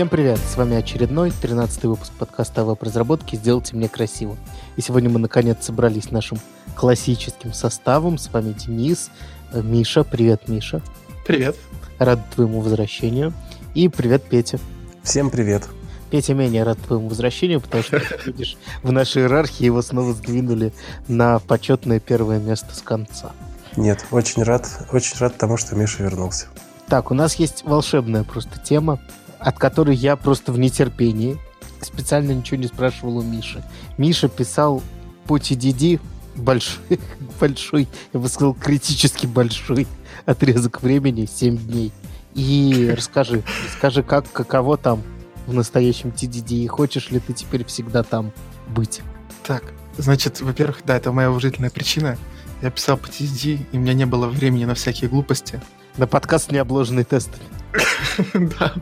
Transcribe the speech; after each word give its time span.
Всем 0.00 0.08
привет! 0.08 0.38
С 0.38 0.56
вами 0.56 0.78
очередной 0.78 1.30
13 1.30 1.82
выпуск 1.82 2.10
подкаста 2.18 2.62
о 2.62 2.64
веб-разработке 2.64 3.36
«Сделайте 3.36 3.76
мне 3.76 3.86
красиво». 3.86 4.38
И 4.76 4.80
сегодня 4.80 5.10
мы 5.10 5.18
наконец 5.18 5.58
собрались 5.60 6.10
нашим 6.10 6.38
классическим 6.74 7.52
составом. 7.52 8.16
С 8.16 8.32
вами 8.32 8.54
Денис, 8.54 9.10
э, 9.52 9.60
Миша. 9.60 10.02
Привет, 10.02 10.48
Миша. 10.48 10.80
Привет. 11.26 11.54
Рад 11.98 12.18
твоему 12.34 12.62
возвращению. 12.62 13.34
И 13.74 13.88
привет, 13.88 14.22
Петя. 14.22 14.58
Всем 15.02 15.28
привет. 15.28 15.68
Петя 16.10 16.32
менее 16.32 16.62
рад 16.62 16.78
твоему 16.78 17.10
возвращению, 17.10 17.60
потому 17.60 17.82
что, 17.82 18.00
видишь, 18.24 18.56
в 18.82 18.90
нашей 18.90 19.24
иерархии 19.24 19.66
его 19.66 19.82
снова 19.82 20.14
сдвинули 20.14 20.72
на 21.08 21.40
почетное 21.40 22.00
первое 22.00 22.38
место 22.38 22.74
с 22.74 22.80
конца. 22.80 23.32
Нет, 23.76 24.06
очень 24.12 24.44
рад, 24.44 24.66
очень 24.92 25.18
рад 25.18 25.36
тому, 25.36 25.58
что 25.58 25.76
Миша 25.76 26.02
вернулся. 26.02 26.46
Так, 26.88 27.10
у 27.10 27.14
нас 27.14 27.34
есть 27.34 27.64
волшебная 27.64 28.24
просто 28.24 28.58
тема, 28.58 28.98
от 29.40 29.58
которой 29.58 29.96
я 29.96 30.16
просто 30.16 30.52
в 30.52 30.58
нетерпении. 30.58 31.38
Специально 31.80 32.32
ничего 32.32 32.58
не 32.58 32.66
спрашивал 32.66 33.18
у 33.18 33.22
Миши. 33.22 33.64
Миша 33.96 34.28
писал 34.28 34.82
по 35.26 35.38
TDD 35.38 36.00
большой, 36.36 37.00
большой, 37.40 37.88
я 38.12 38.20
бы 38.20 38.28
сказал, 38.28 38.54
критически 38.54 39.26
большой 39.26 39.86
отрезок 40.26 40.82
времени, 40.82 41.26
7 41.26 41.56
дней. 41.56 41.92
И 42.34 42.92
расскажи, 42.96 43.42
расскажи, 43.66 44.02
как, 44.02 44.30
каково 44.30 44.76
там 44.76 45.02
в 45.46 45.54
настоящем 45.54 46.10
TDD, 46.10 46.64
и 46.64 46.66
хочешь 46.66 47.10
ли 47.10 47.18
ты 47.18 47.32
теперь 47.32 47.64
всегда 47.64 48.02
там 48.02 48.32
быть? 48.68 49.00
Так, 49.42 49.64
значит, 49.96 50.40
во-первых, 50.40 50.82
да, 50.84 50.96
это 50.96 51.12
моя 51.12 51.30
уважительная 51.30 51.70
причина. 51.70 52.16
Я 52.62 52.70
писал 52.70 52.98
по 52.98 53.06
TDD, 53.06 53.66
и 53.72 53.76
у 53.76 53.80
меня 53.80 53.94
не 53.94 54.04
было 54.04 54.26
времени 54.26 54.64
на 54.64 54.74
всякие 54.74 55.08
глупости. 55.08 55.60
На 55.96 56.06
подкаст 56.06 56.52
не 56.52 56.58
обложенный 56.58 57.04
тестами. 57.04 57.42
Да, 58.34 58.74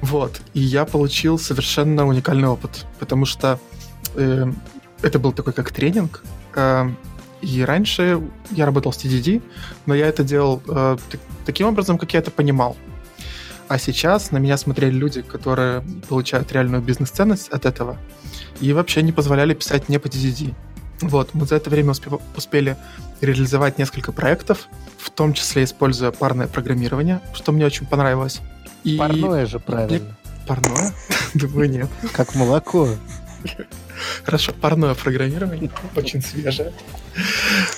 вот. 0.00 0.40
И 0.54 0.60
я 0.60 0.84
получил 0.84 1.38
совершенно 1.38 2.06
уникальный 2.06 2.48
опыт, 2.48 2.86
потому 2.98 3.26
что 3.26 3.58
э, 4.14 4.52
это 5.02 5.18
был 5.18 5.32
такой 5.32 5.52
как 5.52 5.70
тренинг. 5.70 6.22
Э, 6.54 6.88
и 7.42 7.62
раньше 7.62 8.22
я 8.50 8.66
работал 8.66 8.92
с 8.92 8.96
TDD, 8.96 9.42
но 9.86 9.94
я 9.94 10.06
это 10.06 10.24
делал 10.24 10.62
э, 10.66 10.96
таким 11.44 11.66
образом, 11.66 11.98
как 11.98 12.14
я 12.14 12.20
это 12.20 12.30
понимал. 12.30 12.76
А 13.68 13.78
сейчас 13.78 14.30
на 14.30 14.38
меня 14.38 14.56
смотрели 14.56 14.94
люди, 14.94 15.22
которые 15.22 15.82
получают 16.08 16.52
реальную 16.52 16.82
бизнес-ценность 16.82 17.48
от 17.48 17.66
этого, 17.66 17.98
и 18.60 18.72
вообще 18.72 19.02
не 19.02 19.12
позволяли 19.12 19.54
писать 19.54 19.88
не 19.88 19.98
по 19.98 20.06
TDD. 20.06 20.54
Вот, 21.00 21.34
мы 21.34 21.46
за 21.46 21.56
это 21.56 21.70
время 21.70 21.92
успе- 21.92 22.20
успели 22.36 22.76
реализовать 23.24 23.78
несколько 23.78 24.12
проектов, 24.12 24.68
в 24.98 25.10
том 25.10 25.32
числе 25.32 25.64
используя 25.64 26.10
парное 26.10 26.46
программирование, 26.46 27.20
что 27.32 27.52
мне 27.52 27.66
очень 27.66 27.86
понравилось. 27.86 28.40
И... 28.84 28.96
Парное 28.96 29.46
же 29.46 29.58
правильно. 29.58 30.16
Парное? 30.46 30.92
Думаю, 31.34 31.70
нет. 31.70 31.88
Как 32.12 32.34
молоко. 32.34 32.88
Хорошо, 34.24 34.52
парное 34.52 34.94
программирование, 34.94 35.70
очень 35.96 36.22
свежее. 36.22 36.72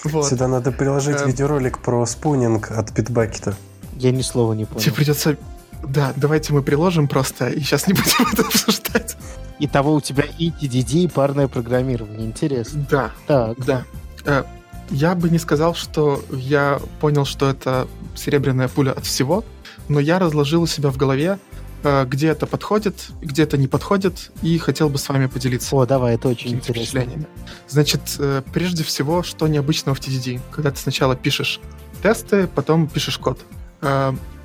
Вот. 0.04 0.26
Сюда 0.26 0.48
надо 0.48 0.72
приложить 0.72 1.20
эм... 1.20 1.28
видеоролик 1.28 1.78
про 1.78 2.04
спунинг 2.06 2.70
от 2.70 2.90
Bitbucket. 2.90 3.54
Я 3.96 4.10
ни 4.10 4.22
слова 4.22 4.52
не 4.52 4.64
понял. 4.64 4.80
Тебе 4.80 4.94
придется... 4.94 5.36
Да, 5.82 6.12
давайте 6.16 6.52
мы 6.52 6.62
приложим 6.62 7.06
просто, 7.06 7.48
и 7.48 7.60
сейчас 7.60 7.86
не 7.86 7.92
будем 7.92 8.26
это 8.32 8.42
обсуждать. 8.42 9.16
И 9.58 9.66
того 9.66 9.94
у 9.94 10.00
тебя 10.00 10.24
и 10.38 10.50
TDD, 10.50 11.04
и 11.04 11.08
парное 11.08 11.48
программирование. 11.48 12.26
Интересно. 12.26 12.86
Да. 12.90 13.10
Так. 13.26 13.64
Да. 13.64 13.84
Э, 14.90 14.94
я 14.94 15.14
бы 15.14 15.30
не 15.30 15.38
сказал, 15.38 15.74
что 15.74 16.22
я 16.30 16.80
понял, 17.00 17.24
что 17.24 17.48
это 17.48 17.88
серебряная 18.14 18.68
пуля 18.68 18.92
от 18.92 19.04
всего, 19.04 19.44
но 19.88 20.00
я 20.00 20.18
разложил 20.18 20.62
у 20.62 20.66
себя 20.66 20.90
в 20.90 20.96
голове, 20.96 21.38
э, 21.82 22.04
где 22.06 22.28
это 22.28 22.46
подходит, 22.46 23.08
где 23.20 23.42
это 23.42 23.56
не 23.56 23.68
подходит, 23.68 24.30
и 24.42 24.58
хотел 24.58 24.88
бы 24.88 24.98
с 24.98 25.08
вами 25.08 25.26
поделиться. 25.26 25.76
О, 25.76 25.86
давай, 25.86 26.14
это 26.14 26.28
очень 26.28 26.52
интересно. 26.52 27.04
Значит, 27.68 28.16
э, 28.18 28.42
прежде 28.52 28.84
всего, 28.84 29.22
что 29.22 29.46
необычного 29.48 29.94
в 29.94 30.00
TDD? 30.00 30.40
Когда 30.50 30.70
ты 30.70 30.78
сначала 30.78 31.16
пишешь 31.16 31.60
тесты, 32.02 32.46
потом 32.46 32.88
пишешь 32.88 33.18
код. 33.18 33.40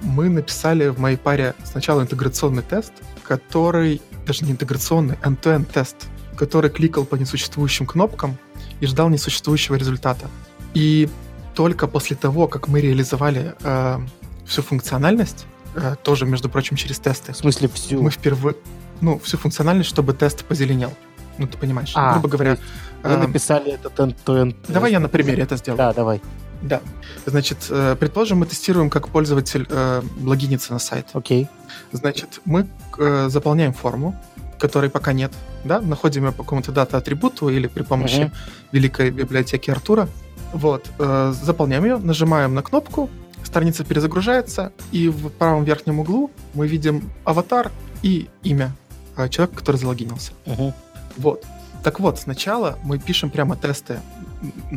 Мы 0.01 0.29
написали 0.29 0.87
в 0.87 0.99
моей 0.99 1.17
паре 1.17 1.53
сначала 1.63 2.01
интеграционный 2.01 2.63
тест, 2.63 2.91
который 3.23 4.01
даже 4.25 4.45
не 4.45 4.51
интеграционный, 4.51 5.15
end-to-end 5.23 5.71
тест, 5.71 5.95
который 6.35 6.69
кликал 6.69 7.05
по 7.05 7.15
несуществующим 7.15 7.85
кнопкам 7.85 8.37
и 8.81 8.85
ждал 8.85 9.09
несуществующего 9.09 9.75
результата. 9.75 10.27
И 10.73 11.09
только 11.55 11.87
после 11.87 12.15
того, 12.15 12.47
как 12.47 12.67
мы 12.67 12.81
реализовали 12.81 13.55
э, 13.61 13.99
всю 14.45 14.61
функциональность, 14.61 15.45
э, 15.75 15.95
тоже, 16.03 16.25
между 16.25 16.49
прочим, 16.49 16.75
через 16.75 16.99
тесты. 16.99 17.31
В 17.31 17.37
смысле 17.37 17.69
всю? 17.69 18.01
Мы 18.01 18.11
впервые... 18.11 18.55
Ну, 18.99 19.19
всю 19.19 19.37
функциональность, 19.37 19.89
чтобы 19.89 20.13
тест 20.13 20.43
позеленел. 20.45 20.93
Ну, 21.37 21.47
ты 21.47 21.57
понимаешь. 21.57 21.93
А, 21.95 22.13
грубо 22.13 22.29
говоря... 22.29 22.57
Вы 23.03 23.09
э, 23.09 23.17
написали 23.17 23.71
этот 23.71 23.99
end-to-end 23.99 24.55
Давай 24.67 24.91
я 24.91 24.99
на 24.99 25.09
примере 25.09 25.43
это 25.43 25.57
сделаю. 25.57 25.77
Да, 25.77 25.93
давай. 25.93 26.21
Да. 26.61 26.81
Значит, 27.25 27.57
э, 27.69 27.95
предположим, 27.99 28.39
мы 28.39 28.45
тестируем, 28.45 28.89
как 28.89 29.09
пользователь 29.09 29.65
э, 29.69 30.01
логинится 30.23 30.73
на 30.73 30.79
сайт. 30.79 31.07
Окей. 31.13 31.47
Значит, 31.91 32.41
мы 32.45 32.67
э, 32.99 33.29
заполняем 33.29 33.73
форму, 33.73 34.15
которой 34.61 34.89
пока 34.89 35.11
нет, 35.13 35.31
да, 35.63 35.81
находим 35.81 36.25
ее 36.25 36.31
по 36.31 36.43
какому-то 36.43 36.71
дата-атрибуту 36.71 37.49
или 37.49 37.67
при 37.67 37.83
помощи 37.83 38.21
uh-huh. 38.21 38.31
великой 38.71 39.09
библиотеки 39.09 39.71
Артура. 39.71 40.07
Вот, 40.53 40.85
э, 40.99 41.33
заполняем 41.41 41.83
ее, 41.83 41.97
нажимаем 41.97 42.53
на 42.53 42.61
кнопку, 42.61 43.09
страница 43.43 43.83
перезагружается, 43.83 44.71
и 44.91 45.09
в 45.09 45.29
правом 45.29 45.63
верхнем 45.63 45.99
углу 45.99 46.29
мы 46.53 46.67
видим 46.67 47.09
аватар 47.23 47.71
и 48.03 48.29
имя 48.43 48.71
э, 49.17 49.29
человека, 49.29 49.57
который 49.57 49.77
залогинился. 49.77 50.33
Uh-huh. 50.45 50.73
Вот. 51.17 51.43
Так 51.83 51.99
вот, 51.99 52.19
сначала 52.19 52.77
мы 52.83 52.99
пишем 52.99 53.31
прямо 53.31 53.55
тесты 53.55 53.99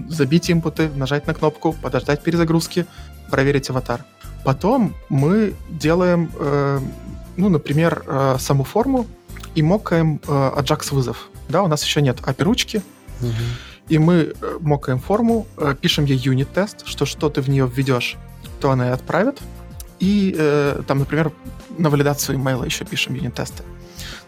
забить 0.09 0.51
импуты, 0.51 0.89
нажать 0.97 1.27
на 1.27 1.35
кнопку, 1.35 1.75
подождать 1.75 2.23
перезагрузки, 2.23 2.87
проверить 3.31 3.69
аватар. 3.71 4.05
Потом 4.45 4.95
мы 5.11 5.55
делаем, 5.69 6.31
э, 6.39 6.81
ну, 7.37 7.49
например, 7.49 8.03
э, 8.07 8.37
саму 8.39 8.65
форму 8.65 9.07
и 9.55 9.63
мокаем 9.63 10.21
э, 10.27 10.53
Ajax 10.57 10.95
вызов. 10.95 11.29
Да, 11.49 11.63
у 11.63 11.69
нас 11.69 11.85
еще 11.85 12.03
нет 12.03 12.21
API 12.21 12.43
ручки, 12.45 12.83
угу. 13.21 13.31
и 13.89 13.99
мы 13.99 14.15
э, 14.15 14.59
мокаем 14.61 14.99
форму, 14.99 15.47
э, 15.57 15.75
пишем 15.81 16.05
ей 16.05 16.19
юнит-тест, 16.19 16.87
что 16.87 17.07
что 17.07 17.29
ты 17.29 17.41
в 17.41 17.49
нее 17.49 17.71
введешь, 17.73 18.17
то 18.61 18.71
она 18.71 18.89
и 18.89 18.91
отправит. 18.91 19.41
И 20.01 20.35
э, 20.37 20.83
там, 20.87 20.99
например, 20.99 21.33
на 21.79 21.91
валидацию 21.91 22.37
имейла 22.37 22.65
еще 22.65 22.85
пишем 22.85 23.15
юнит-тесты. 23.15 23.63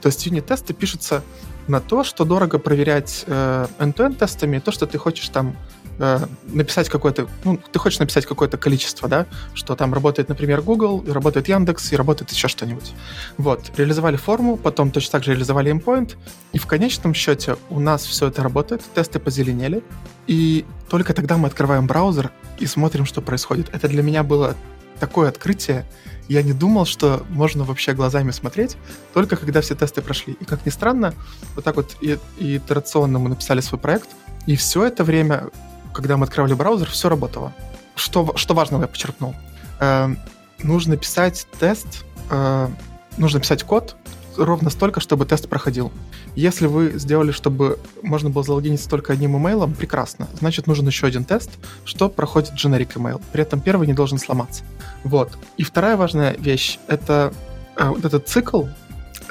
То 0.01 0.09
есть 0.09 0.25
юнит-тесты 0.27 0.75
пишутся 0.75 1.23
на 1.69 1.81
то, 1.81 2.05
что 2.05 2.25
дорого 2.25 2.59
проверять 2.59 3.25
э, 3.27 3.67
end-to-end 3.79 4.17
тестами, 4.17 4.59
то, 4.59 4.71
что 4.71 4.87
ты 4.87 4.99
хочешь 4.99 5.29
там 5.29 5.57
э, 5.99 6.27
написать 6.47 6.89
какое-то, 6.89 7.29
ну, 7.45 7.59
ты 7.73 7.79
хочешь 7.79 7.99
написать 7.99 8.27
какое-то 8.27 8.57
количество, 8.57 9.09
да, 9.09 9.27
что 9.55 9.75
там 9.75 9.95
работает, 9.95 10.29
например, 10.29 10.63
Google, 10.63 11.01
и 11.01 11.11
работает 11.11 11.49
Яндекс, 11.49 11.93
и 11.93 11.97
работает 11.97 12.31
еще 12.31 12.49
что-нибудь. 12.49 12.93
Вот, 13.39 13.73
реализовали 13.77 14.17
форму, 14.17 14.57
потом 14.57 14.91
точно 14.91 15.13
так 15.13 15.25
же 15.25 15.33
реализовали 15.33 15.73
endpoint, 15.73 16.17
и 16.53 16.59
в 16.59 16.67
конечном 16.67 17.15
счете 17.15 17.57
у 17.71 17.81
нас 17.81 18.05
все 18.05 18.29
это 18.29 18.43
работает, 18.43 18.83
тесты 18.95 19.19
позеленели, 19.19 19.83
и 20.27 20.65
только 20.89 21.15
тогда 21.15 21.37
мы 21.37 21.49
открываем 21.49 21.87
браузер 21.87 22.31
и 22.59 22.67
смотрим, 22.67 23.07
что 23.07 23.21
происходит. 23.21 23.69
Это 23.73 23.89
для 23.89 24.03
меня 24.03 24.23
было 24.23 24.55
такое 24.99 25.29
открытие, 25.29 25.87
я 26.29 26.43
не 26.43 26.53
думал, 26.53 26.87
что 26.87 27.25
можно 27.31 27.65
вообще 27.65 27.93
глазами 27.93 28.33
смотреть, 28.33 28.77
только 29.15 29.37
когда 29.37 29.61
все 29.61 29.75
тесты 29.75 30.03
прошли. 30.03 30.37
И 30.41 30.45
как 30.45 30.67
ни 30.67 30.71
странно, 30.71 31.15
вот 31.55 31.65
так 31.65 31.77
вот 31.77 31.97
и, 32.01 32.19
и 32.39 32.57
итерационно 32.57 33.19
мы 33.19 33.29
написали 33.29 33.61
свой 33.61 33.79
проект, 33.79 34.09
и 34.47 34.57
все 34.57 34.85
это 34.85 35.05
время, 35.05 35.49
когда 35.97 36.17
мы 36.19 36.25
открывали 36.25 36.53
браузер, 36.53 36.91
все 36.91 37.09
работало. 37.09 37.53
Что, 37.95 38.37
что 38.37 38.55
важного 38.55 38.83
я 38.83 38.89
подчеркнул? 38.89 39.35
Э, 39.81 40.15
нужно 40.63 40.97
писать 40.99 41.47
тест, 41.59 42.05
э, 42.31 42.69
нужно 43.17 43.41
писать 43.41 43.63
код 43.65 43.97
ровно 44.37 44.69
столько, 44.69 45.01
чтобы 45.01 45.25
тест 45.25 45.49
проходил. 45.49 45.91
Если 46.35 46.67
вы 46.67 46.99
сделали, 46.99 47.33
чтобы 47.33 47.79
можно 48.03 48.29
было 48.29 48.45
залогиниться 48.45 48.87
только 48.91 49.15
одним 49.15 49.39
имейлом, 49.39 49.73
прекрасно. 49.73 50.29
Значит, 50.39 50.67
нужен 50.67 50.87
еще 50.87 51.07
один 51.07 51.25
тест, 51.25 51.51
что 51.87 52.11
проходит 52.11 52.53
generic 52.53 52.93
email. 52.97 53.23
При 53.33 53.41
этом 53.41 53.61
первый 53.61 53.87
не 53.87 53.95
должен 53.95 54.19
сломаться. 54.19 54.63
Вот. 55.05 55.39
И 55.57 55.63
вторая 55.63 55.97
важная 55.97 56.37
вещь— 56.37 56.79
это 56.89 57.33
э, 57.77 57.89
вот 57.89 58.05
этот 58.05 58.29
цикл 58.29 58.65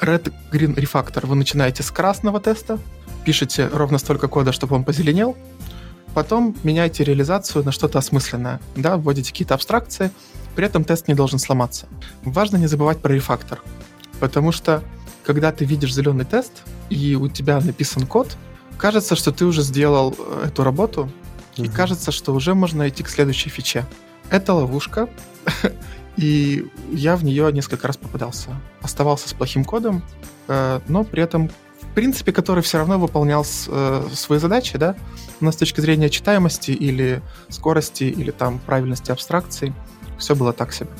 Red 0.00 0.32
Green 0.50 0.74
Refactor. 0.74 1.26
Вы 1.26 1.36
начинаете 1.36 1.84
с 1.84 1.92
красного 1.92 2.40
теста, 2.40 2.80
пишете 3.24 3.68
ровно 3.72 3.98
столько 3.98 4.26
кода, 4.28 4.50
чтобы 4.50 4.74
он 4.74 4.84
позеленел, 4.84 5.36
потом 6.16 6.56
меняете 6.62 7.04
реализацию 7.04 7.62
на 7.62 7.72
что-то 7.72 7.98
осмысленное, 7.98 8.58
да, 8.74 8.96
вводите 8.96 9.32
какие-то 9.32 9.52
абстракции, 9.52 10.10
при 10.54 10.64
этом 10.64 10.82
тест 10.82 11.08
не 11.08 11.14
должен 11.14 11.38
сломаться. 11.38 11.88
Важно 12.24 12.56
не 12.56 12.66
забывать 12.66 13.02
про 13.02 13.12
рефактор, 13.12 13.60
потому 14.18 14.50
что 14.50 14.82
когда 15.26 15.52
ты 15.52 15.66
видишь 15.66 15.92
зеленый 15.92 16.24
тест, 16.24 16.62
и 16.88 17.16
у 17.16 17.28
тебя 17.28 17.60
написан 17.60 18.06
код, 18.06 18.34
кажется, 18.78 19.14
что 19.14 19.30
ты 19.30 19.44
уже 19.44 19.60
сделал 19.60 20.16
э, 20.18 20.44
эту 20.46 20.64
работу, 20.64 21.02
угу. 21.58 21.64
и 21.66 21.68
кажется, 21.68 22.10
что 22.12 22.32
уже 22.32 22.54
можно 22.54 22.88
идти 22.88 23.02
к 23.02 23.10
следующей 23.10 23.50
фиче. 23.50 23.84
Это 24.30 24.54
ловушка, 24.54 25.10
И 26.16 26.66
я 26.92 27.14
в 27.16 27.24
нее 27.24 27.52
несколько 27.52 27.86
раз 27.86 27.98
попадался. 27.98 28.58
Оставался 28.80 29.28
с 29.28 29.34
плохим 29.34 29.64
кодом, 29.64 30.02
э, 30.48 30.80
но 30.88 31.04
при 31.04 31.22
этом, 31.22 31.50
принципе, 31.96 32.30
который 32.30 32.62
все 32.62 32.76
равно 32.76 32.98
выполнял 32.98 33.42
э, 33.68 34.08
свои 34.12 34.38
задачи, 34.38 34.76
да, 34.76 34.94
но 35.40 35.50
с 35.50 35.56
точки 35.56 35.80
зрения 35.80 36.10
читаемости 36.10 36.70
или 36.70 37.22
скорости, 37.48 38.04
или 38.04 38.30
там 38.30 38.58
правильности 38.58 39.10
абстракций, 39.10 39.72
все 40.18 40.36
было 40.36 40.52
так 40.52 40.74
себе. 40.74 40.90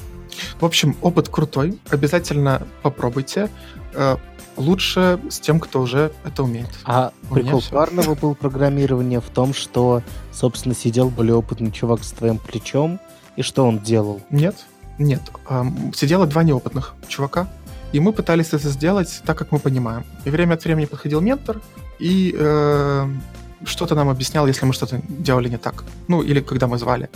В 0.58 0.64
общем, 0.64 0.96
опыт 1.02 1.28
крутой, 1.28 1.78
обязательно 1.90 2.66
попробуйте. 2.82 3.50
Э, 3.92 4.16
лучше 4.56 5.20
с 5.28 5.38
тем, 5.38 5.60
кто 5.60 5.82
уже 5.82 6.12
это 6.24 6.42
умеет. 6.42 6.70
А 6.84 7.12
У 7.30 7.34
прикол 7.34 7.62
парного 7.70 8.14
был 8.14 8.34
программирование 8.34 9.20
в 9.20 9.28
том, 9.28 9.52
что, 9.52 10.02
собственно, 10.32 10.74
сидел 10.74 11.10
более 11.10 11.34
опытный 11.34 11.72
чувак 11.72 12.04
с 12.04 12.12
твоим 12.12 12.38
плечом, 12.38 13.00
и 13.36 13.42
что 13.42 13.66
он 13.66 13.80
делал? 13.80 14.22
Нет, 14.30 14.56
нет. 14.98 15.20
Сидело 15.94 16.26
два 16.26 16.42
неопытных 16.42 16.94
чувака, 17.06 17.48
и 17.96 18.00
мы 18.00 18.12
пытались 18.12 18.48
это 18.48 18.68
сделать 18.68 19.22
так, 19.24 19.38
как 19.38 19.52
мы 19.52 19.58
понимаем. 19.58 20.04
И 20.26 20.30
время 20.30 20.54
от 20.54 20.64
времени 20.64 20.84
подходил 20.84 21.22
ментор 21.22 21.62
и 21.98 22.34
э, 22.38 23.08
что-то 23.64 23.94
нам 23.94 24.10
объяснял, 24.10 24.46
если 24.46 24.66
мы 24.66 24.74
что-то 24.74 25.00
делали 25.08 25.48
не 25.48 25.56
так. 25.56 25.82
Ну, 26.06 26.20
или 26.20 26.40
когда 26.40 26.66
мы 26.66 26.76
звали. 26.76 27.08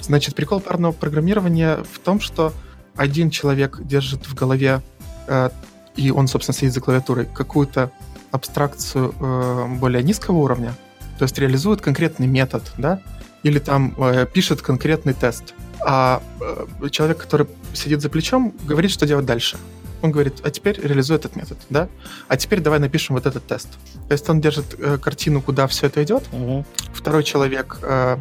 Значит, 0.00 0.36
прикол 0.36 0.60
парного 0.60 0.92
программирования 0.92 1.78
в 1.92 1.98
том, 1.98 2.20
что 2.20 2.52
один 2.94 3.30
человек 3.30 3.80
держит 3.82 4.28
в 4.28 4.34
голове, 4.36 4.82
э, 5.26 5.50
и 5.96 6.12
он, 6.12 6.28
собственно, 6.28 6.56
сидит 6.56 6.74
за 6.74 6.80
клавиатурой, 6.80 7.26
какую-то 7.26 7.90
абстракцию 8.30 9.16
э, 9.18 9.66
более 9.80 10.04
низкого 10.04 10.36
уровня, 10.36 10.74
то 11.18 11.24
есть 11.24 11.36
реализует 11.38 11.80
конкретный 11.80 12.28
метод, 12.28 12.62
да, 12.78 13.00
или 13.42 13.58
там 13.58 13.96
э, 13.98 14.26
пишет 14.32 14.62
конкретный 14.62 15.14
тест. 15.14 15.54
А 15.84 16.22
э, 16.40 16.88
человек, 16.90 17.18
который 17.18 17.48
сидит 17.72 18.00
за 18.00 18.10
плечом, 18.10 18.54
говорит, 18.64 18.92
что 18.92 19.08
делать 19.08 19.26
дальше. 19.26 19.58
Он 20.04 20.10
говорит, 20.10 20.42
а 20.44 20.50
теперь 20.50 20.78
реализуй 20.82 21.16
этот 21.16 21.34
метод, 21.34 21.56
да? 21.70 21.88
А 22.28 22.36
теперь 22.36 22.60
давай 22.60 22.78
напишем 22.78 23.14
вот 23.14 23.24
этот 23.24 23.46
тест. 23.46 23.70
То 24.06 24.12
есть 24.12 24.28
он 24.28 24.38
держит 24.38 24.76
э, 24.78 24.98
картину, 24.98 25.40
куда 25.40 25.66
все 25.66 25.86
это 25.86 26.04
идет. 26.04 26.24
Угу. 26.30 26.66
Второй 26.92 27.24
человек, 27.24 27.78
э, 27.80 28.18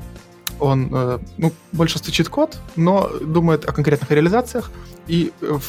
он 0.61 0.89
э, 0.93 1.19
ну, 1.37 1.51
больше 1.73 1.97
стучит 1.97 2.29
код, 2.29 2.57
но 2.77 3.09
думает 3.19 3.65
о 3.65 3.73
конкретных 3.73 4.09
реализациях. 4.11 4.71
И, 5.07 5.33
э, 5.41 5.59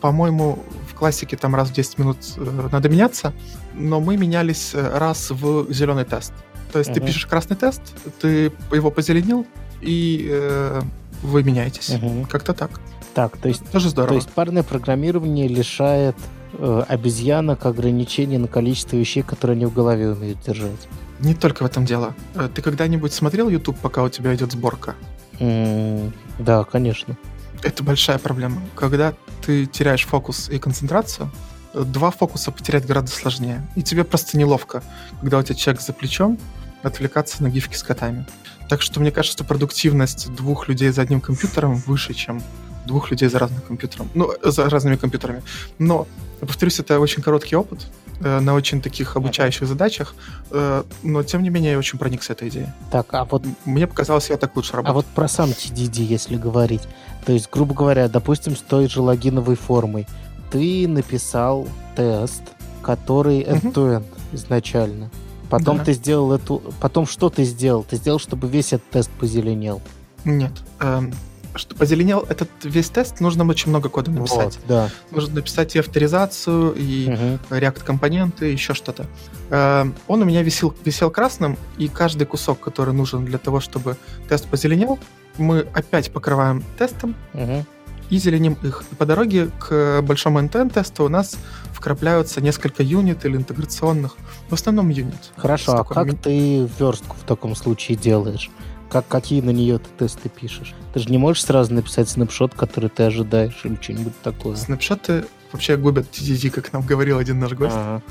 по-моему, 0.00 0.62
в 0.88 0.94
классике 0.94 1.36
там 1.36 1.56
раз 1.56 1.70
в 1.70 1.72
10 1.72 1.98
минут 1.98 2.18
э, 2.36 2.68
надо 2.70 2.88
меняться, 2.88 3.34
но 3.74 3.98
мы 3.98 4.16
менялись 4.16 4.74
э, 4.74 4.98
раз 4.98 5.32
в 5.32 5.72
зеленый 5.72 6.04
тест. 6.04 6.32
То 6.72 6.78
есть 6.78 6.92
uh-huh. 6.92 6.94
ты 6.94 7.00
пишешь 7.00 7.26
красный 7.26 7.56
тест, 7.56 7.82
ты 8.20 8.52
его 8.70 8.92
позеленил, 8.92 9.44
и 9.80 10.28
э, 10.30 10.82
вы 11.22 11.42
меняетесь. 11.42 11.90
Uh-huh. 11.90 12.28
Как-то 12.28 12.54
так. 12.54 12.80
Так, 13.14 13.36
то 13.36 13.48
есть, 13.48 13.68
Тоже 13.70 13.90
здорово. 13.90 14.08
то 14.10 14.14
есть 14.16 14.28
парное 14.30 14.62
программирование 14.62 15.46
лишает 15.46 16.16
э, 16.54 16.84
обезьянок 16.88 17.64
ограничений 17.64 18.38
на 18.38 18.48
количество 18.48 18.96
вещей, 18.96 19.22
которые 19.22 19.54
они 19.54 19.66
в 19.66 19.72
голове 19.72 20.10
умеют 20.10 20.40
держать. 20.40 20.88
Не 21.20 21.34
только 21.34 21.62
в 21.62 21.66
этом 21.66 21.84
дело. 21.84 22.14
Э, 22.34 22.48
ты 22.52 22.60
когда-нибудь 22.60 23.12
смотрел 23.12 23.48
YouTube, 23.48 23.78
пока 23.78 24.02
у 24.02 24.08
тебя 24.08 24.34
идет 24.34 24.52
сборка? 24.52 24.96
Mm, 25.38 26.12
да, 26.40 26.64
конечно. 26.64 27.16
Это 27.62 27.82
большая 27.82 28.18
проблема. 28.18 28.60
Когда 28.74 29.14
ты 29.44 29.66
теряешь 29.66 30.04
фокус 30.04 30.48
и 30.48 30.58
концентрацию, 30.58 31.30
э, 31.72 31.82
два 31.84 32.10
фокуса 32.10 32.50
потерять 32.50 32.84
гораздо 32.84 33.10
сложнее. 33.10 33.66
И 33.76 33.82
тебе 33.82 34.02
просто 34.02 34.36
неловко, 34.36 34.82
когда 35.20 35.38
у 35.38 35.42
тебя 35.42 35.54
человек 35.54 35.82
за 35.82 35.92
плечом, 35.92 36.38
отвлекаться 36.82 37.42
на 37.42 37.48
гифки 37.48 37.76
с 37.76 37.82
котами. 37.82 38.26
Так 38.68 38.82
что 38.82 39.00
мне 39.00 39.10
кажется, 39.10 39.38
что 39.38 39.44
продуктивность 39.44 40.34
двух 40.34 40.68
людей 40.68 40.90
за 40.90 41.02
одним 41.02 41.20
компьютером 41.20 41.76
выше, 41.76 42.14
чем 42.14 42.42
двух 42.86 43.10
людей 43.10 43.28
за 43.28 43.38
разным 43.38 43.60
компьютером. 43.60 44.08
Ну, 44.14 44.30
за 44.42 44.68
разными 44.68 44.96
компьютерами. 44.96 45.42
Но, 45.78 46.06
повторюсь, 46.40 46.80
это 46.80 47.00
очень 47.00 47.22
короткий 47.22 47.56
опыт 47.56 47.86
э, 48.20 48.40
на 48.40 48.54
очень 48.54 48.80
таких 48.80 49.16
обучающих 49.16 49.66
задачах, 49.66 50.14
э, 50.50 50.82
но, 51.02 51.22
тем 51.22 51.42
не 51.42 51.50
менее, 51.50 51.72
я 51.72 51.78
очень 51.78 51.98
проникся 51.98 52.32
этой 52.32 52.48
идеей. 52.48 52.68
Так, 52.90 53.06
а 53.14 53.24
вот... 53.24 53.44
Мне 53.64 53.86
показалось, 53.86 54.30
я 54.30 54.36
так 54.36 54.56
лучше 54.56 54.72
работаю. 54.72 54.90
А 54.90 54.94
вот 54.94 55.06
про 55.06 55.28
сам 55.28 55.50
TDD, 55.50 56.02
если 56.02 56.36
говорить. 56.36 56.82
То 57.26 57.32
есть, 57.32 57.48
грубо 57.50 57.74
говоря, 57.74 58.08
допустим, 58.08 58.56
с 58.56 58.60
той 58.60 58.88
же 58.88 59.00
логиновой 59.00 59.56
формой. 59.56 60.06
Ты 60.50 60.86
написал 60.86 61.66
тест, 61.96 62.42
который 62.82 63.42
end-to-end 63.42 64.06
изначально. 64.32 65.10
Потом 65.50 65.78
да. 65.78 65.84
ты 65.84 65.92
сделал 65.92 66.32
эту... 66.32 66.62
Потом 66.80 67.06
что 67.06 67.30
ты 67.30 67.44
сделал? 67.44 67.84
Ты 67.84 67.96
сделал, 67.96 68.18
чтобы 68.18 68.48
весь 68.48 68.72
этот 68.72 68.88
тест 68.90 69.10
позеленел? 69.10 69.80
Нет. 70.24 70.52
Эм, 70.80 71.12
что 71.54 71.74
позеленел 71.74 72.24
этот 72.28 72.48
весь 72.62 72.88
тест, 72.88 73.20
нужно 73.20 73.44
очень 73.44 73.70
много 73.70 73.88
кода 73.88 74.10
написать. 74.10 74.56
Вот, 74.56 74.66
да. 74.66 74.90
Нужно 75.10 75.36
написать 75.36 75.74
и 75.76 75.78
авторизацию, 75.78 76.74
и 76.74 77.08
угу. 77.08 77.56
React-компоненты, 77.56 78.46
еще 78.46 78.74
что-то. 78.74 79.06
Эм, 79.50 79.94
он 80.06 80.22
у 80.22 80.24
меня 80.24 80.42
висел, 80.42 80.74
висел 80.84 81.10
красным, 81.10 81.56
и 81.78 81.88
каждый 81.88 82.26
кусок, 82.26 82.60
который 82.60 82.94
нужен 82.94 83.24
для 83.24 83.38
того, 83.38 83.60
чтобы 83.60 83.96
тест 84.28 84.48
позеленел, 84.48 84.98
мы 85.38 85.60
опять 85.74 86.12
покрываем 86.12 86.64
тестом, 86.78 87.14
угу 87.32 87.64
и 88.10 88.18
зеленим 88.18 88.56
их. 88.62 88.84
И 88.92 88.94
по 88.94 89.06
дороге 89.06 89.50
к 89.58 90.02
большому 90.02 90.40
NTN-тесту 90.40 91.04
у 91.04 91.08
нас 91.08 91.36
вкрапляются 91.72 92.40
несколько 92.40 92.82
юнит 92.82 93.24
или 93.24 93.36
интеграционных. 93.36 94.16
В 94.48 94.54
основном 94.54 94.90
юнит. 94.90 95.32
Хорошо, 95.36 95.72
а 95.72 95.84
как 95.84 96.06
ми... 96.06 96.12
ты 96.12 96.68
верстку 96.78 97.16
в 97.16 97.26
таком 97.26 97.54
случае 97.54 97.96
делаешь? 97.96 98.50
Как, 98.94 99.08
какие 99.08 99.40
на 99.40 99.50
нее 99.50 99.80
ты 99.80 99.88
тесты 99.98 100.28
пишешь? 100.28 100.72
Ты 100.92 101.00
же 101.00 101.08
не 101.08 101.18
можешь 101.18 101.42
сразу 101.42 101.74
написать 101.74 102.08
снапшот, 102.08 102.54
который 102.54 102.88
ты 102.88 103.02
ожидаешь, 103.02 103.60
или 103.64 103.76
что-нибудь 103.80 104.12
такое. 104.22 104.54
Снапшоты 104.54 105.24
вообще 105.50 105.76
губят 105.76 106.06
TDD, 106.12 106.50
как 106.50 106.72
нам 106.72 106.82
говорил 106.82 107.18
один 107.18 107.40
наш 107.40 107.54
гость. 107.54 107.74
Ага. 107.74 108.02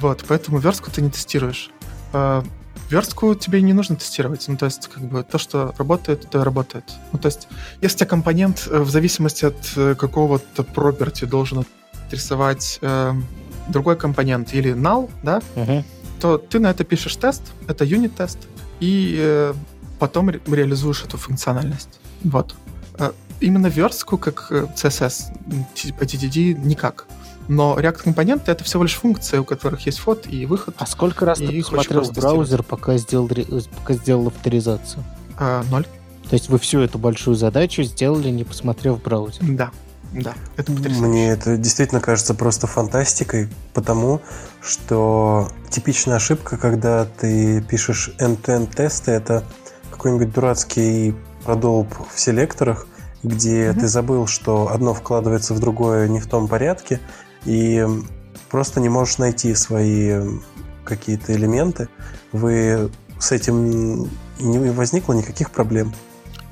Вот, 0.00 0.24
поэтому 0.26 0.56
верстку 0.56 0.90
ты 0.90 1.02
не 1.02 1.10
тестируешь. 1.10 1.68
А, 2.14 2.42
верстку 2.88 3.34
тебе 3.34 3.60
не 3.60 3.74
нужно 3.74 3.96
тестировать. 3.96 4.48
Ну, 4.48 4.56
то 4.56 4.64
есть, 4.64 4.88
как 4.88 5.02
бы, 5.02 5.22
то, 5.22 5.36
что 5.36 5.74
работает, 5.76 6.30
то 6.30 6.40
и 6.40 6.42
работает. 6.42 6.84
Ну, 7.12 7.18
то 7.18 7.26
есть, 7.26 7.46
если 7.82 7.96
у 7.96 7.98
тебя 7.98 8.08
компонент 8.08 8.66
э, 8.70 8.78
в 8.80 8.88
зависимости 8.88 9.44
от 9.44 9.72
э, 9.76 9.96
какого-то 9.96 10.62
property 10.62 11.26
должен 11.26 11.66
рисовать 12.10 12.78
э, 12.80 13.12
другой 13.68 13.96
компонент 13.96 14.54
или 14.54 14.72
null, 14.72 15.10
да, 15.22 15.42
uh-huh. 15.56 15.84
то 16.22 16.38
ты 16.38 16.58
на 16.58 16.70
это 16.70 16.84
пишешь 16.84 17.16
тест, 17.16 17.42
это 17.68 17.84
юнит-тест, 17.84 18.38
и 18.80 19.16
э, 19.18 19.54
потом 19.98 20.30
ре- 20.30 20.40
реализуешь 20.46 21.02
эту 21.04 21.16
функциональность. 21.18 22.00
Вот. 22.24 22.54
Э, 22.98 23.12
именно 23.40 23.66
верстку, 23.68 24.18
как 24.18 24.50
CSS, 24.50 25.24
типа 25.74 26.04
TDD, 26.04 26.54
никак. 26.54 27.06
Но 27.48 27.78
React-компоненты— 27.78 28.50
это 28.52 28.64
всего 28.64 28.82
лишь 28.82 28.94
функции, 28.94 29.38
у 29.38 29.44
которых 29.44 29.86
есть 29.86 29.98
вход 29.98 30.26
и 30.26 30.46
выход. 30.46 30.74
А 30.78 30.86
сколько 30.86 31.24
раз 31.24 31.38
ты 31.38 31.62
посмотрел 31.62 32.02
в 32.02 32.12
браузер, 32.12 32.62
пока 32.62 32.96
сделал, 32.96 33.28
пока 33.28 33.94
сделал 33.94 34.26
авторизацию? 34.28 35.04
А, 35.38 35.62
ноль. 35.70 35.86
То 36.28 36.34
есть 36.34 36.48
вы 36.48 36.58
всю 36.58 36.80
эту 36.80 36.98
большую 36.98 37.36
задачу 37.36 37.84
сделали, 37.84 38.30
не 38.30 38.42
посмотрев 38.42 38.98
в 38.98 39.02
браузер? 39.02 39.42
Да. 39.42 39.70
Да, 40.12 40.34
это 40.56 40.72
потрясающе. 40.72 41.06
Мне 41.06 41.28
это 41.30 41.56
действительно 41.56 42.00
кажется 42.00 42.32
просто 42.32 42.66
фантастикой, 42.66 43.48
потому 43.74 44.22
что 44.62 45.50
типичная 45.68 46.16
ошибка, 46.16 46.56
когда 46.56 47.04
ты 47.04 47.60
пишешь 47.60 48.10
end-to-end 48.18 48.74
тесты, 48.74 49.10
это 49.10 49.44
какой-нибудь 50.06 50.32
дурацкий 50.32 51.14
продолб 51.44 51.92
в 52.14 52.20
селекторах, 52.20 52.86
где 53.24 53.66
mm-hmm. 53.66 53.80
ты 53.80 53.88
забыл, 53.88 54.28
что 54.28 54.70
одно 54.70 54.94
вкладывается 54.94 55.52
в 55.52 55.58
другое 55.58 56.06
не 56.06 56.20
в 56.20 56.28
том 56.28 56.46
порядке, 56.46 57.00
и 57.44 57.84
просто 58.48 58.78
не 58.80 58.88
можешь 58.88 59.18
найти 59.18 59.52
свои 59.56 60.20
какие-то 60.84 61.32
элементы, 61.34 61.88
вы 62.30 62.88
с 63.18 63.32
этим 63.32 64.08
не 64.38 64.70
возникло 64.70 65.12
никаких 65.12 65.50
проблем. 65.50 65.92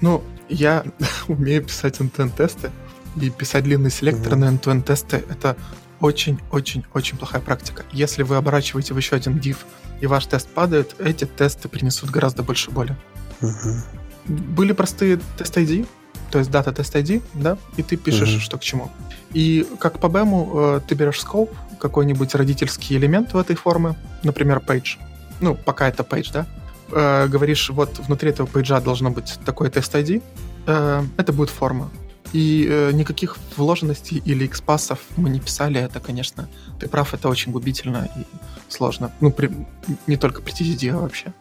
Ну, 0.00 0.20
я 0.49 0.84
умею 1.28 1.62
писать 1.62 2.00
NTN-тесты, 2.00 2.73
и 3.20 3.30
писать 3.30 3.62
длинный 3.62 3.92
селектор 3.92 4.32
mm-hmm. 4.32 4.37
на 4.37 4.56
end-to-end 4.56 4.82
тесты— 4.82 5.25
это 5.30 5.56
очень-очень-очень 6.00 7.18
плохая 7.18 7.40
практика. 7.40 7.84
Если 7.92 8.25
вы 8.25 8.34
оборачиваете 8.34 8.94
в 8.94 8.96
еще 8.96 9.14
один 9.14 9.38
div, 9.38 9.58
и 10.00 10.08
ваш 10.08 10.26
тест 10.26 10.49
падает, 10.49 10.96
эти 10.99 11.25
тесты 11.25 11.68
принесут 11.68 12.11
гораздо 12.11 12.42
больше 12.42 12.73
боли. 12.73 12.96
Mm-hmm. 13.41 14.35
Были 14.57 14.73
простые 14.73 15.21
тест 15.37 15.57
ID, 15.57 15.87
то 16.31 16.38
есть 16.38 16.50
дата 16.50 16.73
тест 16.73 16.95
ID, 16.95 17.23
да, 17.35 17.59
и 17.76 17.83
ты 17.83 17.97
пишешь, 17.97 18.37
mm-hmm. 18.37 18.41
что 18.41 18.59
к 18.59 18.62
чему. 18.62 18.91
И 19.33 19.67
как 19.79 19.99
по 19.99 20.07
BEM 20.07 20.76
э, 20.76 20.81
ты 20.87 20.95
берешь 20.95 21.21
скоп, 21.21 21.50
какой-нибудь 21.79 22.35
родительский 22.35 22.97
элемент 22.97 23.35
в 23.35 23.38
этой 23.38 23.57
форме, 23.57 23.95
например, 24.23 24.62
page, 24.67 24.99
ну, 25.41 25.55
пока 25.55 25.88
это 25.88 26.03
page, 26.03 26.31
да, 26.33 26.47
э, 26.91 27.29
говоришь, 27.29 27.71
вот 27.71 27.99
внутри 27.99 28.31
этого 28.31 28.47
пейджа 28.47 28.81
должно 28.81 29.11
быть 29.11 29.38
такой 29.45 29.71
тест 29.71 29.95
ID, 29.95 30.23
э, 30.67 31.05
это 31.17 31.33
будет 31.33 31.50
форма. 31.50 31.91
И 32.33 32.67
э, 32.69 32.91
никаких 32.93 33.37
вложенностей 33.57 34.21
или 34.25 34.45
экспасов 34.45 34.99
мы 35.17 35.31
не 35.31 35.38
писали. 35.38 35.81
Это, 35.81 36.00
конечно, 36.00 36.49
ты 36.81 36.88
прав, 36.88 37.14
это 37.14 37.29
очень 37.29 37.53
губительно 37.53 38.09
и 38.17 38.25
сложно. 38.69 39.12
Ну, 39.21 39.31
при, 39.31 39.50
не 40.09 40.17
только 40.17 40.43
при 40.43 40.53
TDD, 40.53 40.91
а 40.91 40.99
вообще. 40.99 41.33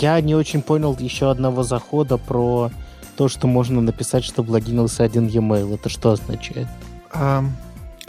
Я 0.00 0.20
не 0.20 0.34
очень 0.34 0.62
понял 0.62 0.96
еще 0.98 1.30
одного 1.30 1.62
захода 1.62 2.18
про 2.18 2.70
то, 3.16 3.28
что 3.28 3.46
можно 3.46 3.80
написать, 3.80 4.24
чтобы 4.24 4.52
логинился 4.52 5.02
один 5.04 5.26
e-mail. 5.26 5.74
Это 5.74 5.88
что 5.88 6.12
означает? 6.12 6.68
А, 7.12 7.44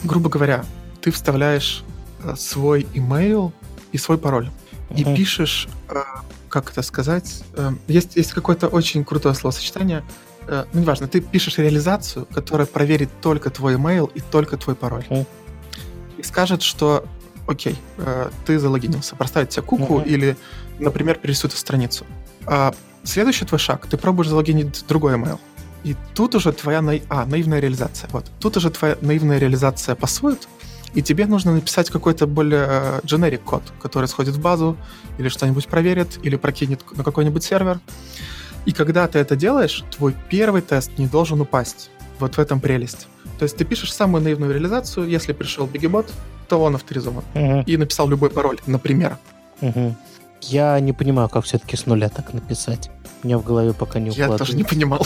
грубо 0.03 0.29
говоря, 0.29 0.63
ты 1.01 1.11
вставляешь 1.11 1.83
э, 2.23 2.35
свой 2.35 2.83
email 2.93 3.51
и 3.91 3.97
свой 3.97 4.17
пароль. 4.17 4.49
И 4.95 5.03
Мгм. 5.03 5.15
пишешь, 5.15 5.67
э, 5.89 6.01
как 6.49 6.71
это 6.71 6.81
сказать, 6.81 7.43
э, 7.55 7.71
есть, 7.87 8.15
есть 8.15 8.33
какое-то 8.33 8.67
очень 8.67 9.03
крутое 9.03 9.33
словосочетание, 9.35 10.03
ну, 10.73 10.81
неважно, 10.81 11.07
ты 11.07 11.21
пишешь 11.21 11.59
реализацию, 11.59 12.25
которая 12.33 12.65
проверит 12.65 13.09
только 13.21 13.51
твой 13.51 13.75
email 13.75 14.09
и 14.15 14.19
только 14.19 14.57
твой 14.57 14.75
пароль. 14.75 15.05
Мгм. 15.09 15.25
И 16.17 16.23
скажет, 16.23 16.63
что 16.63 17.05
окей, 17.49 17.75
э, 17.97 18.29
ты 18.45 18.59
залогинился, 18.59 19.15
проставит 19.15 19.49
тебе 19.49 19.63
куку 19.63 19.99
Мгм. 19.99 20.03
или, 20.09 20.37
например, 20.79 21.15
перерисует 21.17 21.53
страницу. 21.53 22.05
А 22.45 22.73
следующий 23.03 23.45
твой 23.45 23.59
шаг, 23.59 23.87
ты 23.87 23.97
пробуешь 23.97 24.29
залогинить 24.29 24.85
другой 24.87 25.15
email. 25.15 25.39
И 25.83 25.95
тут 26.13 26.35
уже 26.35 26.51
твоя 26.51 26.79
наи- 26.79 27.03
а, 27.09 27.25
наивная 27.25 27.59
реализация. 27.59 28.09
Вот. 28.11 28.25
Тут 28.39 28.57
уже 28.57 28.69
твоя 28.69 28.97
наивная 29.01 29.39
реализация 29.39 29.95
пасует, 29.95 30.47
и 30.93 31.01
тебе 31.01 31.25
нужно 31.25 31.53
написать 31.53 31.89
какой-то 31.89 32.27
более 32.27 32.65
э, 32.69 32.99
generic 33.03 33.37
код, 33.39 33.63
который 33.81 34.07
сходит 34.07 34.35
в 34.35 34.41
базу, 34.41 34.75
или 35.17 35.29
что-нибудь 35.29 35.67
проверит, 35.67 36.19
или 36.23 36.35
прокинет 36.35 36.81
на 36.97 37.03
какой-нибудь 37.03 37.43
сервер. 37.43 37.79
И 38.65 38.71
когда 38.73 39.07
ты 39.07 39.19
это 39.19 39.35
делаешь, 39.35 39.83
твой 39.97 40.13
первый 40.29 40.61
тест 40.61 40.91
не 40.97 41.07
должен 41.07 41.41
упасть. 41.41 41.89
Вот 42.19 42.35
в 42.35 42.39
этом 42.39 42.59
прелесть. 42.59 43.07
То 43.39 43.43
есть 43.43 43.55
ты 43.55 43.63
пишешь 43.65 43.93
самую 43.93 44.21
наивную 44.23 44.53
реализацию, 44.53 45.07
если 45.07 45.31
пришел 45.33 45.65
бигебот, 45.65 46.11
то 46.49 46.61
он 46.61 46.75
авторизован. 46.75 47.23
Мгм. 47.33 47.61
И 47.61 47.77
написал 47.77 48.09
любой 48.09 48.29
пароль, 48.29 48.59
например. 48.65 49.17
Мгм. 49.61 49.95
Я 50.41 50.79
не 50.79 50.93
понимаю, 50.93 51.29
как 51.29 51.45
все-таки 51.45 51.75
с 51.77 51.85
нуля 51.85 52.09
так 52.09 52.33
написать. 52.33 52.89
У 53.23 53.27
меня 53.27 53.37
в 53.37 53.43
голове 53.43 53.73
пока 53.73 53.99
не 53.99 54.07
Я 54.07 54.11
укладывается. 54.25 54.45
тоже 54.45 54.57
не 54.57 54.63
понимал. 54.63 55.05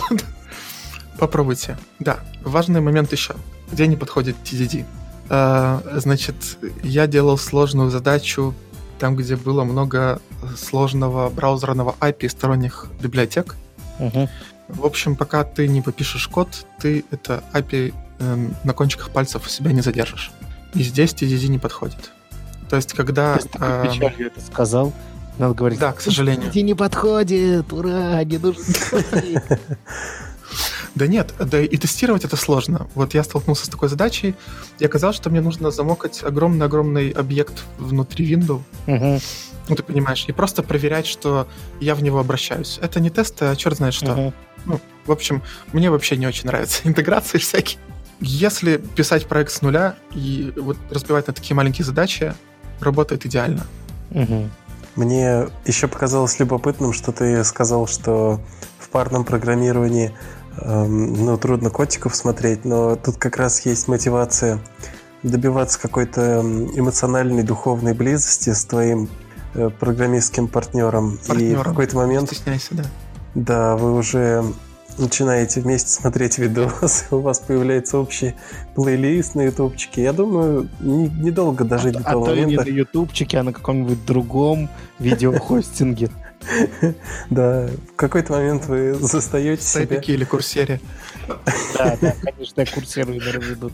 Попробуйте. 1.20 1.78
Да, 2.00 2.20
важный 2.44 2.82
момент 2.82 3.12
еще. 3.12 3.36
Где 3.72 3.88
не 3.88 3.96
подходит 3.96 4.36
TDD? 4.44 4.86
А, 5.30 5.82
Значит, 5.96 6.36
я 6.84 7.08
делал 7.08 7.38
сложную 7.38 7.90
задачу 7.90 8.54
там, 9.00 9.16
где 9.16 9.36
было 9.36 9.64
много 9.64 10.22
сложного 10.58 11.30
браузерного 11.30 11.96
API 12.00 12.30
сторонних 12.30 12.88
библиотек. 13.02 13.56
Мгм. 14.00 14.30
В 14.70 14.86
общем, 14.86 15.16
пока 15.16 15.44
ты 15.44 15.68
не 15.68 15.82
попишешь 15.82 16.28
код, 16.28 16.66
ты 16.80 17.04
это 17.12 17.44
API 17.54 17.94
эм, 18.20 18.56
на 18.64 18.74
кончиках 18.74 19.10
пальцев 19.10 19.46
у 19.46 19.50
себя 19.50 19.72
не 19.72 19.82
задержишь. 19.82 20.32
И 20.74 20.84
здесь 20.84 21.12
TDD 21.14 21.48
не 21.48 21.60
подходит. 21.60 22.12
То 22.70 22.76
есть, 22.78 22.94
когда... 22.94 23.40
Эм, 23.60 23.88
печалью 23.88 24.28
это 24.28 24.42
сказал. 24.42 24.94
Надо 25.38 25.54
говорить. 25.54 25.80
Да, 25.80 25.92
к 25.94 26.02
сожалению. 26.02 26.50
TDD 26.52 26.62
не 26.62 26.74
подходит, 26.74 27.72
ура, 27.72 28.24
не 28.24 28.38
нужен 28.38 28.62
TDD. 28.64 29.60
Да 30.96 31.08
нет, 31.08 31.34
да 31.40 31.60
и 31.60 31.76
тестировать 31.78 32.24
это 32.24 32.36
сложно. 32.36 32.88
Вот 32.94 33.16
я 33.16 33.24
столкнулся 33.24 33.66
с 33.66 33.70
такой 33.70 33.90
задачей, 33.90 34.36
и 34.78 34.86
оказалось, 34.86 35.16
что 35.16 35.32
мне 35.32 35.42
нужно 35.42 35.72
замокать 35.72 36.24
огромный-огромный 36.24 37.10
объект 37.10 37.64
внутри 37.80 38.32
Windows, 38.32 38.62
Мгм. 38.86 39.20
ну 39.70 39.76
ты 39.76 39.82
понимаешь, 39.82 40.26
и 40.28 40.32
просто 40.32 40.62
проверять, 40.62 41.08
что 41.08 41.48
я 41.80 41.96
в 41.96 42.04
него 42.04 42.20
обращаюсь. 42.20 42.78
Это 42.80 43.00
не 43.00 43.10
тесты, 43.10 43.46
а 43.46 43.56
черт 43.56 43.78
знает 43.78 43.96
что. 43.96 44.14
Мгм. 44.14 44.34
Ну, 44.66 44.80
в 45.08 45.12
общем, 45.12 45.42
мне 45.74 45.90
вообще 45.90 46.16
не 46.16 46.28
очень 46.28 46.46
нравятся 46.46 46.82
интеграции 46.88 47.40
всякие. 47.40 47.80
Если 48.26 48.78
писать 48.78 49.28
проект 49.28 49.52
с 49.52 49.62
нуля 49.62 49.96
и 50.16 50.54
вот 50.56 50.78
разбивать 50.90 51.28
на 51.28 51.34
такие 51.34 51.56
маленькие 51.56 51.86
задачи, 51.86 52.34
работает 52.80 53.26
идеально. 53.26 53.66
Мгм. 54.12 54.50
Мне 54.96 55.48
еще 55.66 55.88
показалось 55.88 56.40
любопытным, 56.40 56.94
что 56.94 57.12
ты 57.12 57.44
сказал, 57.44 57.86
что 57.88 58.40
в 58.80 58.90
парном 58.90 59.26
программировании 59.26 60.14
эм, 60.62 61.26
ну, 61.26 61.38
трудно 61.38 61.70
котиков 61.70 62.16
смотреть, 62.16 62.64
но 62.64 62.96
тут 62.96 63.18
как 63.18 63.38
раз 63.38 63.66
есть 63.66 63.88
мотивация 63.88 64.60
добиваться 65.24 65.80
какой-то 65.80 66.22
эм, 66.22 66.80
эмоциональной, 66.80 67.44
духовной 67.44 67.94
близости 67.94 68.52
с 68.52 68.64
твоим 68.66 69.10
э, 69.56 69.70
программистским 69.70 70.48
партнером. 70.48 71.16
И 71.16 71.18
в 71.18 71.28
Партнером. 71.28 71.64
какой-то 71.64 71.96
Не 71.96 72.02
момент, 72.04 72.30
стесняйся, 72.32 72.70
да. 72.72 72.84
да, 73.36 73.76
вы 73.76 73.96
уже 73.96 74.46
начинаете 74.98 75.62
вместе 75.62 75.90
смотреть 75.90 76.38
видосы, 76.38 77.06
у 77.16 77.20
вас 77.20 77.40
появляется 77.40 77.98
общий 77.98 78.36
плейлист 78.76 79.36
на 79.36 79.42
ютубчике. 79.42 80.04
Я 80.04 80.14
думаю, 80.14 80.70
не- 80.80 81.08
недолго 81.10 81.64
дожить 81.64 81.94
до 81.94 82.00
А 82.00 82.12
того 82.12 82.26
то 82.26 82.34
и 82.34 82.40
не 82.40 82.42
момента. 82.46 82.66
на 82.66 82.70
ютубчике, 82.70 83.38
а 83.40 83.44
на 83.44 83.54
каком-нибудь 83.54 84.06
другом 84.06 84.70
видеохостинге. 85.00 86.10
Да, 87.30 87.70
в 87.94 87.96
какой-то 87.96 88.34
момент 88.34 88.66
вы 88.66 88.96
застаете 88.96 89.64
себя. 89.64 89.88
Сайпики 89.88 90.12
или 90.12 90.26
курсере. 90.26 90.82
Да, 91.78 91.98
да, 92.02 92.14
конечно, 92.22 92.60
я 92.62 92.66
курсирую 92.68 93.18
на 93.18 93.38
веду. 93.40 93.72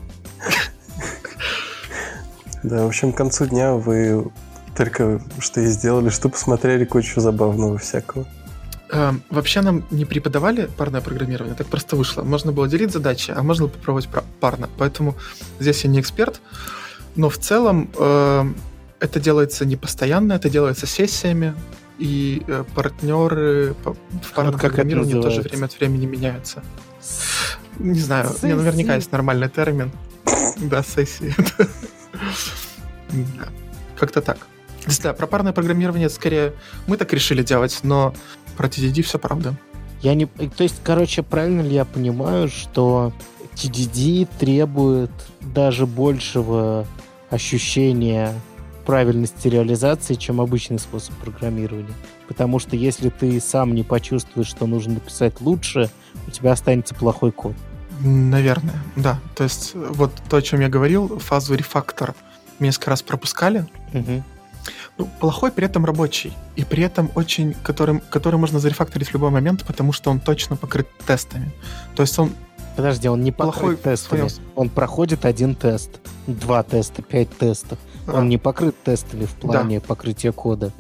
Да, 2.61 2.83
в 2.83 2.87
общем, 2.87 3.11
к 3.13 3.17
концу 3.17 3.47
дня 3.47 3.73
вы 3.73 4.29
только 4.75 5.19
что 5.39 5.61
и 5.61 5.65
сделали, 5.65 6.09
что 6.09 6.29
посмотрели 6.29 6.85
кучу 6.85 7.19
забавного 7.19 7.77
всякого. 7.79 8.27
Эм, 8.91 9.21
Вообще 9.29 9.61
нам 9.61 9.83
не 9.91 10.05
преподавали 10.05 10.69
парное 10.77 11.01
программирование, 11.01 11.55
так 11.55 11.67
просто 11.67 11.95
вышло. 11.95 12.23
Можно 12.23 12.51
было 12.51 12.67
делить 12.67 12.91
задачи, 12.91 13.31
а 13.35 13.43
можно 13.43 13.65
было 13.65 13.73
попробовать 13.73 14.09
парно. 14.39 14.69
Поэтому 14.77 15.15
здесь 15.59 15.83
я 15.83 15.89
не 15.91 15.99
эксперт, 15.99 16.41
но 17.15 17.29
в 17.29 17.37
целом 17.37 17.89
эм, 17.97 18.55
это 18.99 19.19
делается 19.19 19.65
не 19.65 19.75
постоянно, 19.75 20.33
это 20.33 20.49
делается 20.49 20.87
сессиями, 20.87 21.53
и 21.99 22.43
э, 22.47 22.63
партнеры 22.75 23.75
по- 23.83 23.93
в 23.93 24.31
парном 24.33 24.53
как 24.53 24.63
это 24.63 24.69
программировании 24.69 25.21
тоже 25.21 25.41
время 25.41 25.65
от 25.65 25.77
времени 25.79 26.05
меняются. 26.05 26.63
Не 27.77 27.99
знаю, 27.99 28.29
не, 28.41 28.53
наверняка 28.53 28.89
Сессии. 28.93 28.95
есть 28.95 29.11
нормальный 29.11 29.49
термин. 29.49 29.91
Да, 30.57 30.81
сессии. 30.83 31.35
Как-то 33.97 34.21
так. 34.21 34.37
Да, 35.03 35.13
про 35.13 35.27
парное 35.27 35.53
программирование 35.53 36.09
скорее 36.09 36.53
мы 36.87 36.97
так 36.97 37.11
решили 37.13 37.43
делать, 37.43 37.79
но 37.83 38.13
про 38.59 38.67
TDD 38.67 39.03
все 39.03 39.17
правда. 39.17 39.55
Я 40.01 40.15
не... 40.15 40.25
То 40.25 40.63
есть, 40.63 40.81
короче, 40.83 41.23
правильно 41.23 41.61
ли 41.61 41.75
я 41.75 41.85
понимаю, 41.85 42.49
что 42.49 43.13
TDD 43.53 44.27
требует 44.37 45.11
даже 45.39 45.87
большего 45.87 46.85
ощущения 47.29 48.33
правильности 48.85 49.47
реализации, 49.47 50.15
чем 50.15 50.41
обычный 50.41 50.77
способ 50.77 51.15
программирования? 51.15 51.93
Потому 52.27 52.59
что 52.59 52.75
если 52.75 53.07
ты 53.07 53.39
сам 53.39 53.73
не 53.73 53.83
почувствуешь, 53.83 54.47
что 54.47 54.67
нужно 54.67 54.95
написать 54.95 55.39
лучше, 55.39 55.89
у 56.27 56.31
тебя 56.31 56.51
останется 56.51 56.93
плохой 56.93 57.31
код. 57.31 57.55
Наверное, 58.01 58.83
да. 58.97 59.21
То 59.37 59.45
есть 59.45 59.71
вот 59.73 60.11
то, 60.29 60.35
о 60.35 60.41
чем 60.41 60.59
я 60.59 60.67
говорил, 60.67 61.17
фазу 61.19 61.55
рефактор 61.55 62.13
несколько 62.59 62.89
раз 62.89 63.03
пропускали. 63.03 63.65
Мгм. 63.93 64.21
Ну, 64.97 65.09
плохой, 65.19 65.51
при 65.51 65.65
этом 65.65 65.85
рабочий. 65.85 66.33
И 66.55 66.63
при 66.63 66.83
этом 66.83 67.09
очень, 67.15 67.53
который, 67.63 67.99
который 68.09 68.37
можно 68.37 68.59
зарефакторить 68.59 69.09
в 69.09 69.13
любой 69.13 69.29
момент, 69.29 69.63
потому 69.65 69.91
что 69.93 70.11
он 70.11 70.19
точно 70.19 70.55
покрыт 70.55 70.87
тестами. 71.05 71.51
То 71.95 72.03
есть 72.03 72.17
он 72.19 72.31
Подожди, 72.75 73.09
он 73.09 73.21
не 73.23 73.33
Плохой 73.33 73.75
тестами. 73.75 74.29
своем- 74.29 74.45
Он 74.55 74.69
проходит 74.69 75.25
один 75.25 75.53
тест, 75.53 75.89
два 76.27 76.63
теста, 76.63 77.01
пять 77.01 77.29
тестов. 77.37 77.77
а, 78.07 78.19
Он 78.19 78.29
не 78.29 78.37
покрыт 78.37 78.81
тестами 78.83 79.25
в 79.25 79.31
плане 79.33 79.81
покрытия 79.81 80.31
кода. 80.31 80.71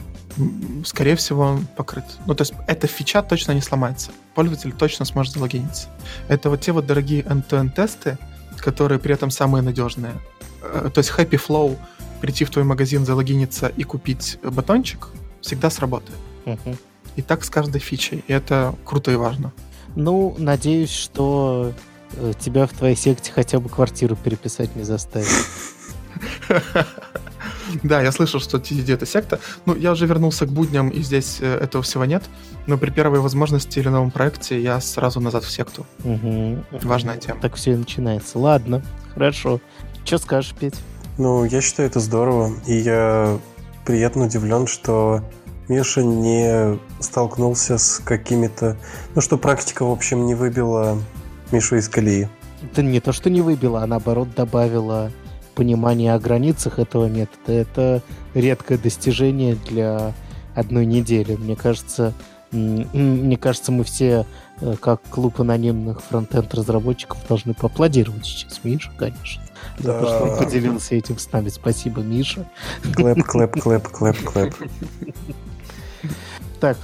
скорее 0.85 1.17
всего, 1.17 1.41
он 1.43 1.65
покрыт. 1.75 2.05
Ну, 2.25 2.33
то 2.35 2.43
есть 2.43 2.53
эта 2.67 2.87
фича 2.87 3.21
точно 3.21 3.51
не 3.51 3.59
сломается. 3.61 4.11
Пользователь 4.35 4.71
точно 4.71 5.03
сможет 5.03 5.33
залогиниться. 5.33 5.87
Это 6.29 6.49
вот 6.49 6.61
те 6.61 6.71
вот 6.71 6.85
дорогие 6.85 7.23
end-to-end 7.23 7.71
тесты, 7.75 8.17
которые 8.57 8.99
при 8.99 9.13
этом 9.13 9.29
самые 9.31 9.61
надежные. 9.61 10.13
Э, 10.61 10.89
То 10.93 10.99
есть 10.99 11.11
Happy 11.11 11.31
Flow, 11.45 11.77
прийти 12.21 12.45
в 12.45 12.49
твой 12.49 12.65
магазин, 12.65 13.05
залогиниться 13.05 13.67
и 13.67 13.83
купить 13.83 14.37
батончик, 14.43 15.07
всегда 15.41 15.69
сработает. 15.69 16.17
Мгм. 16.45 16.77
И 17.15 17.21
так 17.21 17.43
с 17.43 17.49
каждой 17.49 17.79
фичей. 17.79 18.23
И 18.27 18.33
это 18.33 18.75
круто 18.85 19.11
и 19.11 19.15
важно. 19.15 19.51
Ну, 19.95 20.35
надеюсь, 20.37 20.91
что 20.91 21.73
э, 22.13 22.33
тебя 22.39 22.67
в 22.67 22.71
твоей 22.71 22.95
секте 22.95 23.31
хотя 23.31 23.59
бы 23.59 23.69
квартиру 23.69 24.15
переписать 24.15 24.75
не 24.75 24.83
заставят. 24.83 25.27
Да, 27.83 28.01
я 28.01 28.11
слышал, 28.11 28.39
что 28.39 28.57
TDD 28.57 28.93
это 28.93 29.05
секта. 29.05 29.39
Ну, 29.65 29.75
я 29.75 29.91
уже 29.91 30.07
вернулся 30.07 30.45
к 30.45 30.49
будням, 30.51 30.89
и 30.89 31.01
здесь 31.01 31.37
э, 31.39 31.57
этого 31.57 31.83
всего 31.83 32.05
нет. 32.05 32.23
Но 32.67 32.77
при 32.77 32.89
первой 32.89 33.19
возможности 33.19 33.79
или 33.79 33.89
новом 33.89 34.11
проекте 34.11 34.61
я 34.61 34.81
сразу 34.81 35.19
назад 35.19 35.43
в 35.43 35.51
секту. 35.51 35.85
Мгм. 36.03 36.65
Важная 36.71 37.17
тема. 37.17 37.39
Так 37.39 37.55
все 37.55 37.73
и 37.73 37.75
начинается. 37.75 38.39
Ладно, 38.39 38.81
хорошо. 39.13 39.61
Что 40.03 40.17
скажешь, 40.17 40.55
Петь? 40.59 40.75
Ну, 41.19 41.43
я 41.43 41.59
считаю 41.59 41.89
это 41.89 41.99
здорово, 41.99 42.53
и 42.65 42.75
я 42.75 43.37
приятно 43.85 44.27
удивлен, 44.27 44.67
что 44.67 45.21
Миша 45.67 46.01
не 46.01 46.79
столкнулся 47.01 47.77
с 47.77 47.99
какими-то... 47.99 48.77
Ну, 49.15 49.19
что 49.19 49.37
практика, 49.37 49.83
в 49.83 49.91
общем, 49.91 50.25
не 50.25 50.33
выбила 50.33 50.97
Мишу 51.51 51.75
из 51.75 51.89
колеи. 51.89 52.29
Это 52.63 52.83
не 52.83 53.01
то, 53.01 53.11
что 53.11 53.29
не 53.29 53.41
выбила, 53.41 53.83
а 53.83 53.87
наоборот 53.87 54.29
добавила 54.33 55.11
понимание 55.55 56.13
о 56.13 56.19
границах 56.19 56.79
этого 56.79 57.07
метода. 57.07 57.51
Это 57.51 58.01
редкое 58.33 58.77
достижение 58.77 59.55
для 59.55 60.13
одной 60.55 60.85
недели. 60.85 61.35
Мне 61.35 61.57
кажется, 61.57 62.13
Мне 62.53 63.35
кажется, 63.35 63.73
мы 63.73 63.83
все, 63.83 64.25
э, 64.61 64.75
как 64.79 65.01
клуб 65.09 65.41
анонимных 65.41 66.01
frontend 66.01 66.53
разработчиков, 66.53 67.17
должны 67.27 67.53
поаплодировать 67.53 68.25
сейчас 68.25 68.61
Мише, 68.63 68.91
конечно. 68.97 69.43
За 69.77 69.99
то, 69.99 70.05
что 70.07 70.23
он 70.23 70.37
поделился 70.37 70.95
этим 70.95 71.17
с 71.17 71.31
нами. 71.31 71.49
Спасибо, 71.49 72.01
Миша. 72.01 72.49
Clap, 72.95 73.23
clap, 73.23 73.59
clap, 73.61 73.87
clap, 73.87 74.17
clap. 74.23 74.55
Так, 76.59 76.77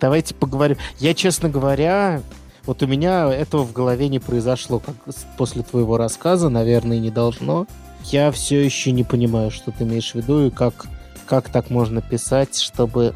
давайте 0.00 0.34
поговорим. 0.34 0.76
Я, 0.98 1.14
честно 1.14 1.48
говоря, 1.48 2.22
вот 2.64 2.82
у 2.82 2.86
меня 2.86 3.32
этого 3.32 3.64
в 3.64 3.72
голове 3.72 4.08
не 4.08 4.20
произошло, 4.20 4.78
как 4.78 4.94
после 5.36 5.62
твоего 5.62 5.96
рассказа, 5.96 6.48
наверное, 6.48 6.98
не 6.98 7.10
должно. 7.10 7.66
Я 8.04 8.30
все 8.32 8.64
еще 8.64 8.92
не 8.92 9.04
понимаю, 9.04 9.50
что 9.50 9.70
ты 9.70 9.84
имеешь 9.84 10.12
в 10.12 10.14
виду 10.16 10.46
и 10.46 10.50
как, 10.50 10.86
как 11.26 11.48
так 11.48 11.70
можно 11.70 12.00
писать, 12.00 12.58
чтобы, 12.58 13.14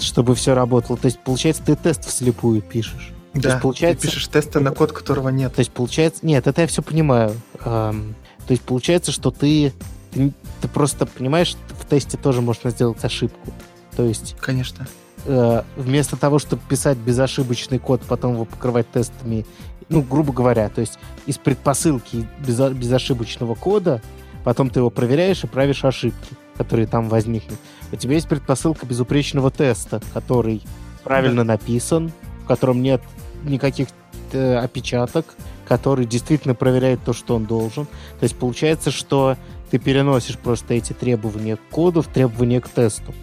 чтобы 0.00 0.34
все 0.34 0.54
работало. 0.54 0.98
То 0.98 1.06
есть, 1.06 1.20
получается, 1.20 1.62
ты 1.64 1.76
тест 1.76 2.06
вслепую 2.06 2.60
пишешь. 2.60 3.13
Да, 3.34 3.40
То 3.40 3.48
есть, 3.48 3.62
получается, 3.62 4.02
ты 4.02 4.08
пишешь 4.08 4.28
тесты 4.28 4.60
на 4.60 4.70
код, 4.70 4.92
которого 4.92 5.28
нет. 5.28 5.54
То 5.54 5.60
есть, 5.60 5.72
получается... 5.72 6.24
Нет, 6.24 6.46
это 6.46 6.60
я 6.60 6.66
все 6.68 6.82
понимаю. 6.82 7.34
Эм, 7.64 8.14
то 8.46 8.52
есть, 8.52 8.62
получается, 8.62 9.10
что 9.10 9.32
ты, 9.32 9.72
ты, 10.12 10.32
ты 10.60 10.68
просто 10.68 11.06
понимаешь, 11.06 11.56
в 11.80 11.84
тесте 11.86 12.16
тоже 12.16 12.40
можно 12.40 12.70
сделать 12.70 13.04
ошибку. 13.04 13.52
То 13.96 14.04
есть... 14.04 14.36
Конечно. 14.40 14.86
Э, 15.26 15.62
вместо 15.76 16.16
того, 16.16 16.38
чтобы 16.38 16.62
писать 16.68 16.96
безошибочный 16.98 17.78
код, 17.78 18.02
потом 18.06 18.34
его 18.34 18.44
покрывать 18.44 18.90
тестами, 18.90 19.46
ну, 19.88 20.02
грубо 20.02 20.32
говоря, 20.32 20.68
то 20.68 20.80
есть 20.80 20.98
из 21.26 21.38
предпосылки 21.38 22.26
безо- 22.40 22.72
безошибочного 22.72 23.54
кода, 23.54 24.00
потом 24.44 24.70
ты 24.70 24.80
его 24.80 24.90
проверяешь 24.90 25.42
и 25.42 25.46
правишь 25.46 25.84
ошибки, 25.84 26.34
которые 26.56 26.86
там 26.86 27.08
возникнут. 27.08 27.58
У 27.90 27.96
тебя 27.96 28.14
есть 28.14 28.28
предпосылка 28.28 28.86
безупречного 28.86 29.50
теста, 29.50 30.00
который 30.12 30.62
правильно 31.02 31.44
да. 31.44 31.54
написан, 31.54 32.12
в 32.44 32.46
котором 32.46 32.82
нет 32.82 33.00
никаких 33.44 33.88
э, 34.32 34.56
опечаток, 34.56 35.34
который 35.66 36.06
действительно 36.06 36.54
проверяет 36.54 37.02
то, 37.04 37.12
что 37.12 37.36
он 37.36 37.46
должен. 37.46 37.86
То 37.86 38.24
есть 38.24 38.36
получается, 38.36 38.90
что 38.90 39.36
ты 39.70 39.78
переносишь 39.78 40.38
просто 40.38 40.74
эти 40.74 40.92
требования 40.92 41.56
к 41.56 41.60
коду 41.70 42.02
в 42.02 42.06
требования 42.06 42.60
к 42.60 42.68
тесту. 42.68 43.14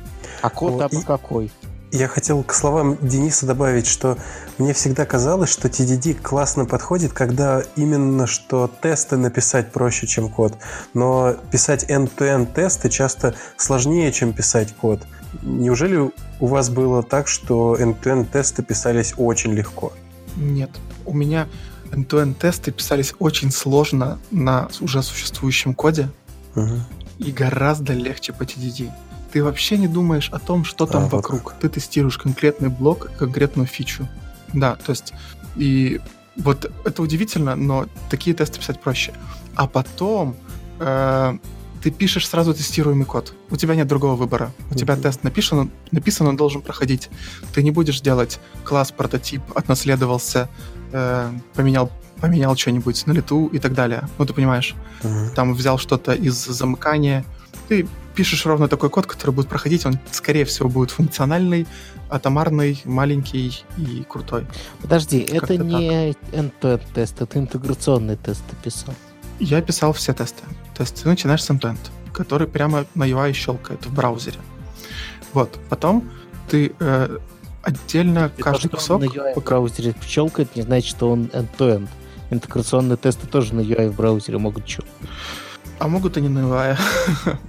А 0.42 0.50
код 0.50 0.80
там 0.80 0.90
и... 0.90 1.04
какой? 1.04 1.52
Я 1.94 2.08
хотел 2.08 2.42
к 2.42 2.54
словам 2.54 2.98
Дениса 3.02 3.46
добавить, 3.46 3.86
что 3.86 4.18
мне 4.58 4.72
всегда 4.74 5.06
казалось, 5.06 5.50
что 5.50 5.68
TDD 5.68 6.14
классно 6.22 6.64
подходит, 6.66 7.12
когда 7.12 7.64
именно 7.76 8.28
что 8.28 8.72
тесты 8.82 9.18
написать 9.18 9.74
проще, 9.74 10.08
чем 10.08 10.30
код. 10.30 10.54
Но 10.94 11.36
писать 11.52 11.84
end-to-end 11.90 12.54
тесты 12.54 12.90
часто 12.90 13.36
сложнее, 13.58 14.10
чем 14.14 14.32
писать 14.32 14.74
код. 14.74 15.02
Неужели 15.42 16.12
у 16.40 16.46
вас 16.48 16.70
было 16.70 17.04
так, 17.04 17.28
что 17.28 17.76
end-to-end 17.76 18.32
тесты 18.32 18.64
писались 18.64 19.14
очень 19.18 19.52
легко? 19.52 19.92
Нет. 20.36 20.70
У 21.06 21.14
меня 21.14 21.48
end-to-end 21.92 22.36
тесты 22.36 22.72
писались 22.72 23.14
очень 23.20 23.52
сложно 23.52 24.20
на 24.32 24.70
уже 24.80 25.04
существующем 25.04 25.74
коде 25.74 26.10
угу. 26.56 26.80
и 27.20 27.32
гораздо 27.32 27.94
легче 27.94 28.34
по 28.34 28.44
TDD 28.44 28.92
ты 29.32 29.44
вообще 29.44 29.78
не 29.78 29.88
думаешь 29.88 30.30
о 30.30 30.40
том, 30.40 30.66
что 30.66 30.86
там 30.86 31.06
а, 31.06 31.08
вокруг. 31.08 31.44
Вот. 31.46 31.60
Ты 31.60 31.70
тестируешь 31.70 32.18
конкретный 32.18 32.70
блок, 32.70 33.12
конкретную 33.18 33.68
фичу. 33.68 34.08
Да, 34.54 34.76
то 34.76 34.92
есть 34.92 35.14
и 35.56 36.02
вот 36.36 36.72
это 36.86 37.02
удивительно, 37.02 37.56
но 37.56 37.88
такие 38.10 38.36
тесты 38.36 38.60
писать 38.60 38.80
проще. 38.82 39.14
А 39.56 39.68
потом 39.68 40.36
э, 40.80 41.38
ты 41.82 41.92
пишешь 41.92 42.28
сразу 42.28 42.54
тестируемый 42.54 43.06
код. 43.06 43.34
У 43.50 43.58
тебя 43.58 43.76
нет 43.76 43.88
другого 43.88 44.16
выбора. 44.16 44.52
У 44.70 44.74
mm-hmm. 44.74 44.78
тебя 44.78 44.96
тест 44.96 45.24
написан, 45.24 45.72
написан, 45.92 46.28
он 46.28 46.38
должен 46.38 46.62
проходить. 46.62 47.10
Ты 47.54 47.64
не 47.64 47.72
будешь 47.72 48.02
делать 48.02 48.40
класс, 48.64 48.92
прототип, 48.92 49.42
отнаследовался, 49.56 50.50
э, 50.92 51.32
поменял 51.56 51.92
поменял 52.20 52.56
что-нибудь 52.56 53.08
на 53.08 53.14
лету 53.14 53.48
и 53.48 53.58
так 53.58 53.74
далее. 53.74 54.08
Ну, 54.20 54.26
ты 54.28 54.34
понимаешь. 54.34 54.76
Mm-hmm. 55.02 55.30
Там 55.34 55.56
взял 55.56 55.80
что-то 55.80 56.14
из 56.14 56.36
замыкания. 56.36 57.26
Ты 57.68 57.88
пишешь 58.14 58.46
ровно 58.46 58.68
такой 58.68 58.92
код, 58.92 59.08
который 59.08 59.32
будет 59.32 59.48
проходить, 59.48 59.86
он, 59.86 59.98
скорее 60.12 60.46
всего, 60.46 60.70
будет 60.70 60.92
функциональный, 60.92 61.66
атомарный, 62.10 62.80
маленький 62.86 63.64
и 63.78 64.06
крутой. 64.08 64.46
Подожди, 64.82 65.22
как 65.22 65.44
это 65.44 65.58
не 65.58 66.12
end-to-end 66.32 66.84
тест, 66.94 67.22
это 67.22 67.40
интеграционный 67.40 68.18
тест 68.18 68.44
ты 68.50 68.56
писал. 68.58 68.94
Я 69.40 69.62
писал 69.62 69.94
все 69.94 70.14
тесты. 70.14 70.44
То 70.82 70.84
есть 70.84 71.04
ты 71.04 71.10
начинаешь 71.10 71.44
с 71.44 71.50
end-to-end, 71.52 71.78
который 72.12 72.48
прямо 72.48 72.88
на 72.96 73.08
UI 73.08 73.34
щелкает 73.34 73.86
в 73.86 73.94
браузере. 73.94 74.40
Вот, 75.32 75.60
потом 75.70 76.10
ты 76.50 76.74
э, 76.80 77.20
отдельно 77.62 78.32
и 78.36 78.42
каждый 78.42 78.70
то, 78.70 78.78
кусок... 78.78 79.02
на 79.02 79.06
UI 79.06 79.40
в 79.40 79.44
браузере 79.44 79.94
щелкает, 80.04 80.56
не 80.56 80.64
значит, 80.64 80.90
что 80.90 81.12
он 81.12 81.26
end-to-end. 81.26 81.88
Интеграционные 82.32 82.98
тесты 82.98 83.28
тоже 83.28 83.54
на 83.54 83.62
UI 83.62 83.92
в 83.92 83.96
браузере 83.96 84.40
могут 84.40 84.68
щелкать. 84.68 84.92
А 85.82 85.88
могут 85.88 86.16
и 86.16 86.22
не 86.22 86.30
нулевая. 86.30 86.78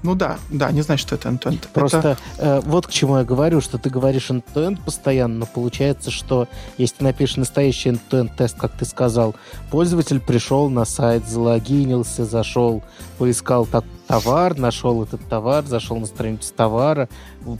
ну 0.02 0.14
да, 0.14 0.38
да, 0.48 0.72
не 0.72 0.80
значит, 0.80 1.06
что 1.06 1.16
это 1.16 1.28
end-to-end. 1.28 1.68
Просто 1.74 1.98
это... 1.98 2.18
э, 2.38 2.60
вот 2.64 2.86
к 2.86 2.90
чему 2.90 3.18
я 3.18 3.24
говорю, 3.24 3.60
что 3.60 3.76
ты 3.76 3.90
говоришь 3.90 4.30
end-to-end 4.30 4.82
постоянно, 4.82 5.40
но 5.40 5.46
получается, 5.46 6.10
что 6.10 6.48
если 6.78 6.96
ты 6.96 7.04
напишешь 7.04 7.36
настоящий 7.36 7.90
end-to-end 7.90 8.30
тест, 8.34 8.56
как 8.56 8.72
ты 8.72 8.86
сказал, 8.86 9.34
пользователь 9.70 10.18
пришел 10.18 10.70
на 10.70 10.86
сайт, 10.86 11.28
залогинился, 11.28 12.24
зашел, 12.24 12.82
поискал 13.18 13.66
так, 13.66 13.84
товар, 14.06 14.56
нашел 14.56 15.02
этот 15.02 15.20
товар, 15.28 15.66
зашел 15.66 15.98
на 15.98 16.06
страницу 16.06 16.54
товара, 16.56 17.10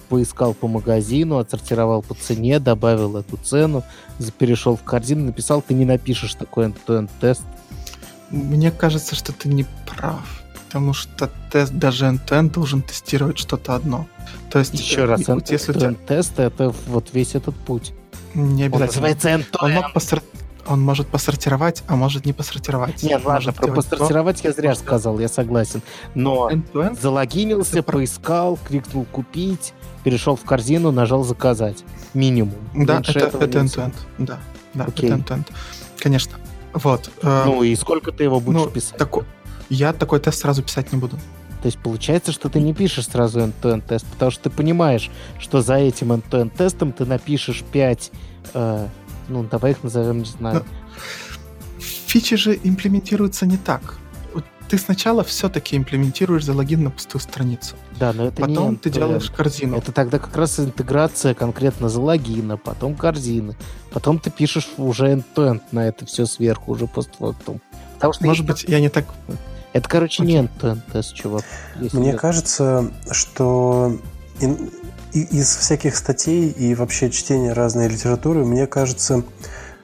поискал 0.09 0.55
по 0.55 0.69
магазину, 0.69 1.37
отсортировал 1.37 2.01
по 2.01 2.15
цене, 2.15 2.59
добавил 2.61 3.19
эту 3.19 3.37
цену, 3.37 3.85
перешел 4.39 4.77
в 4.77 4.85
корзину, 4.85 5.27
написал, 5.27 5.61
ты 5.61 5.75
не 5.75 5.85
напишешь 5.85 6.33
такой 6.33 6.69
end-to-end 6.69 7.11
тест. 7.21 7.43
Мне 8.31 8.71
кажется, 8.71 9.15
что 9.15 9.35
ты 9.35 9.51
не 9.51 9.67
прав 9.87 10.42
потому 10.73 10.95
что 10.95 11.29
тест 11.51 11.75
даже 11.75 12.07
end 12.07 12.51
должен 12.51 12.81
тестировать 12.81 13.37
что-то 13.37 13.75
одно. 13.75 14.07
То 14.51 14.59
есть 14.59 14.73
еще 14.73 15.05
раз, 15.05 15.21
end 15.21 15.45
если 15.51 15.75
тебя... 15.75 15.93
тест 15.93 16.39
это 16.39 16.75
вот 16.87 17.11
весь 17.13 17.35
этот 17.35 17.55
путь. 17.55 17.93
Не 18.33 18.65
обязательно. 18.65 18.77
Он 18.77 18.87
называется 18.87 19.47
Он, 19.61 19.73
мог 19.73 19.93
посор... 19.93 20.23
он 20.67 20.81
может 20.81 21.09
посортировать, 21.09 21.85
а 21.89 21.97
может 21.97 22.25
не 22.25 22.33
посортировать. 22.33 23.03
Нет, 23.03 23.23
ладно, 23.23 23.53
про 23.53 23.67
посортировать 23.71 24.41
то, 24.41 24.49
я 24.49 24.55
зря 24.55 24.71
может... 24.71 24.83
сказал, 24.83 25.19
я 25.19 25.29
согласен. 25.29 25.83
Но 26.15 26.51
end 26.51 26.99
залогинился, 26.99 27.81
это... 27.81 27.93
поискал, 27.93 28.59
кликнул 28.67 29.05
купить, 29.05 29.75
перешел 30.05 30.37
в 30.37 30.45
корзину, 30.45 30.91
нажал 30.91 31.23
заказать. 31.23 31.85
Минимум. 32.15 32.55
Да, 32.75 32.97
Меньше 32.97 33.19
это, 33.19 33.37
это 33.37 33.59
end-to-end. 33.59 33.95
Да, 34.17 34.39
да, 34.73 34.85
okay. 34.87 35.09
это 35.09 35.35
end-to-end. 35.35 35.47
Конечно. 35.99 36.39
Вот. 36.73 37.11
Э, 37.21 37.43
ну 37.45 37.63
и 37.63 37.77
сколько 37.77 38.11
ты 38.11 38.25
его 38.25 38.41
будешь 38.41 38.61
ну, 38.61 38.71
писать? 38.71 38.97
Тако 38.97 39.27
я 39.71 39.93
такой 39.93 40.21
тест 40.21 40.41
сразу 40.41 40.63
писать 40.63 40.93
не 40.93 40.99
буду. 40.99 41.17
То 41.63 41.67
есть 41.67 41.79
получается, 41.79 42.33
что 42.33 42.49
ты 42.49 42.61
не 42.61 42.75
пишешь 42.75 43.07
сразу 43.07 43.39
end-to-end 43.39 43.87
тест, 43.87 44.05
потому 44.07 44.31
что 44.33 44.45
ты 44.45 44.51
понимаешь, 44.51 45.11
что 45.39 45.63
за 45.63 45.75
этим 45.75 46.13
end-to-end 46.13 46.57
тестом 46.57 46.93
ты 46.93 47.05
напишешь 47.05 47.63
5, 47.71 48.11
э, 48.55 48.89
ну 49.29 49.45
давай 49.45 49.71
их 49.71 49.85
назовем, 49.85 50.19
не 50.19 50.25
знаю. 50.25 50.65
Но 50.65 51.01
фичи 51.79 52.37
же 52.37 52.59
имплементируются 52.63 53.47
не 53.47 53.57
так. 53.57 53.99
Ты 54.69 54.79
сначала 54.79 55.23
все-таки 55.23 55.77
имплементируешь 55.77 56.45
за 56.45 56.55
логин 56.55 56.85
на 56.85 56.91
пустую 56.91 57.21
страницу. 57.21 57.77
Да, 58.01 58.13
но 58.15 58.29
это 58.29 58.41
потом 58.41 58.71
не 58.71 58.77
ты 58.77 58.91
делаешь 58.91 59.31
корзину. 59.31 59.77
Это 59.77 59.93
тогда 59.93 60.19
как 60.19 60.35
раз 60.35 60.59
интеграция 60.59 61.35
конкретно 61.35 61.91
за 61.91 62.01
логина, 62.01 62.57
потом 62.57 62.95
корзины. 62.95 63.55
Потом 63.93 64.19
ты 64.19 64.31
пишешь 64.31 64.69
уже 64.79 65.13
end-to-end 65.13 65.61
на 65.73 65.87
это 65.87 66.07
все 66.07 66.25
сверху, 66.25 66.73
уже 66.73 66.87
постфактум. 66.87 67.61
Потому 67.95 68.15
что 68.15 68.25
Может 68.25 68.47
быть, 68.47 68.65
я 68.67 68.81
не 68.81 68.89
так 68.89 69.05
это, 69.73 69.89
короче, 69.89 70.23
не 70.23 70.49
тест, 70.93 71.15
чувак. 71.15 71.45
Мне 71.77 72.13
нет. 72.13 72.21
кажется, 72.21 72.91
что 73.11 73.99
из 75.13 75.57
всяких 75.57 75.97
статей 75.97 76.49
и 76.51 76.75
вообще 76.75 77.11
чтения 77.11 77.53
разной 77.53 77.89
литературы, 77.89 78.45
мне 78.45 78.67
кажется, 78.67 79.23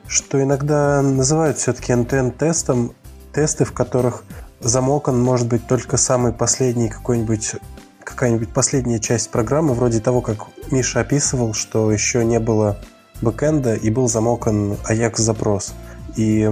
что 0.07 0.43
иногда 0.43 1.03
называют 1.03 1.59
все-таки 1.59 1.93
end 1.93 2.33
тестом 2.33 2.93
тесты, 3.33 3.65
в 3.65 3.73
которых 3.73 4.25
замокан 4.61 5.21
может 5.21 5.49
быть 5.49 5.67
только 5.67 5.97
самый 5.97 6.33
последний 6.33 6.89
какой-нибудь 6.89 7.57
какая-нибудь 8.05 8.49
последняя 8.49 9.01
часть 9.01 9.31
программы, 9.31 9.75
вроде 9.75 10.01
того, 10.01 10.23
как 10.23 10.47
Миша 10.71 11.01
описывал, 11.01 11.53
что 11.53 11.93
еще 11.93 12.25
не 12.25 12.41
было 12.41 12.79
бэкэнда 13.21 13.75
и 13.75 13.91
был 13.91 14.09
замокан 14.09 14.79
Ajax-запрос. 14.89 15.75
И 16.17 16.51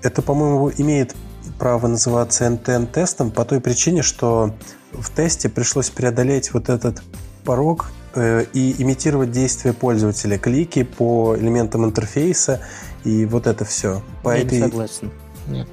это, 0.00 0.22
по-моему, 0.22 0.70
имеет 0.76 1.16
право 1.62 1.86
называться 1.86 2.44
NTN-тестом 2.46 3.30
по 3.30 3.44
той 3.44 3.60
причине, 3.60 4.02
что 4.02 4.52
в 4.90 5.10
тесте 5.14 5.48
пришлось 5.48 5.90
преодолеть 5.90 6.52
вот 6.52 6.68
этот 6.68 7.04
порог 7.44 7.92
э, 8.16 8.46
и 8.52 8.82
имитировать 8.82 9.30
действия 9.30 9.72
пользователя, 9.72 10.38
клики 10.38 10.82
по 10.82 11.36
элементам 11.38 11.84
интерфейса 11.84 12.60
и 13.04 13.26
вот 13.26 13.46
это 13.46 13.64
все. 13.64 14.02
По 14.24 14.34
Я 14.34 14.42
этой... 14.42 14.58
не 14.58 14.64
согласен. 14.64 15.12
Нет. 15.46 15.68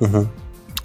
Угу. 0.00 0.26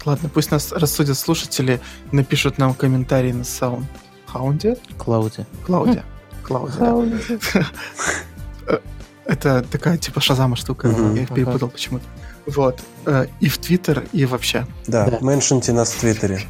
Ладно, 0.04 0.30
пусть 0.32 0.52
нас 0.52 0.70
рассудят 0.70 1.18
слушатели, 1.18 1.80
напишут 2.12 2.56
нам 2.56 2.74
комментарии 2.74 3.32
на 3.32 3.42
саунд. 3.42 3.88
Хаунде? 4.26 4.76
Клауде. 4.98 5.46
Клауде. 5.66 6.04
Клауде. 6.44 7.18
Это 9.24 9.62
такая 9.68 9.98
типа 9.98 10.20
шазама 10.20 10.54
штука, 10.54 10.86
я 10.86 11.22
их 11.22 11.34
перепутал 11.34 11.70
почему-то. 11.70 12.04
Вот. 12.46 12.80
Э, 13.06 13.26
И 13.40 13.48
в 13.48 13.58
Твиттер, 13.58 14.04
и 14.12 14.24
вообще. 14.26 14.66
Да, 14.86 15.06
Да. 15.10 15.18
меншинте 15.20 15.72
нас 15.72 15.92
в 15.92 16.00
Твиттере. 16.00 16.40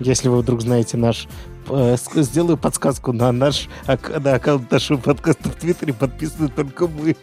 Если 0.00 0.28
вы 0.28 0.38
вдруг 0.42 0.60
знаете 0.62 0.96
наш... 0.96 1.26
э, 1.68 1.96
Сделаю 2.14 2.56
подсказку 2.58 3.12
на 3.12 3.32
наш 3.32 3.68
на 3.86 4.34
аккаунт 4.34 4.70
нашего 4.70 4.98
подкаста 4.98 5.48
в 5.48 5.54
Твиттере 5.54 5.92
подписаны 5.94 6.48
только 6.48 6.86
мы. 6.86 7.16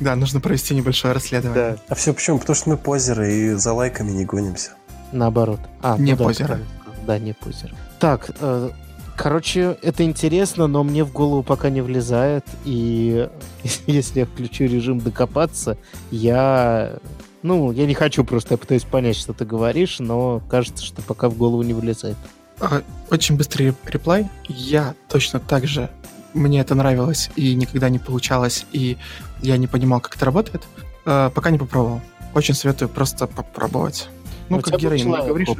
Да, 0.00 0.16
нужно 0.16 0.40
провести 0.40 0.74
небольшое 0.74 1.14
расследование. 1.14 1.72
Да. 1.72 1.82
А 1.88 1.94
все 1.94 2.12
почему? 2.14 2.38
Потому 2.38 2.56
что 2.56 2.68
мы 2.70 2.76
позеры 2.76 3.32
и 3.32 3.52
за 3.54 3.72
лайками 3.72 4.10
не 4.10 4.24
гонимся. 4.24 4.70
Наоборот. 5.12 5.60
А, 5.82 5.96
Не 5.98 6.12
ну 6.12 6.18
да, 6.18 6.24
позеры. 6.24 6.60
Да, 7.06 7.18
не 7.18 7.32
позеры. 7.34 7.74
Так, 8.00 8.30
э, 8.40 8.70
короче, 9.16 9.76
это 9.82 10.04
интересно, 10.04 10.66
но 10.66 10.82
мне 10.82 11.04
в 11.04 11.12
голову 11.12 11.42
пока 11.42 11.70
не 11.70 11.80
влезает. 11.80 12.44
И 12.64 13.28
если 13.86 14.20
я 14.20 14.26
включу 14.26 14.64
режим 14.64 15.00
докопаться, 15.00 15.76
я... 16.10 16.98
Ну, 17.42 17.72
я 17.72 17.84
не 17.86 17.94
хочу 17.94 18.24
просто, 18.24 18.54
я 18.54 18.58
пытаюсь 18.58 18.84
понять, 18.84 19.16
что 19.16 19.34
ты 19.34 19.44
говоришь, 19.44 19.98
но 19.98 20.40
кажется, 20.48 20.82
что 20.84 21.02
пока 21.02 21.28
в 21.28 21.36
голову 21.36 21.62
не 21.62 21.74
влезает. 21.74 22.16
А, 22.58 22.82
Очень 23.10 23.36
быстрый 23.36 23.68
реп- 23.68 23.90
реплай. 23.90 24.30
Я 24.48 24.94
точно 25.08 25.40
так 25.40 25.66
же. 25.66 25.90
Мне 26.32 26.60
это 26.60 26.74
нравилось 26.74 27.30
и 27.36 27.54
никогда 27.54 27.88
не 27.90 27.98
получалось, 27.98 28.64
и 28.72 28.96
я 29.42 29.56
не 29.56 29.66
понимал, 29.66 30.00
как 30.00 30.16
это 30.16 30.24
работает. 30.24 30.62
Э, 31.04 31.30
Пока 31.34 31.50
не 31.50 31.58
попробовал. 31.58 32.00
Очень 32.34 32.54
советую 32.54 32.88
просто 32.88 33.26
попробовать. 33.26 34.08
Ну, 34.48 34.56
У 34.56 34.60
как 34.60 34.78
героин, 34.78 35.06
не 35.06 35.16
говоришь, 35.16 35.48
Боб. 35.48 35.58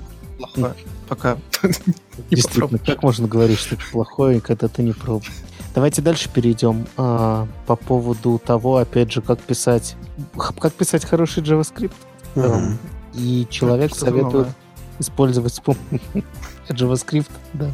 Что 1.05 1.15
это 1.15 1.39
пока 1.39 1.39
не 2.31 2.37
Действительно, 2.37 2.79
как 2.79 3.03
можно 3.03 3.29
говорить 3.29 3.59
что-то 3.59 3.83
плохое, 3.93 4.41
когда 4.41 4.69
ты 4.69 4.83
не 4.83 4.93
пробовал? 4.93 5.25
Давайте 5.75 6.03
дальше 6.03 6.31
перейдем 6.33 6.87
а, 6.97 7.49
по 7.67 7.77
поводу 7.77 8.41
того, 8.45 8.77
опять 8.77 9.13
же, 9.13 9.23
как 9.23 9.41
писать, 9.41 9.97
как 10.37 10.73
писать 10.73 11.05
хороший 11.05 11.43
JavaScript. 11.43 11.93
Мгм. 12.37 12.79
И 13.15 13.47
человек 13.51 13.91
Что-то 13.91 14.05
советует 14.07 14.33
новое. 14.35 14.55
использовать 14.99 15.63
JavaScript, 16.69 17.31
да. 17.53 17.71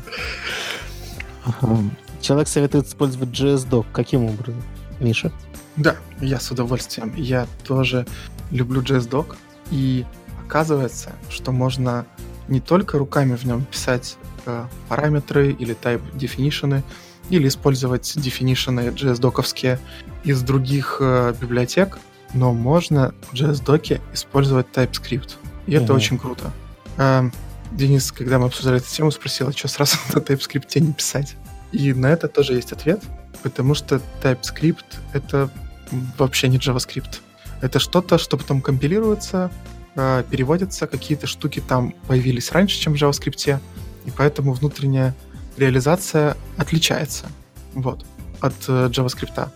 Ага. 1.45 1.79
Человек 2.21 2.49
советует 2.49 2.87
использовать 2.87 3.31
JSDoc. 3.31 3.87
Каким 3.93 4.25
образом? 4.27 4.63
Миша? 4.99 5.33
Да, 5.77 5.97
я 6.21 6.39
с 6.39 6.51
удовольствием. 6.51 7.15
Я 7.17 7.47
тоже 7.67 8.07
люблю 8.51 8.83
JSDoc. 8.83 9.37
И 9.71 10.05
оказывается, 10.47 11.13
что 11.31 11.53
можно 11.53 12.07
не 12.51 12.61
только 12.61 12.99
руками 12.99 13.37
в 13.37 13.45
нем 13.45 13.65
писать 13.65 14.17
э, 14.47 14.65
параметры 14.89 15.53
или 15.53 15.75
type 15.75 16.03
definition, 16.15 16.83
или 17.31 17.49
использовать 17.49 18.17
definition 18.17 18.93
JSDoc-овские 18.95 19.79
из 20.25 20.43
других 20.43 20.99
э, 21.01 21.35
библиотек, 21.41 21.99
но 22.35 22.53
можно 22.53 23.15
в 23.31 23.35
JSDoc 23.35 24.01
использовать 24.13 24.67
TypeScript. 24.75 25.37
И 25.67 25.75
это 25.75 25.85
Мгм. 25.87 25.95
очень 25.97 26.19
круто. 26.19 26.51
Эм, 26.99 27.33
Денис, 27.73 28.11
когда 28.11 28.39
мы 28.41 28.47
обсуждали 28.47 28.79
эту 28.79 28.89
тему, 28.91 29.11
спросил, 29.13 29.49
а 29.49 29.53
что 29.53 29.69
сразу 29.69 29.97
на 30.15 30.19
TypeScript 30.19 30.79
не 30.81 30.93
писать? 30.93 31.37
И 31.73 31.93
на 31.95 32.07
это 32.07 32.27
тоже 32.27 32.55
есть 32.55 32.73
ответ, 32.73 33.01
потому 33.45 33.75
что 33.75 34.01
TypeScript— 34.23 34.85
это 35.13 35.49
вообще 36.19 36.49
не 36.49 36.59
JavaScript. 36.59 37.21
Это 37.61 37.79
что-то, 37.79 38.19
что 38.19 38.37
потом 38.37 38.61
компилируется, 38.61 39.51
э, 39.97 40.25
переводится, 40.31 40.87
какие-то 40.87 41.27
штуки 41.27 41.63
там 41.67 41.95
появились 42.07 42.53
раньше, 42.53 42.79
чем 42.79 42.95
в 42.95 42.97
JavaScript, 42.97 43.59
и 44.07 44.11
поэтому 44.11 44.53
внутренняя 44.53 45.15
реализация 45.57 46.37
отличается 46.57 47.27
вот, 47.75 48.05
от 48.41 48.55
э, 48.69 48.89
JavaScript. 48.89 49.49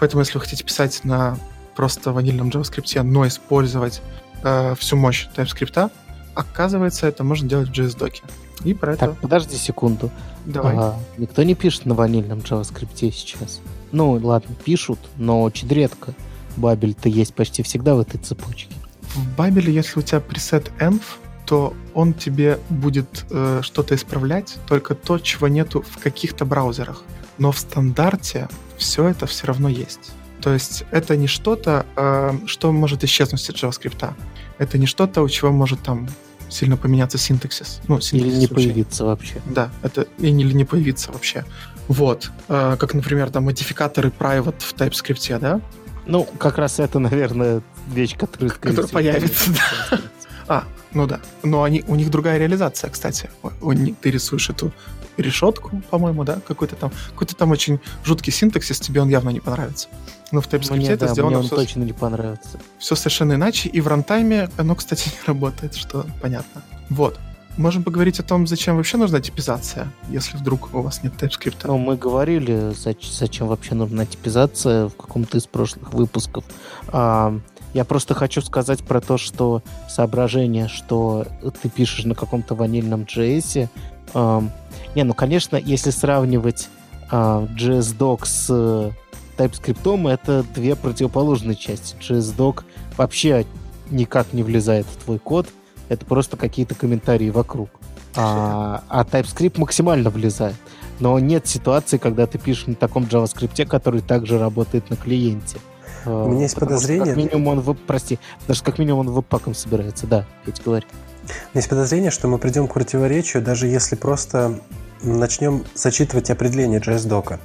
Поэтому, 0.00 0.20
если 0.20 0.34
вы 0.34 0.40
хотите 0.40 0.64
писать 0.64 1.00
на 1.04 1.38
просто 1.76 2.12
ванильном 2.12 2.48
JavaScript, 2.48 3.02
но 3.02 3.26
использовать 3.26 4.02
э, 4.42 4.74
всю 4.78 4.96
мощь 4.96 5.26
TypeScript, 5.36 5.90
оказывается, 6.34 7.06
это 7.06 7.24
можно 7.24 7.48
делать 7.48 7.68
в 7.68 7.72
JSDoc. 7.72 8.22
И 8.64 8.74
про 8.74 8.94
это 8.94 9.06
Так, 9.06 9.18
подожди 9.18 9.56
секунду. 9.56 10.10
давай. 10.44 10.74
Ага, 10.74 10.96
никто 11.16 11.42
не 11.42 11.54
пишет 11.54 11.86
на 11.86 11.94
ванильном 11.94 12.38
JavaScript 12.38 13.12
сейчас. 13.12 13.60
Ну, 13.92 14.12
ладно, 14.12 14.54
пишут, 14.64 14.98
но 15.16 15.42
очень 15.42 15.68
редко. 15.68 16.14
Бабель-то 16.56 17.08
есть 17.08 17.34
почти 17.34 17.62
всегда 17.62 17.94
в 17.94 18.00
этой 18.00 18.18
цепочке. 18.18 18.74
В 19.14 19.36
Бабеле, 19.36 19.72
если 19.72 19.98
у 19.98 20.02
тебя 20.02 20.20
пресет 20.20 20.70
env, 20.78 21.02
то 21.46 21.74
он 21.94 22.12
тебе 22.12 22.58
будет 22.68 23.24
э, 23.30 23.60
что-то 23.62 23.94
исправлять, 23.94 24.56
только 24.66 24.94
то, 24.94 25.18
чего 25.18 25.48
нету 25.48 25.82
в 25.82 25.98
каких-то 25.98 26.44
браузерах. 26.44 27.04
Но 27.38 27.52
в 27.52 27.58
стандарте 27.58 28.48
все 28.76 29.08
это 29.08 29.26
все 29.26 29.46
равно 29.46 29.68
есть. 29.68 30.12
То 30.42 30.52
есть 30.52 30.84
это 30.90 31.16
не 31.16 31.26
что-то, 31.26 31.86
э, 31.96 32.38
что 32.46 32.70
может 32.70 33.02
исчезнуть 33.02 33.48
от 33.48 33.56
JavaScript. 33.56 34.12
Это 34.58 34.78
не 34.78 34.86
что-то, 34.86 35.22
у 35.22 35.28
чего 35.28 35.50
может 35.50 35.80
там 35.80 36.08
сильно 36.50 36.76
поменяться 36.76 37.18
синтаксис. 37.18 37.80
Ну, 37.88 37.96
Или 37.96 38.02
синтаксис 38.02 38.38
не 38.38 38.46
вообще. 38.46 38.54
появиться 38.54 39.04
вообще. 39.04 39.42
Да, 39.46 39.70
это 39.82 40.06
или 40.18 40.52
не 40.52 40.64
появиться 40.64 41.12
вообще. 41.12 41.44
Вот. 41.88 42.30
Э, 42.48 42.76
как, 42.78 42.94
например, 42.94 43.30
там 43.30 43.44
модификаторы 43.44 44.10
private 44.16 44.60
в 44.60 44.74
TypeScript, 44.74 45.38
да? 45.38 45.60
Ну, 46.08 46.24
как 46.38 46.58
раз 46.58 46.80
это, 46.80 46.98
наверное, 46.98 47.62
вещь, 47.88 48.16
которая, 48.16 48.50
Которая 48.50 48.88
появится, 48.88 49.52
появится. 49.52 50.02
А, 50.48 50.64
ну 50.92 51.06
да. 51.06 51.20
Но 51.42 51.62
они, 51.62 51.84
у 51.86 51.94
них 51.94 52.10
другая 52.10 52.38
реализация, 52.38 52.90
кстати. 52.90 53.30
У- 53.42 53.50
у 53.70 53.74
ты 53.74 54.10
рисуешь 54.10 54.48
эту 54.48 54.72
решетку, 55.18 55.82
по-моему, 55.90 56.24
да? 56.24 56.40
Какой-то 56.46 56.76
там, 56.76 56.90
какой-то 57.10 57.36
там 57.36 57.50
очень 57.50 57.80
жуткий 58.04 58.32
синтаксис, 58.32 58.80
тебе 58.80 59.02
он 59.02 59.08
явно 59.08 59.30
не 59.30 59.40
понравится. 59.40 59.88
Но 60.32 60.40
в 60.40 60.48
TypeScript 60.48 60.76
Мне, 60.76 60.88
это 60.90 61.00
да, 61.00 61.06
мне 61.06 61.14
сделано 61.14 61.38
он 61.38 61.44
все, 61.44 61.56
точно 61.56 61.82
не 61.82 61.92
понравится. 61.92 62.58
совершенно 62.78 63.34
иначе, 63.34 63.68
и 63.68 63.80
в 63.80 63.88
рантайме 63.88 64.48
оно, 64.56 64.74
кстати, 64.74 65.08
не 65.22 65.26
работает, 65.26 65.74
что 65.74 66.06
понятно. 66.22 66.62
Вот. 66.88 67.18
Можем 67.58 67.82
поговорить 67.82 68.20
о 68.20 68.22
том, 68.22 68.46
зачем 68.46 68.76
вообще 68.76 68.98
нужна 68.98 69.20
типизация, 69.20 69.88
если 70.10 70.36
вдруг 70.36 70.72
у 70.72 70.80
вас 70.80 71.02
нет 71.02 71.14
TypeScript. 71.20 71.56
Ну, 71.64 71.76
мы 71.76 71.96
говорили, 71.96 72.70
зач- 72.70 73.12
зачем 73.12 73.48
вообще 73.48 73.74
нужна 73.74 74.06
типизация 74.06 74.86
в 74.86 74.94
каком-то 74.94 75.38
из 75.38 75.48
прошлых 75.48 75.92
выпусков. 75.92 76.44
А, 76.86 77.36
я 77.74 77.84
просто 77.84 78.14
хочу 78.14 78.42
сказать 78.42 78.84
про 78.84 79.00
то, 79.00 79.18
что 79.18 79.64
соображение, 79.88 80.68
что 80.68 81.26
ты 81.60 81.68
пишешь 81.68 82.04
на 82.04 82.14
каком-то 82.14 82.54
ванильном 82.54 83.02
JS. 83.02 83.68
ам, 84.14 84.52
не, 84.94 85.02
ну, 85.02 85.12
конечно, 85.12 85.56
если 85.56 85.90
сравнивать 85.90 86.68
а, 87.10 87.44
JSDoc 87.56 88.24
с 88.24 88.46
э, 88.50 88.90
TypeScript, 89.36 90.08
это 90.08 90.44
две 90.54 90.76
противоположные 90.76 91.56
части. 91.56 91.96
JSDoc 91.98 92.62
вообще 92.96 93.46
никак 93.90 94.32
не 94.32 94.44
влезает 94.44 94.86
в 94.86 95.04
твой 95.04 95.18
код, 95.18 95.48
это 95.88 96.04
просто 96.04 96.36
какие-то 96.36 96.74
комментарии 96.74 97.30
вокруг. 97.30 97.70
А, 98.16 98.82
а 98.88 99.04
TypeScript 99.04 99.58
максимально 99.58 100.10
влезает. 100.10 100.56
Но 101.00 101.18
нет 101.18 101.46
ситуации, 101.46 101.98
когда 101.98 102.26
ты 102.26 102.38
пишешь 102.38 102.66
на 102.66 102.74
таком 102.74 103.04
JavaScript, 103.04 103.64
который 103.66 104.00
также 104.00 104.38
работает 104.38 104.90
на 104.90 104.96
клиенте. 104.96 105.58
А, 106.04 106.24
У 106.24 106.28
меня 106.28 106.42
есть 106.42 106.54
Потому 106.54 106.72
что 106.72 106.88
подозрение- 106.88 107.14
Как 107.14 107.16
минимум 107.16 107.46
он 107.48 107.60
веб, 107.60 107.78
прости, 107.86 108.18
потому 108.40 108.54
что 108.56 108.64
как 108.64 108.78
минимум 108.78 109.06
он 109.08 109.14
веб-паком 109.14 109.54
собирается. 109.54 110.06
Да, 110.06 110.26
Петя, 110.44 110.62
говори. 110.64 110.86
У 111.24 111.28
меня 111.28 111.36
есть 111.54 111.68
подозрение, 111.68 112.10
что 112.10 112.26
мы 112.28 112.38
придем 112.38 112.66
к 112.68 112.74
противоречию, 112.74 113.42
даже 113.42 113.66
если 113.66 113.96
просто 113.96 114.60
начнем 115.02 115.64
зачитывать 115.74 116.30
определение 116.30 116.80
JSDoc. 116.80 117.38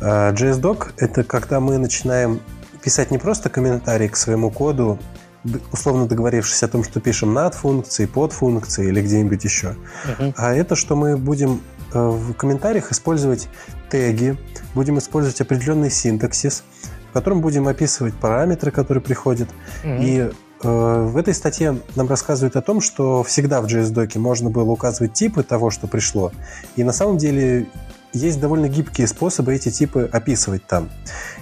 Э, 0.00 0.32
JSDoc— 0.32 0.92
это 0.96 1.22
когда 1.24 1.60
мы 1.60 1.78
начинаем 1.78 2.40
писать 2.82 3.10
не 3.10 3.18
просто 3.18 3.50
комментарий 3.50 4.08
к 4.08 4.16
своему 4.16 4.50
коду, 4.50 4.98
условно 5.72 6.06
договорившись 6.06 6.62
о 6.62 6.68
том, 6.68 6.84
что 6.84 7.00
пишем 7.00 7.32
над 7.34 7.54
функции, 7.54 8.06
под 8.06 8.32
функции 8.32 8.88
или 8.88 9.00
где-нибудь 9.02 9.42
еще. 9.44 9.76
А 10.36 10.54
это, 10.54 10.76
что 10.76 10.96
мы 10.96 11.16
будем 11.16 11.62
э, 11.92 11.98
в 11.98 12.34
комментариях 12.34 12.92
использовать 12.92 13.48
теги, 13.90 14.36
будем 14.74 14.98
использовать 14.98 15.40
определенный 15.40 15.90
синтаксис, 15.90 16.62
в 17.10 17.12
котором 17.12 17.40
будем 17.40 17.68
описывать 17.68 18.14
параметры, 18.14 18.70
которые 18.70 19.02
приходят, 19.02 19.48
Мгм. 19.82 19.96
и 20.02 20.30
э, 20.62 21.06
в 21.08 21.16
этой 21.16 21.34
статье 21.34 21.78
нам 21.96 22.06
рассказывают 22.08 22.54
о 22.56 22.62
том, 22.62 22.80
что 22.80 23.22
всегда 23.22 23.60
в 23.62 23.66
JS-доке 23.66 24.18
можно 24.18 24.50
было 24.50 24.70
указывать 24.70 25.14
типы 25.14 25.42
того, 25.42 25.70
что 25.70 25.86
пришло. 25.86 26.32
И 26.76 26.84
на 26.84 26.92
самом 26.92 27.16
деле 27.18 27.66
есть 28.12 28.40
довольно 28.40 28.68
гибкие 28.68 29.06
способы 29.06 29.54
эти 29.54 29.70
типы 29.70 30.08
описывать 30.12 30.66
там. 30.66 30.90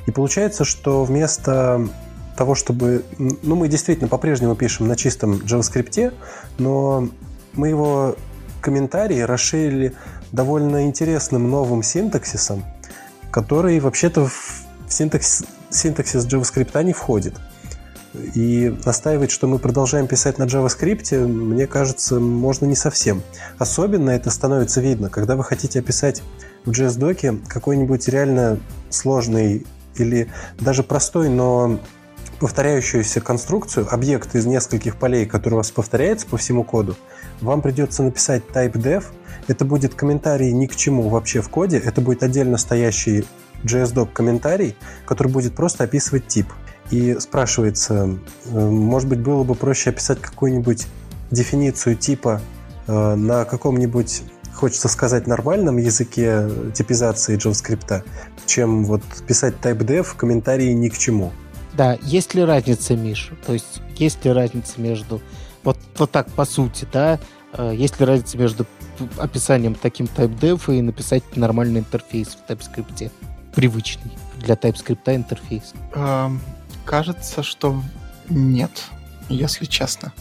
И 0.07 0.11
получается, 0.11 0.65
что 0.65 1.05
вместо 1.05 1.89
того, 2.39 2.55
чтобы... 2.55 3.05
Ну, 3.19 3.57
мы 3.57 3.67
действительно 3.67 4.09
по-прежнему 4.09 4.55
пишем 4.55 4.87
на 4.87 4.95
чистом 4.95 5.35
JavaScript, 5.35 6.15
но 6.59 7.09
мы 7.55 7.69
его 7.69 8.15
комментарии 8.61 9.19
расширили 9.21 9.95
довольно 10.31 10.85
интересным 10.87 11.51
новым 11.51 11.83
синтаксисом, 11.83 12.65
который 13.33 13.81
вообще-то 13.81 14.27
в 14.27 14.65
синтаксис, 14.89 15.47
синтаксис 15.71 16.27
JavaScript 16.27 16.81
не 16.85 16.93
входит. 16.93 17.35
И 18.35 18.73
настаивать, 18.87 19.33
что 19.33 19.49
мы 19.49 19.59
продолжаем 19.59 20.07
писать 20.07 20.39
на 20.39 20.45
JavaScript, 20.45 21.27
мне 21.27 21.67
кажется, 21.67 22.21
можно 22.21 22.67
не 22.67 22.77
совсем. 22.77 23.21
Особенно 23.59 24.11
это 24.11 24.31
становится 24.31 24.81
видно, 24.81 25.11
когда 25.11 25.35
вы 25.35 25.43
хотите 25.43 25.81
описать 25.81 26.23
в 26.65 26.71
JS-доке 26.71 27.39
какой-нибудь 27.49 28.07
реально 28.07 28.61
сложный 28.91 29.67
или 29.97 30.29
даже 30.61 30.85
простой, 30.85 31.29
но 31.29 31.81
повторяющуюся 32.41 33.21
конструкцию, 33.21 33.87
объект 33.91 34.35
из 34.35 34.47
нескольких 34.47 34.97
полей, 34.97 35.27
который 35.27 35.55
у 35.55 35.57
вас 35.59 35.71
повторяется 35.71 36.27
по 36.27 36.37
всему 36.37 36.65
коду, 36.65 36.97
вам 37.41 37.63
придется 37.63 38.03
написать 38.03 38.43
type-def. 38.53 39.05
Это 39.49 39.65
будет 39.65 39.95
комментарий 39.95 40.53
ни 40.53 40.67
к 40.67 40.77
чему 40.77 41.09
вообще 41.09 41.41
в 41.41 41.49
коде. 41.49 41.79
Это 41.79 42.01
будет 42.01 42.23
отдельно 42.23 42.59
стоящий 42.59 43.25
JSDoc 43.65 44.13
комментарий, 44.13 44.77
который 45.05 45.33
будет 45.33 45.55
просто 45.55 45.85
описывать 45.85 46.27
тип. 46.29 46.47
И 46.91 47.17
спрашивается, 47.19 48.19
э, 48.47 48.59
может 48.59 49.09
быть, 49.09 49.21
было 49.21 49.45
бы 49.45 49.55
проще 49.55 49.91
описать 49.91 50.21
какую-нибудь 50.21 50.87
дефиницию 51.31 51.97
типа 51.97 52.41
э, 52.87 53.15
на 53.15 53.45
каком-нибудь, 53.45 54.23
хочется 54.55 54.89
сказать, 54.89 55.27
нормальном 55.27 55.77
языке 55.77 56.49
типизации 56.75 57.37
JavaScript, 57.37 58.05
чем 58.47 58.85
вот 58.85 59.03
писать 59.27 59.55
type-def 59.61 60.05
в 60.05 60.15
комментарии 60.15 60.73
ни 60.73 60.89
к 60.89 60.97
чему. 60.97 61.33
Да, 61.79 61.97
есть 62.03 62.35
ли 62.35 62.43
разница, 62.43 62.97
Миша? 62.97 63.37
То 63.47 63.53
есть 63.53 63.81
есть 63.97 64.25
ли 64.25 64.33
разница 64.33 64.81
между... 64.81 65.23
Вот, 65.63 65.79
вот 65.97 66.11
так, 66.11 66.29
по 66.33 66.45
сути, 66.45 66.89
да? 66.93 67.21
Э, 67.53 67.73
есть 67.73 68.01
ли 68.01 68.05
разница 68.05 68.37
между 68.37 68.67
описанием 69.17 69.77
таким 69.77 70.07
type-def 70.07 70.77
и 70.77 70.83
написать 70.83 71.23
нормальный 71.37 71.79
интерфейс 71.79 72.37
в 72.37 72.51
TypeScript? 72.51 73.13
Привычный 73.55 74.11
для 74.39 74.57
TypeScript 74.57 75.15
интерфейс. 75.15 75.73
Эм, 75.95 76.41
кажется, 76.85 77.45
что 77.45 77.81
нет, 78.29 78.73
если 79.29 79.65
честно. 79.65 80.13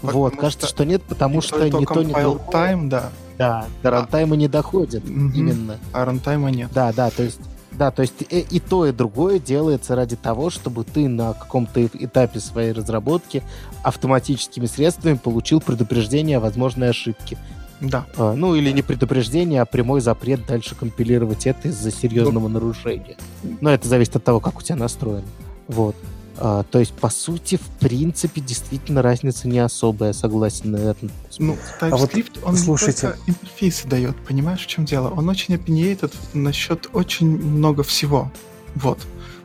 Вот, 0.00 0.36
кажется, 0.36 0.66
что, 0.66 0.76
что 0.76 0.84
нет, 0.86 1.02
потому 1.02 1.42
что 1.42 1.58
то, 1.58 1.78
не 1.78 1.84
то, 1.84 2.02
не 2.02 2.14
то. 2.14 2.40
time, 2.50 2.88
да. 2.88 3.10
Да, 3.36 3.66
до 3.82 3.90
рантайма 3.90 4.36
не 4.36 4.48
доходит 4.48 5.04
mm-hmm. 5.04 5.32
именно. 5.34 5.78
А 5.92 6.06
рантайма 6.06 6.50
нет. 6.50 6.70
Да, 6.72 6.90
да, 6.94 7.10
то 7.10 7.22
есть 7.22 7.40
да, 7.74 7.90
то 7.90 8.02
есть 8.02 8.22
и, 8.28 8.40
и 8.40 8.60
то, 8.60 8.86
и 8.86 8.92
другое 8.92 9.38
делается 9.38 9.96
ради 9.96 10.16
того, 10.16 10.50
чтобы 10.50 10.84
ты 10.84 11.08
на 11.08 11.32
каком-то 11.32 11.84
этапе 11.86 12.40
своей 12.40 12.72
разработки 12.72 13.42
автоматическими 13.82 14.66
средствами 14.66 15.16
получил 15.16 15.60
предупреждение 15.60 16.36
о 16.36 16.40
возможной 16.40 16.90
ошибке. 16.90 17.38
Да. 17.80 18.06
А, 18.16 18.34
ну, 18.34 18.54
или 18.54 18.70
не 18.70 18.82
предупреждение, 18.82 19.60
а 19.60 19.64
прямой 19.64 20.00
запрет 20.00 20.46
дальше 20.46 20.74
компилировать 20.74 21.46
это 21.46 21.68
из-за 21.68 21.90
серьезного 21.90 22.48
ну, 22.48 22.54
нарушения. 22.54 23.16
Но 23.60 23.70
это 23.70 23.88
зависит 23.88 24.16
от 24.16 24.24
того, 24.24 24.38
как 24.38 24.58
у 24.58 24.62
тебя 24.62 24.76
настроено. 24.76 25.26
Вот. 25.66 25.96
А, 26.44 26.64
то 26.64 26.80
есть, 26.80 26.92
по 26.94 27.08
сути, 27.08 27.54
в 27.54 27.78
принципе, 27.78 28.40
действительно 28.40 29.00
разница 29.00 29.46
не 29.46 29.60
особая, 29.60 30.12
согласен, 30.12 30.72
наверное. 30.72 31.12
Ну, 31.38 31.56
TypeScript, 31.80 32.40
а 32.42 32.46
вот, 32.46 32.48
он 32.48 32.56
слушайте. 32.56 33.00
только 33.10 33.18
интерфейсы 33.28 33.86
дает, 33.86 34.16
понимаешь, 34.26 34.64
в 34.64 34.66
чем 34.66 34.84
дело? 34.84 35.10
Он 35.10 35.28
очень 35.28 35.54
opinionated 35.54 36.12
насчет 36.34 36.88
очень 36.94 37.28
много 37.28 37.84
всего. 37.84 38.32
Вот. 38.74 38.98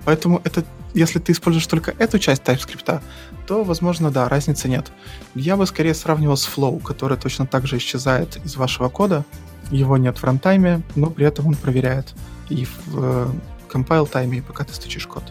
Поэтому 0.05 0.41
это, 0.43 0.65
если 0.95 1.19
ты 1.19 1.33
используешь 1.33 1.67
только 1.67 1.93
эту 1.99 2.17
часть 2.17 2.41
TypeScript, 2.41 2.99
то, 3.45 3.63
возможно, 3.63 4.09
да, 4.09 4.27
разницы 4.27 4.67
нет. 4.67 4.91
Я 5.35 5.55
бы 5.55 5.67
скорее 5.67 5.93
сравнивал 5.93 6.35
с 6.35 6.47
Flow, 6.47 6.81
который 6.81 7.19
точно 7.19 7.45
так 7.45 7.67
же 7.67 7.77
исчезает 7.77 8.43
из 8.43 8.55
вашего 8.55 8.89
кода. 8.89 9.23
Его 9.69 9.97
нет 9.97 10.17
в 10.17 10.23
рантайме, 10.23 10.81
но 10.95 11.11
при 11.11 11.27
этом 11.27 11.45
он 11.45 11.53
проверяет 11.53 12.15
и 12.49 12.65
в 12.65 12.79
э, 12.95 13.27
compile 13.71 14.09
тайме, 14.09 14.41
пока 14.41 14.63
ты 14.63 14.73
стучишь 14.73 15.05
код. 15.05 15.25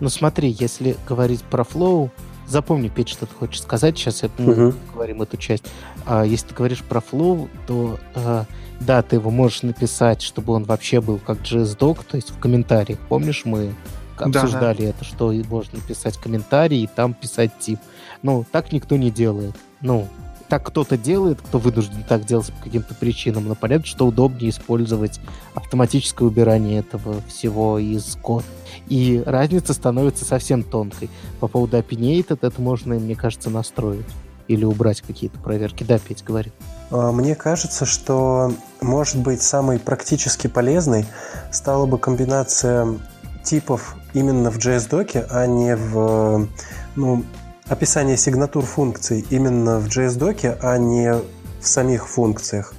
Ну 0.00 0.08
смотри, 0.08 0.56
если 0.58 0.96
говорить 1.06 1.42
про 1.42 1.62
Flow, 1.62 2.10
запомни, 2.46 2.88
Петь, 2.88 3.08
что 3.08 3.26
ты 3.26 3.34
хочешь 3.34 3.62
сказать. 3.62 3.96
Сейчас 3.96 4.22
мы 4.38 4.68
угу. 4.68 4.78
говорим 4.94 5.22
эту 5.22 5.36
часть. 5.36 5.64
А, 6.06 6.24
если 6.24 6.48
ты 6.48 6.54
говоришь 6.54 6.82
про 6.82 7.00
Flow, 7.00 7.48
то 7.66 7.98
а, 8.14 8.44
да, 8.80 9.02
ты 9.02 9.16
его 9.16 9.30
можешь 9.30 9.62
написать, 9.62 10.22
чтобы 10.22 10.52
он 10.52 10.64
вообще 10.64 11.00
был 11.00 11.18
как 11.18 11.38
JS-док, 11.38 12.04
то 12.04 12.16
есть 12.16 12.30
в 12.30 12.38
комментариях. 12.38 12.98
Помнишь, 13.08 13.44
мы 13.44 13.74
обсуждали 14.16 14.78
да, 14.78 14.84
да. 14.84 14.90
это, 14.90 15.04
что 15.04 15.32
можно 15.48 15.80
писать 15.80 16.16
комментарий 16.16 16.82
и 16.82 16.86
там 16.86 17.14
писать 17.14 17.52
тип. 17.58 17.78
Ну, 18.22 18.44
так 18.50 18.72
никто 18.72 18.96
не 18.96 19.10
делает. 19.10 19.54
Ну, 19.80 20.08
так 20.48 20.64
кто-то 20.64 20.96
делает, 20.96 21.40
кто 21.40 21.58
вынужден 21.58 22.02
так 22.08 22.24
делать 22.24 22.52
по 22.52 22.64
каким-то 22.64 22.94
причинам, 22.94 23.46
но 23.46 23.54
понятно, 23.54 23.86
что 23.86 24.06
удобнее 24.06 24.50
использовать 24.50 25.20
автоматическое 25.54 26.26
убирание 26.26 26.80
этого 26.80 27.20
всего 27.28 27.78
из 27.78 28.16
кода. 28.20 28.46
И 28.88 29.22
разница 29.26 29.74
становится 29.74 30.24
совсем 30.24 30.62
тонкой. 30.62 31.10
По 31.40 31.48
поводу 31.48 31.76
opinionated 31.76 32.38
это 32.42 32.60
можно, 32.60 32.94
мне 32.94 33.14
кажется, 33.14 33.50
настроить. 33.50 34.06
Или 34.46 34.64
убрать 34.64 35.02
какие-то 35.02 35.38
проверки. 35.38 35.84
Да, 35.84 35.98
Петь, 35.98 36.24
говори. 36.24 36.50
А, 36.90 37.12
мне 37.12 37.34
кажется, 37.34 37.84
что, 37.84 38.50
может 38.80 39.18
быть, 39.18 39.42
самой 39.42 39.78
практически 39.78 40.46
полезной 40.46 41.04
стала 41.52 41.84
бы 41.84 41.98
комбинация 41.98 42.98
типов 43.44 43.96
именно 44.14 44.50
в 44.50 44.56
JS-доке, 44.56 45.26
а 45.30 45.46
не 45.46 45.76
в 45.76 46.48
ну, 46.96 47.24
описание 47.68 48.16
сигнатур 48.16 48.64
функций 48.64 49.24
именно 49.30 49.78
в 49.78 49.86
JS-доке, 49.86 50.58
а 50.62 50.78
не 50.78 51.12
в 51.12 51.66
самих 51.66 52.08
функциях. 52.08 52.74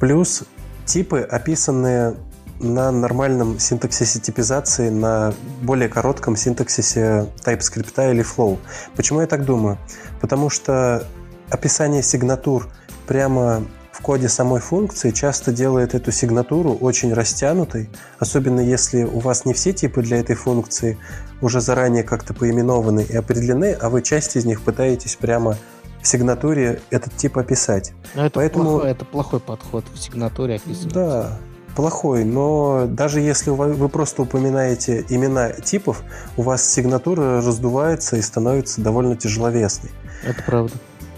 Плюс 0.00 0.44
типы, 0.84 1.20
описанные 1.20 2.14
на 2.60 2.90
нормальном 2.90 3.58
синтаксисе 3.58 4.18
типизации, 4.20 4.90
на 4.90 5.32
более 5.62 5.88
коротком 5.88 6.36
синтаксисе 6.36 7.28
TypeScript 7.44 8.10
или 8.10 8.24
Flow. 8.24 8.58
Почему 8.96 9.20
я 9.20 9.26
так 9.26 9.44
думаю? 9.44 9.78
Потому 10.20 10.50
что 10.50 11.06
описание 11.50 12.02
сигнатур 12.02 12.68
прямо 13.06 13.62
в 13.98 14.00
коде 14.00 14.28
самой 14.28 14.60
функции 14.60 15.10
часто 15.10 15.50
делает 15.50 15.92
эту 15.92 16.12
сигнатуру 16.12 16.72
очень 16.72 17.12
растянутой, 17.12 17.90
особенно 18.20 18.60
если 18.60 19.02
у 19.02 19.18
вас 19.18 19.44
не 19.44 19.52
все 19.54 19.72
типы 19.72 20.02
для 20.02 20.18
этой 20.18 20.36
функции 20.36 20.96
уже 21.40 21.60
заранее 21.60 22.04
как-то 22.04 22.32
поименованы 22.32 23.00
и 23.00 23.16
определены, 23.16 23.72
а 23.72 23.88
вы 23.88 24.02
часть 24.02 24.36
из 24.36 24.44
них 24.44 24.62
пытаетесь 24.62 25.16
прямо 25.16 25.56
в 26.00 26.06
сигнатуре 26.06 26.80
этот 26.90 27.16
тип 27.16 27.38
описать. 27.38 27.92
Но 28.14 28.26
это, 28.26 28.34
Поэтому... 28.36 28.64
плохой, 28.70 28.90
это 28.92 29.04
плохой 29.04 29.40
подход 29.40 29.84
в 29.92 29.98
сигнатуре 29.98 30.54
описывать. 30.54 30.94
Да, 30.94 31.38
плохой, 31.74 32.24
но 32.24 32.86
даже 32.88 33.18
если 33.18 33.50
вы 33.50 33.88
просто 33.88 34.22
упоминаете 34.22 35.04
имена 35.08 35.50
типов, 35.50 36.04
у 36.36 36.42
вас 36.42 36.64
сигнатура 36.64 37.42
раздувается 37.42 38.16
и 38.16 38.22
становится 38.22 38.80
довольно 38.80 39.16
тяжеловесной. 39.16 39.90
Это 40.22 40.40
правда. 40.44 40.74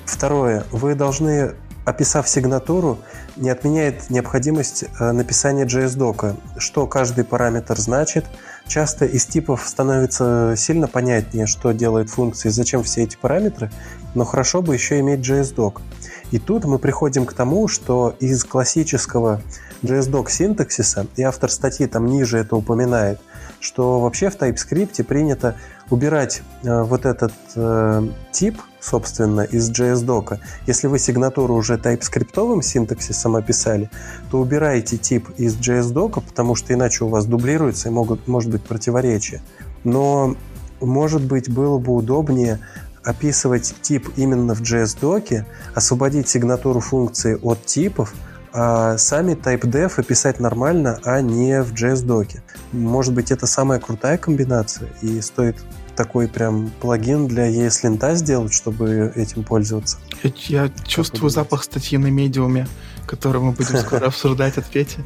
Второе, 0.06 0.64
вы 0.72 0.94
должны 0.94 1.52
описав 1.84 2.28
сигнатуру, 2.28 2.98
не 3.36 3.50
отменяет 3.50 4.10
необходимость 4.10 4.84
э, 4.84 5.12
написания 5.12 5.64
JS-дока, 5.64 6.36
что 6.58 6.86
каждый 6.86 7.24
параметр 7.24 7.78
значит. 7.78 8.26
Часто 8.66 9.04
из 9.04 9.26
типов 9.26 9.66
становится 9.66 10.54
сильно 10.56 10.86
понятнее, 10.86 11.46
что 11.46 11.72
делает 11.72 12.10
функция 12.10 12.50
и 12.50 12.52
зачем 12.52 12.82
все 12.82 13.02
эти 13.02 13.16
параметры, 13.16 13.70
но 14.14 14.24
хорошо 14.24 14.62
бы 14.62 14.74
еще 14.74 15.00
иметь 15.00 15.20
JS-док. 15.20 15.82
И 16.30 16.38
тут 16.38 16.64
мы 16.64 16.78
приходим 16.78 17.26
к 17.26 17.32
тому, 17.32 17.66
что 17.66 18.14
из 18.20 18.44
классического 18.44 19.42
JS-doc 19.82 20.30
синтаксиса, 20.30 21.06
и 21.16 21.22
автор 21.22 21.50
статьи 21.50 21.86
там 21.86 22.06
ниже 22.06 22.38
это 22.38 22.54
упоминает, 22.54 23.18
что 23.58 24.00
вообще 24.00 24.30
в 24.30 24.36
TypeScript 24.36 25.02
принято 25.04 25.56
убирать 25.88 26.42
э, 26.62 26.82
вот 26.82 27.06
этот 27.06 27.32
э, 27.56 28.08
тип, 28.30 28.60
собственно, 28.80 29.42
из 29.42 29.70
JS-дока. 29.70 30.40
Если 30.66 30.86
вы 30.86 30.98
сигнатуру 30.98 31.54
уже 31.54 31.74
TypeScript 31.74 32.62
синтаксисом 32.62 33.36
описали, 33.36 33.90
то 34.30 34.40
убирайте 34.40 34.96
тип 34.96 35.28
из 35.36 35.56
JS-дока, 35.56 36.20
потому 36.20 36.54
что 36.54 36.72
иначе 36.74 37.04
у 37.04 37.08
вас 37.08 37.26
дублируется 37.26 37.88
и 37.88 37.92
могут, 37.92 38.26
может 38.26 38.50
быть 38.50 38.62
противоречие. 38.62 39.42
Но, 39.84 40.34
может 40.80 41.22
быть, 41.22 41.50
было 41.50 41.78
бы 41.78 41.94
удобнее 41.94 42.60
описывать 43.04 43.74
тип 43.82 44.10
именно 44.16 44.54
в 44.54 44.60
JS-доке, 44.60 45.46
освободить 45.74 46.28
сигнатуру 46.28 46.80
функции 46.80 47.38
от 47.42 47.64
типов, 47.64 48.14
а 48.52 48.98
сами 48.98 49.32
TypeDef 49.32 49.92
описать 49.96 50.40
нормально, 50.40 50.98
а 51.04 51.20
не 51.20 51.62
в 51.62 51.72
JS-доке. 51.72 52.42
Может 52.72 53.14
быть, 53.14 53.30
это 53.30 53.46
самая 53.46 53.78
крутая 53.78 54.18
комбинация, 54.18 54.88
и 55.02 55.20
стоит 55.20 55.56
такой 56.00 56.28
прям 56.28 56.70
плагин 56.80 57.28
для 57.28 57.50
ES-линта 57.50 58.14
сделать, 58.14 58.54
чтобы 58.54 59.12
этим 59.16 59.44
пользоваться. 59.44 59.98
Я, 60.22 60.64
я 60.64 60.70
чувствую 60.86 61.28
запах 61.28 61.62
статьи 61.62 61.98
на 61.98 62.06
медиуме, 62.06 62.66
которую 63.06 63.44
мы 63.44 63.52
будем 63.52 63.76
скоро 63.76 64.06
обсуждать 64.06 64.56
от 64.56 64.64
Пети. 64.64 65.00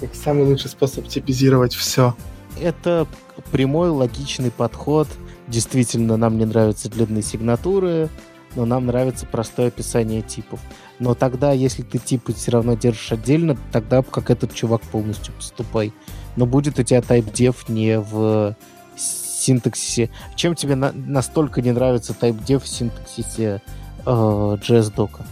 Как 0.00 0.14
самый 0.14 0.44
лучший 0.44 0.70
способ 0.70 1.06
типизировать 1.06 1.74
все. 1.74 2.16
Это 2.58 3.06
прямой 3.52 3.90
логичный 3.90 4.50
подход. 4.50 5.06
Действительно, 5.48 6.16
нам 6.16 6.38
не 6.38 6.46
нравятся 6.46 6.88
длинные 6.88 7.22
сигнатуры, 7.22 8.08
но 8.54 8.64
нам 8.64 8.86
нравится 8.86 9.26
простое 9.26 9.68
описание 9.68 10.22
типов. 10.22 10.60
Но 10.98 11.14
тогда, 11.14 11.52
если 11.52 11.82
ты 11.82 11.98
типы 11.98 12.32
все 12.32 12.52
равно 12.52 12.72
держишь 12.72 13.12
отдельно, 13.12 13.58
тогда 13.70 14.02
как 14.02 14.30
этот 14.30 14.54
чувак 14.54 14.80
полностью 14.80 15.34
поступай. 15.34 15.92
Но 16.36 16.46
будет 16.46 16.78
у 16.78 16.82
тебя 16.82 17.00
type-def 17.00 17.70
не 17.70 18.00
в 18.00 18.56
синтаксисе. 19.46 20.10
Чем 20.34 20.54
тебе 20.54 20.74
на- 20.74 20.92
настолько 20.92 21.62
не 21.62 21.72
нравится 21.72 22.12
TypeDev 22.20 22.58
в 22.60 22.68
синтаксисе 22.68 23.62
э, 24.04 24.10
JS-дока? 24.10 25.24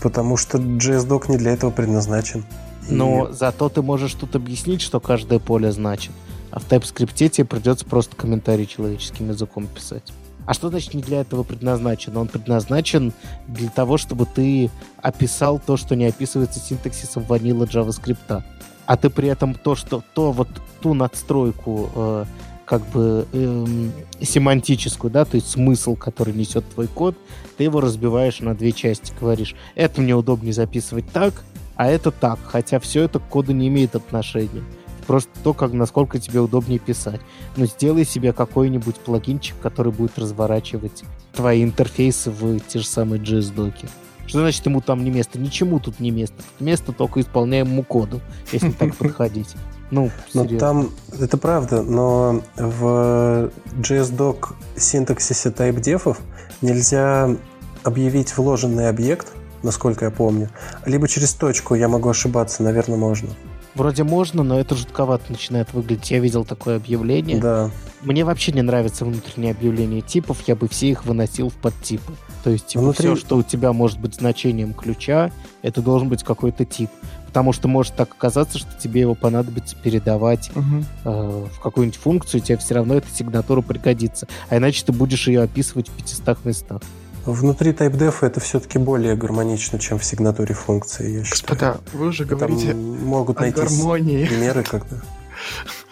Потому 0.00 0.36
что 0.36 0.58
JS-док 0.58 1.28
не 1.28 1.36
для 1.38 1.52
этого 1.52 1.70
предназначен. 1.70 2.44
Но 2.88 3.28
И- 3.28 3.32
зато 3.32 3.68
ты 3.68 3.82
можешь 3.82 4.14
тут 4.14 4.36
объяснить, 4.36 4.82
что 4.82 5.00
каждое 5.00 5.38
поле 5.38 5.72
значит. 5.72 6.12
А 6.50 6.60
в 6.60 6.68
TypeScript 6.68 7.28
тебе 7.30 7.44
придется 7.46 7.84
просто 7.84 8.14
комментарий 8.16 8.66
человеческим 8.66 9.30
языком 9.30 9.66
писать. 9.66 10.12
А 10.46 10.52
что 10.52 10.68
значит 10.68 10.92
не 10.92 11.02
для 11.02 11.22
этого 11.22 11.42
предназначен? 11.42 12.14
Он 12.18 12.28
предназначен 12.28 13.14
для 13.48 13.70
того, 13.70 13.96
чтобы 13.96 14.26
ты 14.26 14.70
описал 15.02 15.58
то, 15.58 15.78
что 15.78 15.96
не 15.96 16.04
описывается 16.04 16.60
синтаксисом 16.60 17.22
ванила 17.24 17.64
JavaScript. 17.64 18.42
А 18.86 18.96
ты 18.98 19.08
при 19.08 19.28
этом 19.28 19.54
то, 19.54 19.74
что 19.74 20.02
то 20.14 20.32
вот 20.32 20.48
ту 20.82 20.92
надстройку 20.92 21.88
э, 21.94 22.24
как 22.64 22.86
бы 22.90 23.26
эм, 23.32 23.92
семантическую, 24.20 25.10
да, 25.10 25.24
то 25.24 25.36
есть 25.36 25.50
смысл, 25.50 25.96
который 25.96 26.34
несет 26.34 26.64
твой 26.70 26.86
код, 26.86 27.16
ты 27.56 27.64
его 27.64 27.80
разбиваешь 27.80 28.40
на 28.40 28.54
две 28.54 28.72
части, 28.72 29.12
говоришь, 29.18 29.54
это 29.74 30.00
мне 30.00 30.14
удобнее 30.14 30.52
записывать 30.52 31.06
так, 31.12 31.44
а 31.76 31.88
это 31.88 32.10
так, 32.10 32.38
хотя 32.44 32.80
все 32.80 33.02
это 33.02 33.18
к 33.18 33.28
коду 33.28 33.52
не 33.52 33.68
имеет 33.68 33.94
отношения. 33.94 34.62
Просто 35.06 35.30
то, 35.42 35.52
как, 35.52 35.72
насколько 35.72 36.18
тебе 36.18 36.40
удобнее 36.40 36.78
писать. 36.78 37.20
Но 37.56 37.66
сделай 37.66 38.06
себе 38.06 38.32
какой-нибудь 38.32 38.96
плагинчик, 38.96 39.54
который 39.60 39.92
будет 39.92 40.18
разворачивать 40.18 41.04
твои 41.34 41.62
интерфейсы 41.62 42.30
в 42.30 42.58
те 42.60 42.78
же 42.78 42.86
самые 42.86 43.20
JS-доки. 43.20 43.86
Что 44.26 44.38
значит 44.38 44.64
ему 44.64 44.80
там 44.80 45.04
не 45.04 45.10
место? 45.10 45.38
Ничему 45.38 45.78
тут 45.78 46.00
не 46.00 46.10
место. 46.10 46.36
Тут 46.36 46.66
место 46.66 46.92
только 46.92 47.20
исполняемому 47.20 47.82
коду, 47.82 48.22
если 48.52 48.70
так 48.70 48.96
подходить. 48.96 49.54
Ну, 49.90 50.10
серьезно. 50.32 50.58
там, 50.58 50.90
это 51.18 51.36
правда, 51.36 51.82
но 51.82 52.42
в 52.56 53.50
JS-doc 53.78 54.54
синтаксисе 54.76 55.50
type-дефов 55.50 56.18
нельзя 56.62 57.36
объявить 57.82 58.36
вложенный 58.36 58.88
объект, 58.88 59.28
насколько 59.62 60.06
я 60.06 60.10
помню. 60.10 60.50
Либо 60.86 61.06
через 61.06 61.32
точку, 61.34 61.74
я 61.74 61.88
могу 61.88 62.08
ошибаться, 62.08 62.62
наверное, 62.62 62.96
можно. 62.96 63.28
Вроде 63.74 64.04
можно, 64.04 64.42
но 64.42 64.58
это 64.58 64.74
жутковато 64.76 65.24
начинает 65.30 65.72
выглядеть. 65.72 66.10
Я 66.10 66.20
видел 66.20 66.44
такое 66.44 66.76
объявление. 66.76 67.38
Да. 67.40 67.70
Мне 68.02 68.24
вообще 68.24 68.52
не 68.52 68.62
нравятся 68.62 69.04
внутренние 69.04 69.52
объявления 69.52 70.00
типов, 70.00 70.46
я 70.46 70.54
бы 70.54 70.68
все 70.68 70.90
их 70.90 71.04
выносил 71.06 71.48
в 71.48 71.54
подтипы. 71.54 72.12
То 72.44 72.50
есть, 72.50 72.66
типа, 72.66 72.82
Внутри- 72.84 73.06
все, 73.06 73.16
что 73.16 73.36
у 73.36 73.42
тебя 73.42 73.72
может 73.72 73.98
быть 73.98 74.14
значением 74.14 74.74
ключа, 74.74 75.30
это 75.62 75.80
должен 75.82 76.08
быть 76.08 76.22
какой-то 76.22 76.64
тип. 76.64 76.90
Потому 77.26 77.52
что 77.52 77.66
может 77.66 77.96
так 77.96 78.12
оказаться, 78.12 78.58
что 78.58 78.68
тебе 78.78 79.00
его 79.00 79.16
понадобится 79.16 79.74
передавать 79.82 80.50
Мгм. 80.54 80.84
э, 81.04 81.46
в 81.52 81.60
какую-нибудь 81.60 81.98
функцию, 81.98 82.40
и 82.40 82.44
тебе 82.44 82.58
все 82.58 82.74
равно 82.74 82.94
эта 82.94 83.08
сигнатура 83.12 83.60
пригодится. 83.60 84.28
А 84.50 84.58
иначе 84.58 84.84
ты 84.84 84.92
будешь 84.92 85.26
ее 85.26 85.42
описывать 85.42 85.88
в 85.88 85.92
500 85.92 86.44
местах. 86.44 86.80
Внутри 87.26 87.72
TypeDef 87.72 88.16
это 88.20 88.40
все-таки 88.40 88.78
более 88.78 89.16
гармонично, 89.16 89.78
чем 89.78 89.98
в 89.98 90.04
сигнатуре 90.04 90.54
функции, 90.54 91.18
я 91.18 91.24
считаю. 91.24 91.30
Господа, 91.30 91.80
вы 91.92 92.08
уже 92.08 92.26
Там 92.26 92.38
говорите 92.38 92.74
могут 92.74 93.38
о 93.38 93.42
найти 93.42 93.60
гармонии. 93.60 94.26
примеры, 94.26 94.62
когда... 94.62 94.96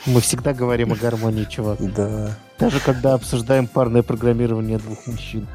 Мы 0.07 0.21
всегда 0.21 0.53
говорим 0.53 0.92
о 0.92 0.97
гармонии, 0.97 1.45
чувак. 1.45 1.79
Да. 1.95 2.37
Даже 2.59 2.81
когда 2.81 3.14
обсуждаем 3.14 3.66
парное 3.66 4.03
программирование 4.03 4.79
двух 4.79 5.07
мужчин. 5.07 5.47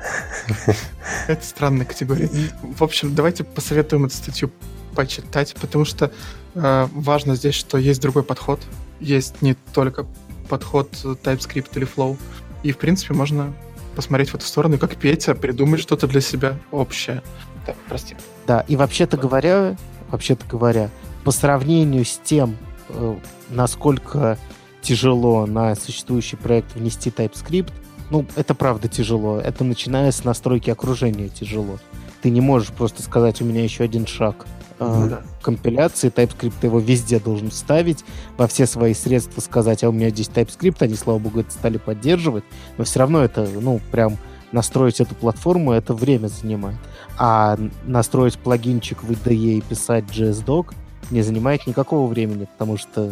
Это 1.28 1.46
странная 1.46 1.86
категория. 1.86 2.30
В 2.62 2.84
общем, 2.84 3.14
давайте 3.14 3.44
посоветуем 3.44 4.06
эту 4.06 4.16
статью 4.16 4.52
почитать, 4.96 5.56
потому 5.60 5.86
что 5.86 6.12
э, 6.56 6.88
важно 6.92 7.36
здесь, 7.36 7.56
что 7.56 7.78
есть 7.78 8.02
другой 8.02 8.24
подход. 8.24 8.60
Есть 9.00 9.42
не 9.42 9.54
только 9.74 10.06
подход 10.50 10.90
э, 11.04 11.16
TypeScript 11.22 11.70
или 11.76 11.88
Flow. 11.88 12.18
И, 12.64 12.72
в 12.72 12.78
принципе, 12.78 13.14
можно 13.14 13.54
посмотреть 13.98 14.30
в 14.30 14.36
эту 14.36 14.46
сторону, 14.46 14.78
как 14.78 14.96
Петя 14.96 15.34
придумать 15.34 15.82
что-то 15.82 16.06
для 16.06 16.22
себя 16.22 16.56
общее. 16.70 17.24
Так, 17.66 17.76
прости. 17.90 18.16
Да, 18.46 18.64
и 18.68 18.76
вообще-то 18.76 19.18
говоря, 19.18 19.76
вообще-то 20.12 20.46
говоря, 20.48 20.92
по 21.24 21.32
сравнению 21.32 22.06
с 22.06 22.22
тем, 22.24 22.58
э, 22.90 23.16
насколько 23.50 24.38
тяжело 24.84 25.48
на 25.48 25.74
существующий 25.74 26.36
проект 26.36 26.76
внести 26.76 27.10
TypeScript, 27.10 27.74
ну, 28.12 28.24
это 28.36 28.54
правда 28.54 28.88
тяжело. 28.88 29.40
Это 29.40 29.64
начиная 29.64 30.12
с 30.12 30.24
настройки 30.24 30.70
окружения 30.70 31.28
тяжело. 31.28 31.80
Ты 32.22 32.30
не 32.30 32.40
можешь 32.40 32.70
просто 32.70 33.02
сказать, 33.02 33.42
у 33.42 33.46
меня 33.46 33.64
еще 33.64 33.84
один 33.84 34.06
шаг 34.06 34.46
Ну 34.80 35.10
да. 35.10 35.22
компиляции, 35.42 36.12
TypeScript 36.12 36.54
его 36.62 36.80
везде 36.80 37.20
должен 37.20 37.50
вставить, 37.50 38.06
во 38.38 38.48
все 38.48 38.66
свои 38.68 38.94
средства 38.94 39.42
сказать, 39.42 39.84
а 39.84 39.90
у 39.90 39.92
меня 39.92 40.10
здесь 40.10 40.30
TypeScript, 40.30 40.78
они, 40.82 40.96
слава 40.96 41.20
богу, 41.20 41.40
это 41.40 41.52
стали 41.52 41.78
поддерживать, 41.78 42.44
но 42.78 42.84
все 42.84 43.00
равно 43.00 43.24
это, 43.24 43.48
ну, 43.60 43.82
прям 43.92 44.18
настроить 44.52 45.02
эту 45.02 45.16
платформу, 45.16 45.72
это 45.72 45.94
время 45.94 46.28
занимает. 46.28 46.78
А 47.18 47.58
настроить 47.86 48.38
плагинчик 48.38 49.04
в 49.04 49.12
IDE 49.12 49.58
и 49.58 49.62
писать 49.62 50.06
JS-док 50.06 50.74
не 51.10 51.22
занимает 51.22 51.66
никакого 51.68 52.08
времени, 52.08 52.46
потому 52.46 52.78
что 52.78 53.12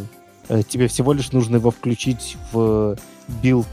э, 0.49 0.61
тебе 0.67 0.87
всего 0.87 1.13
лишь 1.13 1.31
нужно 1.31 1.57
его 1.57 1.71
включить 1.71 2.37
в 2.51 2.97
build, 3.41 3.67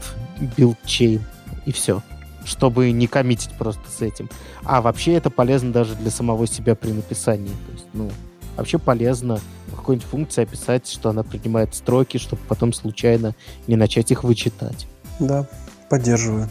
build 0.57 0.77
chain, 0.85 1.21
и 1.65 1.71
все 1.71 2.01
чтобы 2.45 2.91
не 2.91 3.07
коммитить 3.07 3.51
просто 3.57 3.83
с 3.89 4.01
этим. 4.01 4.29
А 4.63 4.81
вообще 4.81 5.13
это 5.13 5.29
полезно 5.29 5.71
даже 5.71 5.95
для 5.95 6.11
самого 6.11 6.47
себя 6.47 6.75
при 6.75 6.91
написании. 6.91 7.51
Ну, 7.93 8.11
вообще 8.57 8.77
полезно 8.77 9.39
в 9.67 9.75
какой-нибудь 9.75 10.07
функции 10.07 10.43
описать, 10.43 10.87
что 10.87 11.09
она 11.09 11.23
принимает 11.23 11.73
строки, 11.75 12.17
чтобы 12.17 12.41
потом 12.47 12.73
случайно 12.73 13.35
не 13.67 13.75
начать 13.75 14.11
их 14.11 14.23
вычитать. 14.23 14.87
Да, 15.19 15.47
поддерживаю. 15.89 16.49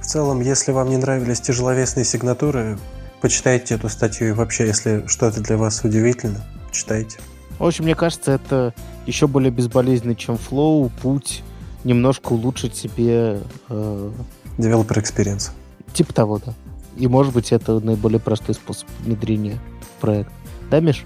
В 0.00 0.06
целом, 0.06 0.40
если 0.40 0.72
вам 0.72 0.88
не 0.90 0.96
нравились 0.96 1.40
тяжеловесные 1.40 2.04
сигнатуры, 2.04 2.78
почитайте 3.20 3.74
эту 3.74 3.88
статью 3.88 4.28
и 4.28 4.32
вообще, 4.32 4.66
если 4.66 5.04
что-то 5.06 5.40
для 5.40 5.56
вас 5.56 5.84
удивительно, 5.84 6.44
читайте. 6.72 7.18
В 7.58 7.64
общем, 7.64 7.84
мне 7.84 7.94
кажется, 7.94 8.32
это 8.32 8.74
еще 9.06 9.26
более 9.26 9.50
безболезненно, 9.50 10.14
чем 10.14 10.36
Flow, 10.36 10.90
путь 11.02 11.42
немножко 11.84 12.32
улучшить 12.32 12.74
себе 12.74 13.40
э, 13.68 14.10
Developer 14.58 14.96
Experience. 14.96 15.50
типа 15.92 16.12
того, 16.12 16.40
да. 16.44 16.54
И, 16.96 17.06
может 17.06 17.32
быть, 17.32 17.52
это 17.52 17.80
наиболее 17.80 18.20
простой 18.20 18.54
способ 18.54 18.88
внедрения 19.00 19.58
в 19.80 20.00
проект. 20.00 20.32
Да, 20.70 20.80
Миш? 20.80 21.04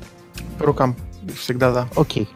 По 0.58 0.66
рукам. 0.66 0.96
Всегда 1.38 1.72
да. 1.72 1.88
Окей. 1.96 2.28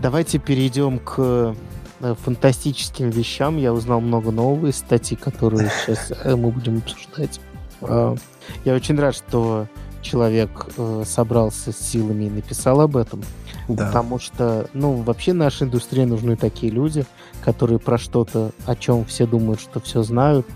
Давайте 0.00 0.38
перейдем 0.38 0.98
к 0.98 1.54
э, 2.00 2.14
фантастическим 2.24 3.10
вещам. 3.10 3.56
Я 3.56 3.72
узнал 3.72 4.00
много 4.00 4.30
нового 4.30 4.66
из 4.66 4.76
статей, 4.76 5.16
которые 5.16 5.70
сейчас 5.86 6.12
э, 6.24 6.36
мы 6.36 6.50
будем 6.50 6.78
обсуждать. 6.78 7.40
Э, 7.82 8.16
Я 8.64 8.74
очень 8.74 8.98
рад, 8.98 9.14
что 9.14 9.66
человек 10.00 10.66
э, 10.76 11.04
собрался 11.06 11.72
с 11.72 11.78
силами 11.78 12.24
и 12.24 12.30
написал 12.30 12.80
об 12.80 12.96
этом. 12.96 13.22
Да. 13.68 13.86
Потому 13.86 14.18
что, 14.18 14.68
ну, 14.72 14.94
вообще 14.94 15.32
нашей 15.32 15.64
индустрии 15.64 16.04
нужны 16.04 16.36
такие 16.36 16.72
люди, 16.72 17.06
которые 17.44 17.78
про 17.78 17.98
что-то, 17.98 18.50
о 18.66 18.74
чем 18.74 19.04
все 19.04 19.26
думают, 19.26 19.60
что 19.60 19.80
все 19.80 20.02
знают, 20.02 20.46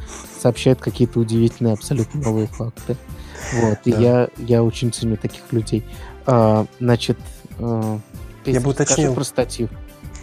сообщают 0.40 0.80
какие-то 0.80 1.20
удивительные, 1.20 1.74
абсолютно 1.74 2.20
новые 2.20 2.48
факты. 2.48 2.96
Вот, 3.54 3.78
и 3.84 3.92
Да. 3.92 3.98
я, 3.98 4.28
я 4.38 4.62
очень 4.62 4.92
ценю 4.92 5.16
таких 5.16 5.42
людей. 5.52 5.84
А, 6.26 6.66
значит, 6.80 7.18
а, 7.58 7.98
Я 8.44 8.60
бы 8.60 8.70
уточнил. 8.70 9.14
про 9.14 9.24
статью. 9.24 9.68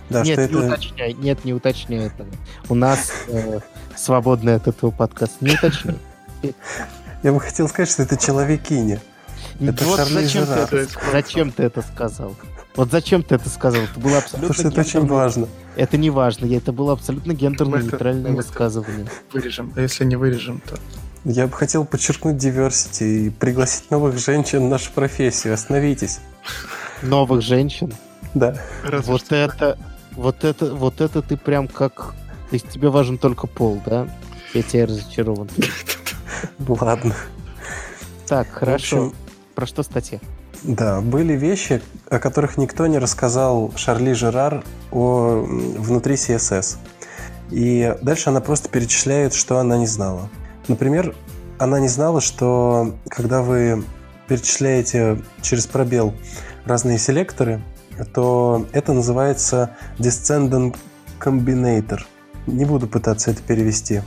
Да, 0.10 0.22
нет, 0.24 0.34
что 0.40 0.54
не 0.54 0.60
это... 0.66 0.68
уточняй, 0.74 1.14
нет, 1.14 1.46
не 1.46 1.54
уточняй 1.54 2.08
этого. 2.08 2.30
У 2.70 2.76
нас 2.76 3.12
э, 3.30 3.60
свободный 3.96 4.56
от 4.56 4.68
этого 4.68 4.92
подкаст. 4.92 5.42
Не 5.42 5.52
уточняй. 5.56 5.98
Я 7.24 7.32
бы 7.32 7.40
хотел 7.40 7.68
сказать, 7.70 7.90
что 7.90 8.04
это 8.04 8.18
человекиня. 8.18 9.02
Это 9.62 9.86
вот 9.86 10.00
зачем 10.00 10.46
ты, 10.46 10.52
это, 10.54 10.88
зачем 11.12 11.52
ты 11.52 11.64
это 11.64 11.82
сказал? 11.82 12.36
Вот 12.76 12.92
зачем 12.92 13.24
ты 13.24 13.36
это 13.36 13.50
сказал? 13.50 13.84
Это 13.84 14.00
было 14.00 14.18
абсолютно 14.18 14.50
Потому 14.54 14.54
что 14.54 14.82
это 14.82 14.82
очень 14.82 15.08
важно. 15.08 15.48
Это 15.76 15.96
не 15.98 16.10
важно, 16.10 16.46
я- 16.46 16.58
это 16.58 16.72
было 16.74 16.94
абсолютно 16.94 17.32
это- 17.32 17.40
гендерно-нейтральное 17.42 18.32
это- 18.32 18.36
высказывание. 18.36 19.08
Вырежем. 19.32 19.72
А 19.76 19.82
если 19.82 20.06
не 20.06 20.16
вырежем, 20.16 20.62
то... 20.68 20.78
Я 21.26 21.48
бы 21.48 21.54
хотел 21.54 21.86
подчеркнуть 21.86 22.36
diversity 22.36 23.28
и 23.28 23.30
пригласить 23.30 23.90
новых 23.92 24.18
женщин 24.18 24.66
в 24.66 24.70
нашу 24.70 24.92
профессию. 24.92 25.54
Остановитесь. 25.54 26.20
Новых 27.02 27.42
женщин. 27.42 27.94
Да. 28.34 28.58
Разве 28.84 29.12
Вот 29.12 29.22
что. 29.22 29.36
это, 29.36 29.78
вот 30.12 30.44
это, 30.44 30.74
вот 30.74 31.00
это 31.00 31.22
ты 31.22 31.38
прям 31.38 31.68
как... 31.68 32.14
То 32.50 32.56
есть 32.56 32.70
тебе 32.70 32.90
важен 32.90 33.18
только 33.18 33.48
пол, 33.48 33.82
да? 33.86 34.08
Я 34.54 34.64
тебя 34.64 34.86
разочарован. 34.86 35.50
Ладно. 36.68 37.16
Так, 38.28 38.50
хорошо. 38.52 39.06
Общем, 39.06 39.16
Про 39.56 39.66
что 39.66 39.84
статья? 39.84 40.20
Да, 40.64 41.02
были 41.02 41.34
вещи, 41.34 41.82
о 42.10 42.20
которых 42.20 42.58
никто 42.58 42.86
не 42.88 42.98
рассказал 42.98 43.74
Шарли 43.76 44.14
Жерар 44.14 44.64
о, 44.92 45.46
внутри 45.46 46.16
CSS. 46.16 46.78
И 47.52 47.96
дальше 48.02 48.30
она 48.30 48.42
просто 48.42 48.70
перечисляет, 48.70 49.34
что 49.34 49.60
она 49.60 49.78
не 49.78 49.88
знала. 49.88 50.30
Например, 50.68 51.16
она 51.60 51.80
не 51.80 51.88
знала, 51.88 52.22
что 52.22 52.96
когда 53.10 53.42
вы 53.42 53.84
перечисляете 54.28 55.22
через 55.42 55.68
пробел 55.68 56.14
разные 56.66 56.98
селекторы, 56.98 57.62
то 58.14 58.66
это 58.72 58.94
называется 58.94 59.76
Descendant 59.98 60.76
Combinator. 61.20 62.02
Не 62.48 62.66
буду 62.66 62.88
пытаться 62.88 63.32
это 63.32 63.42
перевести. 63.42 64.02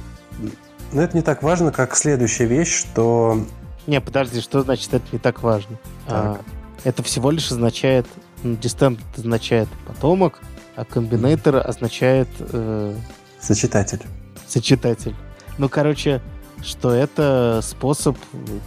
Но 0.92 1.02
это 1.02 1.16
не 1.16 1.22
так 1.22 1.42
важно, 1.42 1.72
как 1.72 1.96
следующая 1.96 2.46
вещь, 2.46 2.72
что... 2.72 3.44
Не, 3.86 4.00
подожди, 4.00 4.40
что 4.40 4.62
значит 4.62 4.92
это 4.94 5.04
не 5.12 5.18
так 5.18 5.42
важно? 5.42 5.78
А, 6.08 6.40
это 6.84 7.02
всего 7.02 7.30
лишь 7.30 7.50
означает... 7.50 8.06
Ну, 8.42 8.56
дистент 8.56 9.00
означает 9.16 9.68
потомок, 9.86 10.40
а 10.74 10.84
комбинатор 10.84 11.56
означает... 11.56 12.28
Э, 12.38 12.94
сочетатель. 13.40 14.02
Сочетатель. 14.46 15.14
Ну, 15.58 15.68
короче, 15.68 16.20
что 16.62 16.90
это 16.92 17.60
способ 17.62 18.16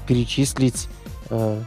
перечислить... 0.08 0.88
Э, 1.30 1.62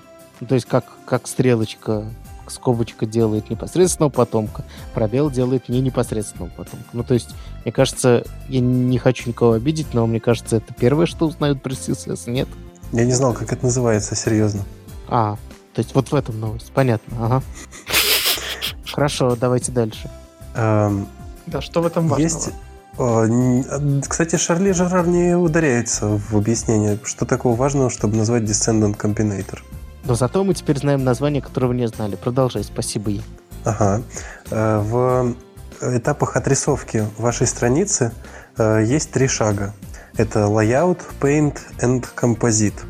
то 0.49 0.55
есть 0.57 0.67
как, 0.67 0.85
как 1.07 1.29
стрелочка 1.29 2.05
скобочка 2.49 3.07
делает 3.07 3.51
непосредственного 3.51 4.11
потомка, 4.11 4.65
пробел 4.95 5.31
делает 5.31 5.69
не 5.69 5.81
непосредственного 5.81 6.51
потомка. 6.51 6.87
Ну, 6.93 7.05
то 7.05 7.15
есть, 7.15 7.31
мне 7.65 7.73
кажется, 7.73 8.25
я 8.49 8.61
не 8.61 8.99
хочу 8.99 9.29
никого 9.29 9.53
обидеть, 9.53 9.95
но 9.95 10.07
мне 10.07 10.21
кажется, 10.21 10.57
это 10.57 10.75
первое, 10.75 11.07
что 11.07 11.27
узнают 11.27 11.63
про 11.63 11.73
CSS, 11.73 12.31
нет? 12.31 12.49
Я 12.93 13.05
не 13.05 13.13
знал, 13.13 13.33
как 13.33 13.53
это 13.53 13.65
называется, 13.65 14.15
серьезно. 14.15 14.65
А, 15.09 15.37
то 15.75 15.81
есть 15.81 15.95
вот 15.95 16.11
в 16.11 16.15
этом 16.15 16.39
новость, 16.39 16.73
понятно, 16.73 17.17
ага. 17.25 17.43
Хорошо, 18.93 19.37
давайте 19.37 19.73
дальше. 19.73 20.11
Эм, 20.55 21.09
да, 21.47 21.63
что 21.63 21.81
в 21.81 21.87
этом 21.87 22.09
важного? 22.09 22.23
Есть... 22.23 22.51
Кстати, 22.97 24.37
Шарли 24.37 24.73
Жерар 24.73 25.07
не 25.07 25.35
ударяется 25.35 26.19
в 26.19 26.37
объяснение, 26.37 26.99
что 27.05 27.25
такого 27.25 27.57
важного, 27.57 27.89
чтобы 27.89 28.17
назвать 28.17 28.43
Descendant 28.43 28.99
Combinator. 28.99 29.61
Но 30.05 30.15
зато 30.15 30.45
мы 30.45 30.53
теперь 30.53 30.79
знаем 30.79 31.05
название, 31.05 31.41
которого 31.41 31.73
не 31.73 31.87
знали. 31.89 32.17
Продолжай, 32.17 32.65
спасибо 32.65 33.11
ей. 33.11 33.23
Ага. 33.65 34.03
Э, 34.51 34.79
в 34.81 35.35
этапах 35.81 36.37
отрисовки 36.37 37.07
вашей 37.19 37.47
страницы 37.47 38.13
э, 38.59 38.85
есть 38.85 39.11
три 39.13 39.29
шага. 39.29 39.75
Это 40.17 40.41
Layout, 40.41 40.99
Paint 41.21 41.59
and 41.79 42.07
Composite. 42.15 42.81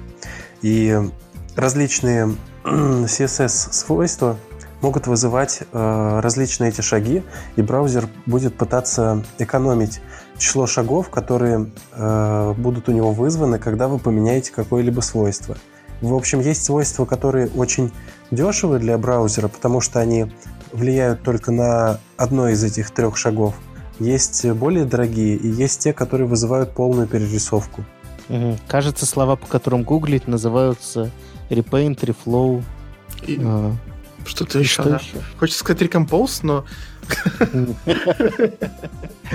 И 0.62 0.98
различные 1.54 2.34
CSS-свойства 2.64 4.36
могут 4.82 5.06
вызывать 5.06 5.62
э, 5.72 6.20
различные 6.22 6.70
эти 6.70 6.82
шаги, 6.82 7.22
и 7.56 7.62
браузер 7.62 8.08
будет 8.26 8.56
пытаться 8.56 9.24
экономить 9.38 10.00
число 10.36 10.66
шагов, 10.66 11.08
которые 11.08 11.70
будут 12.56 12.88
у 12.88 12.92
него 12.92 13.12
вызваны, 13.12 13.58
когда 13.60 13.86
вы 13.86 13.98
поменяете 13.98 14.52
какое-либо 14.52 15.00
свойство. 15.00 15.56
В 16.00 16.14
общем, 16.14 16.40
есть 16.40 16.64
свойства, 16.64 17.04
которые 17.04 17.48
очень 17.54 17.92
дешевы 18.32 18.80
для 18.80 18.98
браузера, 18.98 19.46
потому 19.46 19.80
что 19.80 20.00
они 20.00 20.32
влияют 20.72 21.22
только 21.22 21.52
на 21.52 22.00
одно 22.16 22.48
из 22.48 22.64
этих 22.64 22.90
трех 22.90 23.16
шагов. 23.16 23.54
Есть 24.00 24.44
более 24.50 24.84
дорогие 24.84 25.36
и 25.36 25.46
есть 25.46 25.80
те, 25.80 25.92
которые 25.92 26.26
вызывают 26.26 26.72
полную 26.72 27.06
перерисовку. 27.06 27.84
Угу. 28.28 28.58
Кажется, 28.66 29.06
слова, 29.06 29.36
по 29.36 29.46
которым 29.46 29.84
гуглить, 29.84 30.26
называются 30.26 31.10
repaint, 31.50 32.00
reflow. 32.00 32.64
И... 33.26 33.38
А... 33.44 33.72
Что-то 34.26 34.58
еще, 34.58 34.82
что 34.82 34.90
да. 34.90 34.96
Еще? 34.96 35.16
Хочется 35.38 35.60
сказать 35.60 35.82
recompose, 35.82 36.40
но... 36.42 36.64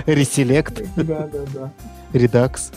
Reselect. 0.06 0.88
Да, 0.96 1.28
да, 1.32 1.40
да. 1.54 1.72
Redux. 2.14 2.74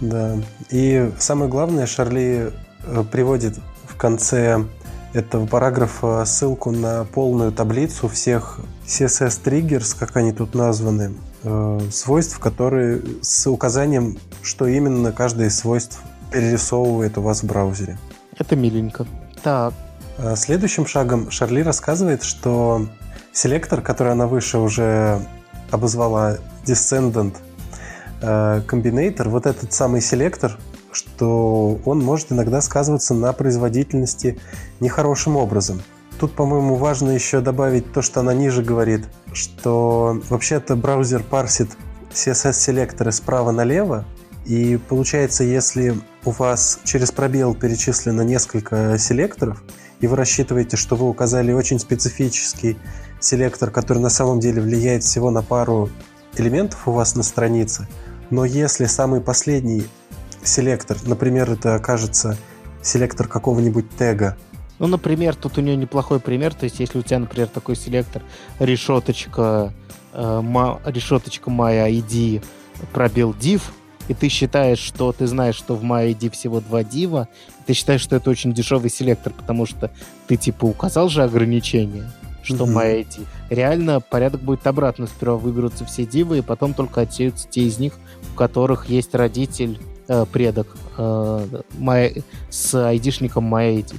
Да. 0.00 0.36
И 0.70 1.10
самое 1.18 1.50
главное, 1.50 1.86
Шарли 1.86 2.52
Э, 2.84 3.04
приводит 3.10 3.58
в 3.86 3.96
конце 3.96 4.64
этого 5.12 5.46
параграфа 5.46 6.24
ссылку 6.24 6.70
на 6.70 7.04
полную 7.04 7.52
таблицу 7.52 8.08
всех 8.08 8.60
CSS 8.86 9.42
triggers, 9.44 9.96
как 9.98 10.16
они 10.16 10.32
тут 10.32 10.54
названы, 10.54 11.14
э, 11.42 11.80
свойств, 11.90 12.38
которые 12.38 13.02
с 13.22 13.46
указанием, 13.48 14.18
что 14.42 14.66
именно 14.66 15.12
каждое 15.12 15.48
из 15.48 15.58
свойств 15.58 16.00
перерисовывает 16.30 17.18
у 17.18 17.22
вас 17.22 17.42
в 17.42 17.46
браузере. 17.46 17.98
Это 18.38 18.56
миленько. 18.56 19.06
Так. 19.42 19.74
Э, 20.22 20.36
следующим 20.36 20.86
шагом 20.86 21.30
Шарли 21.30 21.62
рассказывает, 21.62 22.22
что 22.22 22.86
селектор, 23.32 23.80
который 23.80 24.12
она 24.12 24.26
выше 24.26 24.58
уже 24.58 25.20
обозвала 25.70 26.36
Descendant 26.64 27.36
Combinator, 28.20 29.28
вот 29.28 29.46
этот 29.46 29.72
самый 29.72 30.00
селектор– 30.00 30.58
что 30.92 31.80
он 31.84 32.00
может 32.00 32.32
иногда 32.32 32.60
сказываться 32.60 33.14
на 33.14 33.32
производительности 33.32 34.38
нехорошим 34.80 35.36
образом. 35.36 35.82
Тут, 36.18 36.34
по-моему, 36.34 36.74
важно 36.74 37.10
еще 37.10 37.40
добавить 37.40 37.92
то, 37.92 38.02
что 38.02 38.20
она 38.20 38.34
ниже 38.34 38.62
говорит, 38.62 39.06
что 39.32 40.20
вообще-то 40.28 40.76
браузер 40.76 41.22
парсит 41.22 41.70
CSS-селекторы 42.12 43.12
справа 43.12 43.52
налево, 43.52 44.04
и 44.44 44.78
получается, 44.88 45.44
если 45.44 45.94
у 46.24 46.30
вас 46.30 46.80
через 46.84 47.12
пробел 47.12 47.54
перечислено 47.54 48.22
несколько 48.22 48.98
селекторов, 48.98 49.62
и 50.00 50.06
вы 50.06 50.16
рассчитываете, 50.16 50.76
что 50.76 50.96
вы 50.96 51.08
указали 51.08 51.52
очень 51.52 51.78
специфический 51.78 52.76
селектор, 53.20 53.70
который 53.70 53.98
на 53.98 54.10
самом 54.10 54.40
деле 54.40 54.62
влияет 54.62 55.04
всего 55.04 55.30
на 55.30 55.42
пару 55.42 55.90
элементов 56.36 56.86
у 56.88 56.92
вас 56.92 57.14
на 57.16 57.22
странице, 57.22 57.86
но 58.30 58.44
если 58.44 58.86
самый 58.86 59.20
последний 59.20 59.84
селектор. 60.42 60.96
Например, 61.04 61.50
это 61.50 61.74
окажется 61.74 62.36
селектор 62.82 63.28
какого-нибудь 63.28 63.86
тега. 63.98 64.36
Ну, 64.78 64.86
например, 64.86 65.34
тут 65.36 65.58
у 65.58 65.60
нее 65.60 65.76
неплохой 65.76 66.20
пример. 66.20 66.54
То 66.54 66.64
есть, 66.64 66.80
если 66.80 66.98
у 66.98 67.02
тебя, 67.02 67.18
например, 67.18 67.48
такой 67.48 67.76
селектор 67.76 68.22
решеточка, 68.58 69.72
э, 70.12 70.40
ма, 70.40 70.80
решеточка 70.86 71.50
MyID 71.50 72.42
пробел 72.92 73.32
div, 73.32 73.62
и 74.10 74.14
ты 74.14 74.28
считаешь, 74.28 74.80
что 74.80 75.12
ты 75.12 75.28
знаешь, 75.28 75.54
что 75.54 75.76
в 75.76 75.84
MyID 75.84 76.30
всего 76.32 76.60
два 76.60 76.82
дива, 76.82 77.28
ты 77.64 77.74
считаешь, 77.74 78.00
что 78.00 78.16
это 78.16 78.28
очень 78.28 78.52
дешевый 78.52 78.90
селектор, 78.90 79.32
потому 79.32 79.66
что 79.66 79.88
ты 80.26 80.34
типа 80.34 80.64
указал 80.64 81.08
же 81.08 81.22
ограничение, 81.22 82.10
что 82.42 82.64
mm-hmm. 82.64 83.06
MyID. 83.06 83.26
Реально 83.50 84.00
порядок 84.00 84.40
будет 84.40 84.66
обратно. 84.66 85.06
Сперва 85.06 85.36
выберутся 85.36 85.84
все 85.84 86.04
дивы, 86.04 86.38
и 86.38 86.42
потом 86.42 86.74
только 86.74 87.02
отсеются 87.02 87.46
те 87.48 87.62
из 87.62 87.78
них, 87.78 87.92
у 88.34 88.36
которых 88.36 88.88
есть 88.88 89.14
родитель 89.14 89.78
э, 90.08 90.26
предок 90.26 90.76
э, 90.98 91.46
my, 91.78 92.24
с 92.48 92.74
айдишником 92.74 93.54
MyID. 93.54 93.94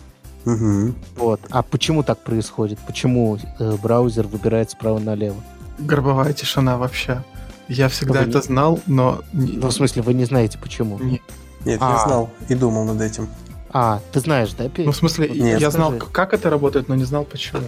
Угу. 0.46 0.94
Вот. 1.16 1.40
А 1.52 1.64
почему 1.64 2.04
так 2.04 2.22
происходит? 2.22 2.80
Почему 2.86 3.38
э, 3.38 3.78
браузер 3.82 4.28
выбирает 4.28 4.72
справа 4.72 5.00
налево? 5.00 5.42
Горбовая 5.80 6.34
тишина 6.34 6.78
вообще. 6.78 7.24
Я 7.72 7.88
всегда 7.88 8.20
вы 8.22 8.30
это 8.30 8.40
не... 8.40 8.44
знал, 8.44 8.80
но... 8.86 9.22
Ну, 9.32 9.68
в 9.70 9.72
смысле, 9.72 10.02
вы 10.02 10.14
не 10.14 10.26
знаете, 10.26 10.58
почему? 10.58 11.00
Нет, 11.00 11.22
Нет 11.64 11.80
а. 11.82 11.94
я 11.94 12.06
знал 12.06 12.30
и 12.50 12.56
думал 12.56 12.84
над 12.84 13.00
этим. 13.00 13.30
А, 13.70 14.02
ты 14.12 14.20
знаешь, 14.20 14.52
да? 14.54 14.70
Ну, 14.76 14.92
в 14.92 14.96
смысле, 14.96 15.30
Нет, 15.30 15.62
я 15.62 15.72
скажи. 15.72 15.72
знал, 15.72 15.94
как 16.12 16.34
это 16.34 16.50
работает, 16.50 16.90
но 16.90 16.96
не 16.96 17.06
знал, 17.06 17.24
почему. 17.24 17.62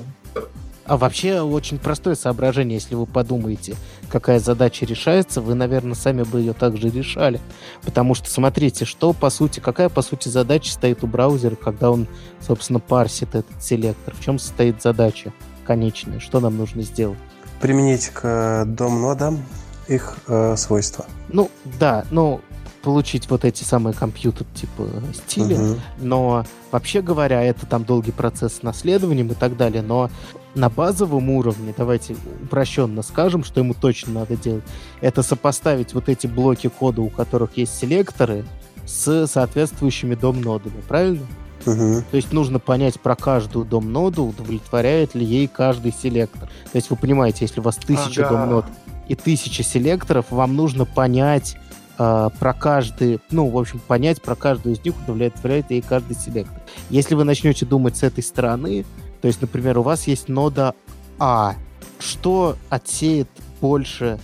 А 0.85 0.97
вообще 0.97 1.39
очень 1.39 1.79
простое 1.79 2.15
соображение, 2.15 2.75
если 2.75 2.95
вы 2.95 3.05
подумаете, 3.05 3.77
какая 4.09 4.39
задача 4.39 4.85
решается, 4.85 5.39
вы, 5.39 5.53
наверное, 5.53 5.95
сами 5.95 6.23
бы 6.23 6.41
ее 6.41 6.51
также 6.51 6.89
решали. 6.89 7.39
Потому 7.83 8.13
что 8.13 8.29
смотрите, 8.29 8.83
что 8.83 9.13
по 9.13 9.29
сути, 9.29 9.61
какая 9.61 9.87
по 9.87 10.01
сути 10.01 10.27
задача 10.27 10.73
стоит 10.73 11.01
у 11.05 11.07
браузера, 11.07 11.55
когда 11.55 11.89
он, 11.89 12.07
собственно, 12.45 12.81
парсит 12.81 13.35
этот 13.35 13.63
селектор. 13.63 14.13
В 14.13 14.21
чем 14.21 14.37
состоит 14.37 14.81
задача 14.81 15.31
конечная? 15.65 16.19
Что 16.19 16.41
нам 16.41 16.57
нужно 16.57 16.81
сделать? 16.81 17.17
Применить 17.61 18.09
к 18.09 18.19
э, 18.25 18.65
дом-нодам 18.65 19.39
их 19.87 20.17
э, 20.27 20.55
свойства. 20.57 21.05
Ну, 21.29 21.49
да, 21.79 22.05
ну, 22.11 22.41
получить 22.83 23.29
вот 23.29 23.45
эти 23.45 23.63
самые 23.63 23.93
компьютер 23.93 24.45
типа 24.53 24.87
стиля, 25.13 25.57
uh-huh. 25.57 25.79
но 26.01 26.45
вообще 26.71 27.01
говоря, 27.01 27.41
это 27.41 27.65
там 27.65 27.85
долгий 27.85 28.11
процесс 28.11 28.57
с 28.57 28.63
наследованием 28.63 29.27
и 29.29 29.33
так 29.33 29.55
далее, 29.55 29.81
но 29.81 30.09
на 30.53 30.69
базовом 30.69 31.29
уровне, 31.29 31.73
давайте 31.75 32.15
упрощенно 32.43 33.01
скажем, 33.01 33.43
что 33.43 33.61
ему 33.61 33.73
точно 33.73 34.13
надо 34.13 34.35
делать, 34.35 34.63
это 34.99 35.23
сопоставить 35.23 35.93
вот 35.93 36.09
эти 36.09 36.27
блоки 36.27 36.67
кода, 36.67 37.01
у 37.01 37.09
которых 37.09 37.57
есть 37.57 37.75
селекторы, 37.77 38.45
с 38.85 39.27
соответствующими 39.27 40.15
дом-нодами, 40.15 40.81
правильно? 40.87 41.25
Угу. 41.65 42.03
То 42.11 42.17
есть 42.17 42.33
нужно 42.33 42.59
понять 42.59 42.99
про 42.99 43.15
каждую 43.15 43.63
дом-ноду, 43.65 44.25
удовлетворяет 44.25 45.15
ли 45.15 45.25
ей 45.25 45.47
каждый 45.47 45.93
селектор. 45.93 46.49
То 46.49 46.75
есть 46.75 46.89
вы 46.89 46.97
понимаете, 46.97 47.45
если 47.45 47.61
у 47.61 47.63
вас 47.63 47.77
тысяча 47.77 48.27
ага. 48.27 48.37
дом-нод 48.37 48.65
и 49.07 49.15
тысяча 49.15 49.63
селекторов, 49.63 50.27
вам 50.29 50.55
нужно 50.55 50.85
понять 50.85 51.57
э, 51.97 52.29
про 52.39 52.53
каждый, 52.53 53.19
ну, 53.31 53.47
в 53.49 53.57
общем, 53.57 53.79
понять 53.79 54.21
про 54.21 54.35
каждую 54.35 54.75
из 54.75 54.83
них, 54.83 54.95
удовлетворяет 55.03 55.71
ей 55.71 55.81
каждый 55.81 56.15
селектор. 56.15 56.61
Если 56.89 57.15
вы 57.15 57.23
начнете 57.23 57.65
думать 57.65 57.97
с 57.97 58.03
этой 58.03 58.23
стороны, 58.23 58.85
то 59.21 59.27
есть, 59.27 59.41
например, 59.41 59.77
у 59.79 59.83
вас 59.83 60.07
есть 60.07 60.27
нода 60.27 60.73
А. 61.19 61.55
Что 61.99 62.57
отсеет 62.69 63.29
больше, 63.61 64.19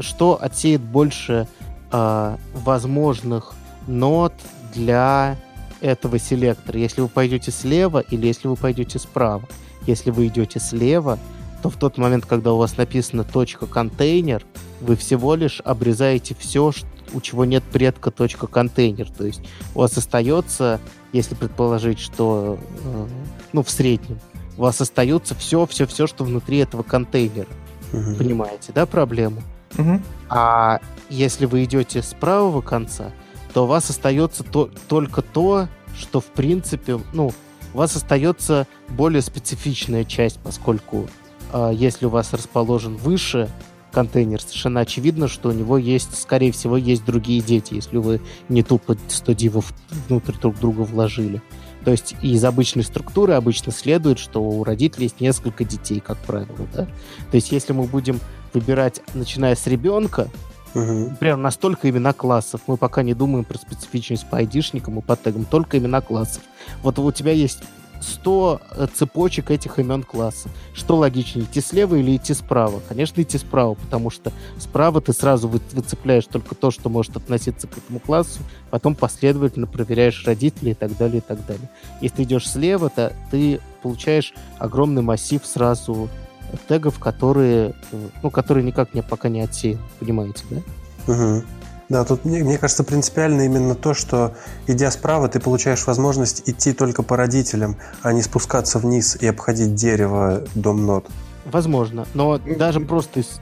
что 0.00 0.38
отсеет 0.40 0.82
больше 0.82 1.48
э, 1.90 2.36
возможных 2.54 3.54
нод 3.86 4.34
для 4.74 5.36
этого 5.80 6.18
селектора, 6.18 6.78
если 6.78 7.00
вы 7.00 7.08
пойдете 7.08 7.50
слева 7.50 8.00
или 8.00 8.26
если 8.26 8.48
вы 8.48 8.56
пойдете 8.56 8.98
справа. 8.98 9.48
Если 9.86 10.10
вы 10.10 10.26
идете 10.26 10.60
слева, 10.60 11.18
то 11.62 11.70
в 11.70 11.76
тот 11.76 11.98
момент, 11.98 12.26
когда 12.26 12.52
у 12.52 12.58
вас 12.58 12.76
написано 12.76 13.24
точка 13.24 13.66
контейнер, 13.66 14.44
вы 14.80 14.96
всего 14.96 15.34
лишь 15.34 15.60
обрезаете 15.64 16.36
все, 16.38 16.72
у 17.12 17.20
чего 17.20 17.44
нет 17.44 17.64
предка 17.64 18.10
точка 18.10 18.46
контейнер. 18.46 19.10
То 19.10 19.26
есть 19.26 19.40
у 19.74 19.80
вас 19.80 19.96
остается, 19.96 20.80
если 21.12 21.34
предположить, 21.34 21.98
что 21.98 22.58
э, 22.84 23.06
ну, 23.52 23.62
в 23.62 23.70
среднем, 23.70 24.20
у 24.56 24.62
вас 24.62 24.80
остается 24.80 25.34
все, 25.34 25.66
все, 25.66 25.86
все, 25.86 26.06
что 26.06 26.24
внутри 26.24 26.58
этого 26.58 26.82
контейнера. 26.82 27.48
Угу. 27.92 28.16
Понимаете, 28.18 28.72
да, 28.74 28.86
проблему? 28.86 29.42
Угу. 29.76 30.00
А 30.28 30.80
если 31.08 31.46
вы 31.46 31.64
идете 31.64 32.02
с 32.02 32.14
правого 32.14 32.60
конца, 32.60 33.12
то 33.52 33.64
у 33.64 33.66
вас 33.66 33.88
остается 33.90 34.44
то, 34.44 34.70
только 34.88 35.22
то, 35.22 35.68
что 35.96 36.20
в 36.20 36.26
принципе, 36.26 37.00
ну, 37.12 37.32
у 37.74 37.78
вас 37.78 37.96
остается 37.96 38.66
более 38.88 39.22
специфичная 39.22 40.04
часть, 40.04 40.38
поскольку 40.40 41.08
если 41.72 42.06
у 42.06 42.10
вас 42.10 42.32
расположен 42.32 42.96
выше 42.96 43.48
контейнер, 43.92 44.40
совершенно 44.40 44.80
очевидно, 44.80 45.28
что 45.28 45.48
у 45.48 45.52
него 45.52 45.78
есть, 45.78 46.20
скорее 46.20 46.52
всего, 46.52 46.76
есть 46.76 47.04
другие 47.04 47.40
дети, 47.40 47.74
если 47.74 47.96
вы 47.96 48.20
не 48.48 48.62
тупо 48.62 48.96
100 49.08 49.32
дивов 49.32 49.72
внутрь 50.08 50.34
друг 50.40 50.58
друга 50.58 50.82
вложили. 50.82 51.42
То 51.84 51.92
есть 51.92 52.14
из 52.20 52.44
обычной 52.44 52.84
структуры 52.84 53.32
обычно 53.32 53.72
следует, 53.72 54.18
что 54.18 54.42
у 54.42 54.62
родителей 54.62 55.04
есть 55.04 55.20
несколько 55.20 55.64
детей, 55.64 56.00
как 56.00 56.18
правило, 56.18 56.66
да. 56.74 56.84
То 57.30 57.36
есть 57.36 57.50
если 57.50 57.72
мы 57.72 57.84
будем 57.84 58.20
выбирать, 58.52 59.00
начиная 59.14 59.54
с 59.54 59.66
ребенка, 59.66 60.28
Угу. 60.74 61.16
Прям 61.18 61.40
настолько 61.40 61.88
имена 61.88 62.12
классов. 62.12 62.60
Мы 62.66 62.76
пока 62.76 63.02
не 63.02 63.14
думаем 63.14 63.46
про 63.46 63.56
специфичность 63.56 64.28
по 64.28 64.36
айдишникам 64.36 64.98
и 64.98 65.02
по 65.02 65.16
тегам, 65.16 65.46
только 65.46 65.78
имена 65.78 66.02
классов. 66.02 66.42
Вот 66.82 66.98
у 66.98 67.10
тебя 67.10 67.32
есть 67.32 67.60
100 68.00 68.60
э, 68.70 68.86
цепочек 68.94 69.50
этих 69.50 69.78
имен 69.78 70.02
класса. 70.02 70.48
Что 70.74 70.96
логичнее, 70.96 71.44
идти 71.44 71.60
слева 71.60 71.96
или 71.96 72.16
идти 72.16 72.34
справа? 72.34 72.80
Конечно, 72.88 73.20
идти 73.20 73.38
справа, 73.38 73.74
потому 73.74 74.10
что 74.10 74.32
справа 74.58 75.00
ты 75.00 75.12
сразу 75.12 75.48
вы, 75.48 75.60
выцепляешь 75.72 76.26
только 76.26 76.54
то, 76.54 76.70
что 76.70 76.88
может 76.88 77.16
относиться 77.16 77.66
к 77.66 77.78
этому 77.78 78.00
классу, 78.00 78.40
потом 78.70 78.94
последовательно 78.94 79.66
проверяешь 79.66 80.26
родителей 80.26 80.72
и 80.72 80.74
так 80.74 80.96
далее, 80.96 81.18
и 81.18 81.22
так 81.22 81.44
далее. 81.46 81.68
Если 82.00 82.22
идешь 82.22 82.48
слева, 82.48 82.90
то 82.90 83.12
ты 83.30 83.60
получаешь 83.82 84.34
огромный 84.58 85.02
массив 85.02 85.44
сразу 85.44 86.08
тегов, 86.68 86.98
которые, 86.98 87.74
э, 87.92 88.08
ну, 88.22 88.30
которые 88.30 88.64
никак 88.64 88.94
не, 88.94 89.02
пока 89.02 89.28
не 89.28 89.40
отсеяны, 89.40 89.82
понимаете, 90.00 90.44
да? 90.50 90.62
Угу. 91.12 91.44
Да, 91.88 92.04
тут 92.04 92.24
мне, 92.24 92.44
мне 92.44 92.58
кажется 92.58 92.84
принципиально 92.84 93.42
именно 93.42 93.74
то, 93.74 93.94
что 93.94 94.36
идя 94.66 94.90
справа, 94.90 95.28
ты 95.28 95.40
получаешь 95.40 95.86
возможность 95.86 96.42
идти 96.46 96.72
только 96.72 97.02
по 97.02 97.16
родителям, 97.16 97.76
а 98.02 98.12
не 98.12 98.22
спускаться 98.22 98.78
вниз 98.78 99.16
и 99.20 99.26
обходить 99.26 99.74
дерево 99.74 100.44
дом 100.54 100.84
нот. 100.84 101.06
Возможно, 101.46 102.06
но 102.12 102.38
даже 102.38 102.80
просто 102.80 103.20
из, 103.20 103.40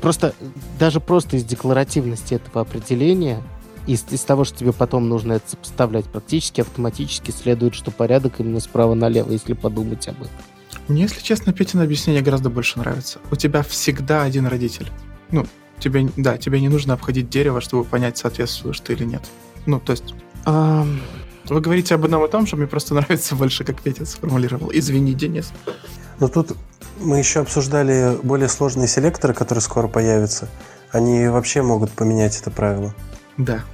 просто 0.00 0.34
даже 0.78 1.00
просто 1.00 1.36
из 1.36 1.44
декларативности 1.44 2.34
этого 2.34 2.62
определения 2.62 3.42
из, 3.86 4.04
из 4.10 4.22
того, 4.22 4.44
что 4.44 4.58
тебе 4.58 4.72
потом 4.72 5.08
нужно 5.08 5.34
это 5.34 5.50
сопоставлять, 5.50 6.06
практически 6.06 6.62
автоматически 6.62 7.30
следует, 7.30 7.74
что 7.74 7.90
порядок 7.90 8.34
именно 8.38 8.60
справа 8.60 8.94
налево, 8.94 9.32
если 9.32 9.52
подумать 9.52 10.08
об 10.08 10.16
этом. 10.22 10.30
Мне, 10.88 11.02
если 11.02 11.20
честно, 11.20 11.52
Петина 11.52 11.82
объяснение 11.82 12.22
гораздо 12.22 12.48
больше 12.48 12.78
нравится. 12.78 13.18
У 13.30 13.36
тебя 13.36 13.62
всегда 13.62 14.22
один 14.22 14.46
родитель. 14.46 14.90
Ну, 15.30 15.46
тебе, 15.82 16.08
да, 16.16 16.38
тебе 16.38 16.60
не 16.60 16.68
нужно 16.68 16.94
обходить 16.94 17.28
дерево, 17.28 17.60
чтобы 17.60 17.84
понять, 17.84 18.18
соответствуешь 18.18 18.80
ты 18.80 18.94
или 18.94 19.04
нет. 19.04 19.22
Ну, 19.66 19.80
то 19.80 19.92
есть... 19.92 20.14
А... 20.44 20.86
Вы 21.48 21.60
говорите 21.60 21.96
об 21.96 22.04
одном 22.04 22.24
и 22.24 22.28
том 22.30 22.46
же, 22.46 22.56
мне 22.56 22.66
просто 22.66 22.94
нравится 22.94 23.34
больше, 23.34 23.64
как 23.64 23.82
Петя 23.82 24.06
сформулировал. 24.06 24.70
Извини, 24.72 25.12
Денис. 25.12 25.52
Но 26.20 26.28
тут 26.28 26.56
мы 27.00 27.18
еще 27.18 27.40
обсуждали 27.40 28.16
более 28.22 28.48
сложные 28.48 28.86
селекторы, 28.86 29.34
которые 29.34 29.60
скоро 29.60 29.88
появятся. 29.88 30.48
Они 30.92 31.26
вообще 31.26 31.62
могут 31.62 31.90
поменять 31.90 32.38
это 32.40 32.50
правило. 32.50 32.94
Да. 33.36 33.64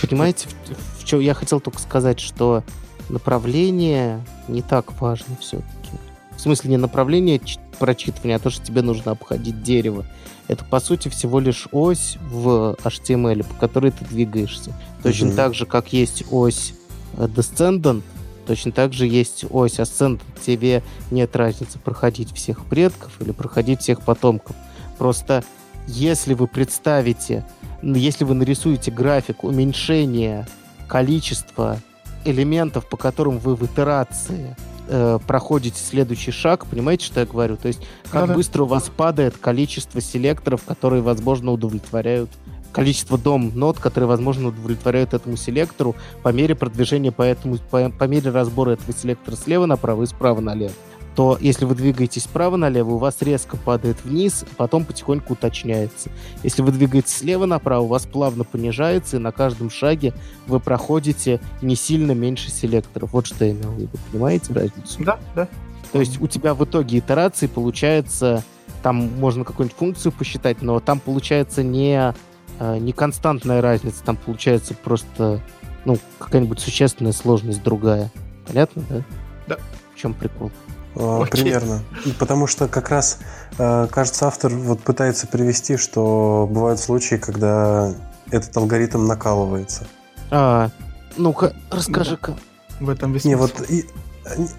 Понимаете, 0.00 0.48
в, 0.48 1.02
в 1.02 1.04
чем 1.04 1.20
я 1.20 1.34
хотел 1.34 1.60
только 1.60 1.80
сказать, 1.80 2.20
что 2.20 2.62
направление 3.08 4.24
не 4.46 4.62
так 4.62 5.00
важно 5.00 5.36
все-таки. 5.40 5.90
В 6.36 6.40
смысле, 6.40 6.70
не 6.70 6.76
направление 6.76 7.40
прочитывания, 7.78 8.36
а 8.36 8.38
то, 8.38 8.50
что 8.50 8.64
тебе 8.64 8.82
нужно 8.82 9.12
обходить 9.12 9.62
дерево. 9.62 10.04
Это, 10.48 10.64
по 10.64 10.80
сути, 10.80 11.08
всего 11.08 11.40
лишь 11.40 11.68
ось 11.72 12.16
в 12.30 12.76
HTML, 12.82 13.44
по 13.44 13.54
которой 13.54 13.90
ты 13.90 14.04
двигаешься. 14.06 14.72
Точно 15.02 15.26
mm-hmm. 15.26 15.36
так 15.36 15.54
же, 15.54 15.66
как 15.66 15.92
есть 15.92 16.24
ось 16.30 16.72
э, 17.18 17.26
Descendant, 17.26 18.02
точно 18.46 18.72
так 18.72 18.94
же 18.94 19.06
есть 19.06 19.44
ось 19.50 19.78
Ascendant. 19.78 20.22
Тебе 20.44 20.82
нет 21.10 21.36
разницы 21.36 21.78
проходить 21.78 22.34
всех 22.34 22.64
предков 22.64 23.12
или 23.20 23.32
проходить 23.32 23.82
всех 23.82 24.00
потомков. 24.00 24.56
Просто 24.96 25.44
если 25.86 26.32
вы 26.32 26.46
представите, 26.46 27.44
если 27.82 28.24
вы 28.24 28.34
нарисуете 28.34 28.90
график 28.90 29.44
уменьшения 29.44 30.48
количества 30.88 31.78
элементов, 32.24 32.86
по 32.88 32.96
которым 32.96 33.38
вы 33.38 33.54
в 33.54 33.64
итерации 33.64 34.56
э, 34.88 35.18
проходите 35.26 35.80
следующий 35.80 36.30
шаг, 36.30 36.66
понимаете, 36.66 37.06
что 37.06 37.20
я 37.20 37.26
говорю? 37.26 37.56
То 37.56 37.68
есть 37.68 37.80
как 38.10 38.28
да, 38.28 38.34
быстро 38.34 38.64
у 38.64 38.66
вас 38.66 38.90
падает 38.94 39.36
количество 39.36 40.00
селекторов, 40.00 40.62
которые, 40.64 41.02
возможно, 41.02 41.52
удовлетворяют 41.52 42.30
количество 42.72 43.16
дом 43.18 43.52
нот, 43.54 43.78
которые, 43.78 44.08
возможно, 44.08 44.48
удовлетворяют 44.48 45.14
этому 45.14 45.36
селектору 45.36 45.96
по 46.22 46.28
мере 46.28 46.54
продвижения 46.54 47.10
по, 47.10 47.22
этому, 47.22 47.56
по, 47.70 47.90
по 47.90 48.04
мере 48.04 48.30
разбора 48.30 48.72
этого 48.72 48.92
селектора 48.92 49.36
слева 49.36 49.66
направо 49.66 50.02
и 50.02 50.06
справа 50.06 50.40
налево 50.40 50.72
то 51.18 51.36
если 51.40 51.64
вы 51.64 51.74
двигаетесь 51.74 52.22
справа 52.22 52.54
налево, 52.54 52.92
у 52.92 52.98
вас 52.98 53.22
резко 53.22 53.56
падает 53.56 54.04
вниз, 54.04 54.44
потом 54.56 54.84
потихоньку 54.84 55.32
уточняется. 55.32 56.10
Если 56.44 56.62
вы 56.62 56.70
двигаетесь 56.70 57.16
слева 57.16 57.44
направо, 57.44 57.82
у 57.82 57.86
вас 57.88 58.06
плавно 58.06 58.44
понижается, 58.44 59.16
и 59.16 59.18
на 59.18 59.32
каждом 59.32 59.68
шаге 59.68 60.14
вы 60.46 60.60
проходите 60.60 61.40
не 61.60 61.74
сильно 61.74 62.12
меньше 62.12 62.52
селекторов. 62.52 63.14
Вот 63.14 63.26
что 63.26 63.44
я 63.44 63.50
имел 63.50 63.70
в 63.70 63.80
виду. 63.80 63.98
Понимаете 64.12 64.52
разницу? 64.52 65.02
Да, 65.02 65.18
да. 65.34 65.48
То 65.90 65.98
есть 65.98 66.20
у 66.20 66.28
тебя 66.28 66.54
в 66.54 66.64
итоге 66.64 66.98
итерации 66.98 67.48
получается, 67.48 68.44
там 68.84 69.10
можно 69.18 69.42
какую-нибудь 69.42 69.76
функцию 69.76 70.12
посчитать, 70.12 70.62
но 70.62 70.78
там 70.78 71.00
получается 71.00 71.64
не, 71.64 72.14
э, 72.60 72.78
не 72.78 72.92
константная 72.92 73.60
разница, 73.60 74.04
там 74.04 74.16
получается 74.18 74.72
просто 74.72 75.40
ну, 75.84 75.98
какая-нибудь 76.20 76.60
существенная 76.60 77.10
сложность 77.10 77.64
другая. 77.64 78.12
Понятно, 78.46 78.84
да? 78.88 79.02
Да. 79.48 79.58
В 79.96 79.98
чем 79.98 80.14
прикол? 80.14 80.52
Окей. 80.98 81.42
Примерно. 81.42 81.80
Потому 82.18 82.46
что 82.46 82.68
как 82.68 82.90
раз, 82.90 83.18
э, 83.58 83.86
кажется, 83.90 84.26
автор 84.26 84.52
вот 84.52 84.80
пытается 84.80 85.26
привести, 85.26 85.76
что 85.76 86.48
бывают 86.50 86.80
случаи, 86.80 87.16
когда 87.16 87.94
этот 88.30 88.56
алгоритм 88.56 89.06
накалывается. 89.06 89.86
А, 90.30 90.70
ну-ка, 91.16 91.54
расскажи-ка. 91.70 92.36
В 92.80 92.90
этом 92.90 93.12
весь 93.12 93.24
Не, 93.24 93.36
вот 93.36 93.70
и, 93.70 93.86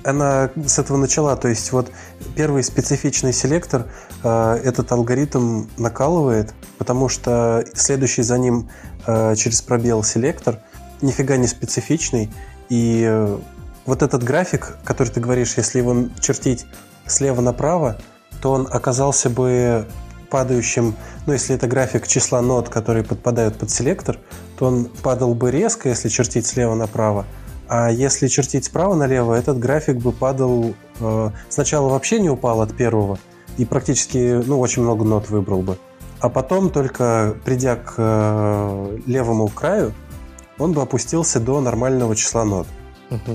она 0.03 0.49
с 0.65 0.79
этого 0.79 0.97
начала. 0.97 1.35
То 1.35 1.47
есть 1.47 1.71
вот 1.71 1.91
первый 2.35 2.63
специфичный 2.63 3.33
селектор 3.33 3.85
э, 4.23 4.61
этот 4.63 4.91
алгоритм 4.91 5.65
накалывает, 5.77 6.53
потому 6.77 7.09
что 7.09 7.63
следующий 7.73 8.23
за 8.23 8.37
ним 8.37 8.69
э, 9.05 9.35
через 9.35 9.61
пробел 9.61 10.03
селектор 10.03 10.59
нифига 11.01 11.37
не 11.37 11.47
специфичный, 11.47 12.29
и 12.69 13.05
э, 13.07 13.37
вот 13.89 14.03
этот 14.03 14.23
график, 14.23 14.77
который 14.83 15.09
ты 15.09 15.19
говоришь, 15.19 15.55
если 15.57 15.79
его 15.79 16.09
чертить 16.19 16.65
слева 17.05 17.41
направо, 17.41 17.97
то 18.41 18.51
он 18.51 18.67
оказался 18.71 19.29
бы 19.29 19.85
падающим, 20.29 20.95
ну, 21.25 21.33
если 21.33 21.55
это 21.55 21.67
график 21.67 22.07
числа 22.07 22.41
нот, 22.41 22.69
которые 22.69 23.03
подпадают 23.03 23.57
под 23.57 23.71
селектор, 23.71 24.17
то 24.57 24.67
он 24.67 24.85
падал 24.85 25.33
бы 25.33 25.49
резко, 25.49 25.89
если 25.89 26.07
чертить 26.07 26.45
слева 26.45 26.75
направо, 26.75 27.25
а 27.67 27.89
если 27.89 28.27
чертить 28.27 28.65
справа 28.65 28.95
налево, 28.95 29.33
этот 29.33 29.59
график 29.59 29.97
бы 29.97 30.11
падал... 30.11 30.75
Э, 30.99 31.31
сначала 31.49 31.89
вообще 31.89 32.19
не 32.19 32.29
упал 32.29 32.61
от 32.61 32.75
первого, 32.75 33.17
и 33.57 33.65
практически, 33.65 34.41
ну, 34.45 34.59
очень 34.59 34.83
много 34.83 35.03
нот 35.03 35.29
выбрал 35.29 35.63
бы. 35.63 35.77
А 36.19 36.29
потом, 36.29 36.69
только 36.69 37.35
придя 37.43 37.75
к 37.75 37.95
э, 37.97 38.99
левому 39.07 39.47
краю, 39.47 39.93
он 40.59 40.73
бы 40.73 40.81
опустился 40.81 41.39
до 41.39 41.59
нормального 41.59 42.15
числа 42.15 42.45
нот. 42.45 42.67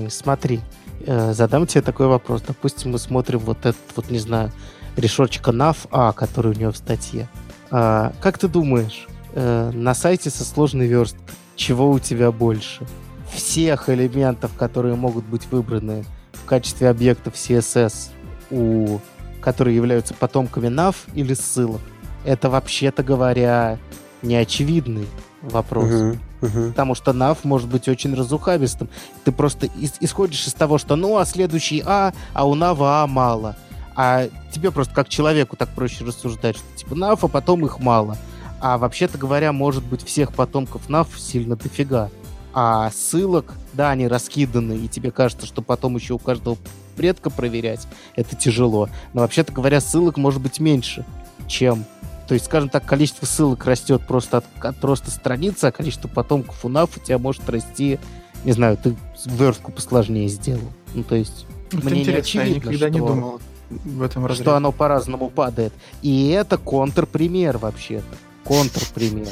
Смотри, 0.09 0.61
э, 1.05 1.33
задам 1.33 1.67
тебе 1.67 1.81
такой 1.81 2.07
вопрос. 2.07 2.41
Допустим, 2.41 2.91
мы 2.91 2.99
смотрим 2.99 3.39
вот 3.39 3.59
этот, 3.59 3.77
вот 3.95 4.09
не 4.09 4.19
знаю, 4.19 4.51
решетчика 4.95 5.51
NAV 5.51 5.77
А, 5.91 6.13
который 6.13 6.53
у 6.53 6.59
него 6.59 6.71
в 6.71 6.77
статье. 6.77 7.27
А, 7.71 8.13
как 8.21 8.37
ты 8.37 8.47
думаешь, 8.47 9.07
э, 9.33 9.71
на 9.73 9.93
сайте 9.93 10.29
со 10.29 10.43
сложной 10.43 10.87
версткой, 10.87 11.23
чего 11.55 11.91
у 11.91 11.99
тебя 11.99 12.31
больше? 12.31 12.85
Всех 13.33 13.89
элементов, 13.89 14.51
которые 14.57 14.95
могут 14.95 15.25
быть 15.25 15.45
выбраны 15.51 16.05
в 16.33 16.45
качестве 16.45 16.89
объектов 16.89 17.33
CSS, 17.35 18.09
у, 18.51 18.99
которые 19.41 19.75
являются 19.75 20.13
потомками 20.13 20.67
NAV 20.67 20.95
или 21.13 21.33
ссылок? 21.33 21.81
Это, 22.23 22.49
вообще-то 22.49 23.03
говоря, 23.03 23.77
неочевидный 24.21 25.07
вопрос. 25.41 25.91
Угу. 25.91 26.17
Угу. 26.41 26.69
Потому 26.69 26.95
что 26.95 27.11
NAV 27.11 27.39
может 27.43 27.69
быть 27.69 27.87
очень 27.87 28.13
разухабистым. 28.13 28.89
Ты 29.23 29.31
просто 29.31 29.69
исходишь 29.99 30.47
из 30.47 30.53
того, 30.53 30.77
что 30.77 30.95
ну, 30.95 31.17
а 31.17 31.25
следующий 31.25 31.81
А, 31.85 32.13
а 32.33 32.47
у 32.47 32.55
NAV 32.55 32.77
А 32.81 33.07
мало. 33.07 33.55
А 33.95 34.27
тебе 34.51 34.71
просто 34.71 34.93
как 34.93 35.07
человеку 35.07 35.55
так 35.55 35.69
проще 35.69 36.03
рассуждать, 36.03 36.57
что 36.57 36.65
типа 36.75 36.95
наф, 36.95 37.23
а 37.23 37.27
потом 37.27 37.65
их 37.65 37.79
мало. 37.79 38.17
А 38.59 38.77
вообще-то 38.77 39.17
говоря, 39.17 39.53
может 39.53 39.83
быть, 39.83 40.03
всех 40.03 40.33
потомков 40.33 40.89
наф 40.89 41.07
сильно 41.17 41.55
дофига. 41.55 42.09
А 42.53 42.89
ссылок, 42.91 43.53
да, 43.73 43.91
они 43.91 44.07
раскиданы, 44.07 44.73
и 44.77 44.87
тебе 44.87 45.11
кажется, 45.11 45.45
что 45.45 45.61
потом 45.61 45.95
еще 45.95 46.13
у 46.13 46.17
каждого 46.17 46.57
предка 46.95 47.29
проверять, 47.29 47.85
это 48.15 48.35
тяжело. 48.35 48.89
Но 49.13 49.21
вообще-то 49.21 49.51
говоря, 49.51 49.81
ссылок 49.81 50.17
может 50.17 50.41
быть 50.41 50.59
меньше, 50.59 51.05
чем... 51.47 51.85
То 52.27 52.33
есть, 52.33 52.45
скажем 52.45 52.69
так, 52.69 52.85
количество 52.85 53.25
ссылок 53.25 53.65
растет 53.65 54.05
просто 54.07 54.37
от, 54.37 54.45
от 54.61 54.75
просто 54.77 55.11
страницы, 55.11 55.65
а 55.65 55.71
количество 55.71 56.07
потомков 56.07 56.63
у 56.65 56.69
НАФ 56.69 56.97
у 56.97 56.99
тебя 56.99 57.17
может 57.19 57.47
расти, 57.49 57.99
не 58.43 58.51
знаю, 58.51 58.77
ты 58.77 58.95
верстку 59.25 59.71
посложнее 59.71 60.27
сделал. 60.27 60.71
Ну, 60.93 61.03
то 61.03 61.15
есть, 61.15 61.45
Это 61.71 61.77
мне 61.85 61.95
не 61.97 62.01
интересно, 62.01 62.39
я 62.39 62.43
очевидно, 62.45 62.69
никогда 62.69 62.89
не 62.89 62.97
что- 62.97 63.07
думал 63.07 63.41
в 63.69 64.01
этом 64.01 64.25
разрезе. 64.25 64.43
что 64.43 64.55
оно 64.55 64.71
по-разному 64.71 65.29
падает. 65.29 65.73
И 66.01 66.29
это 66.29 66.57
контрпример 66.57 67.57
вообще-то. 67.57 68.15
Контрпример. 68.43 69.27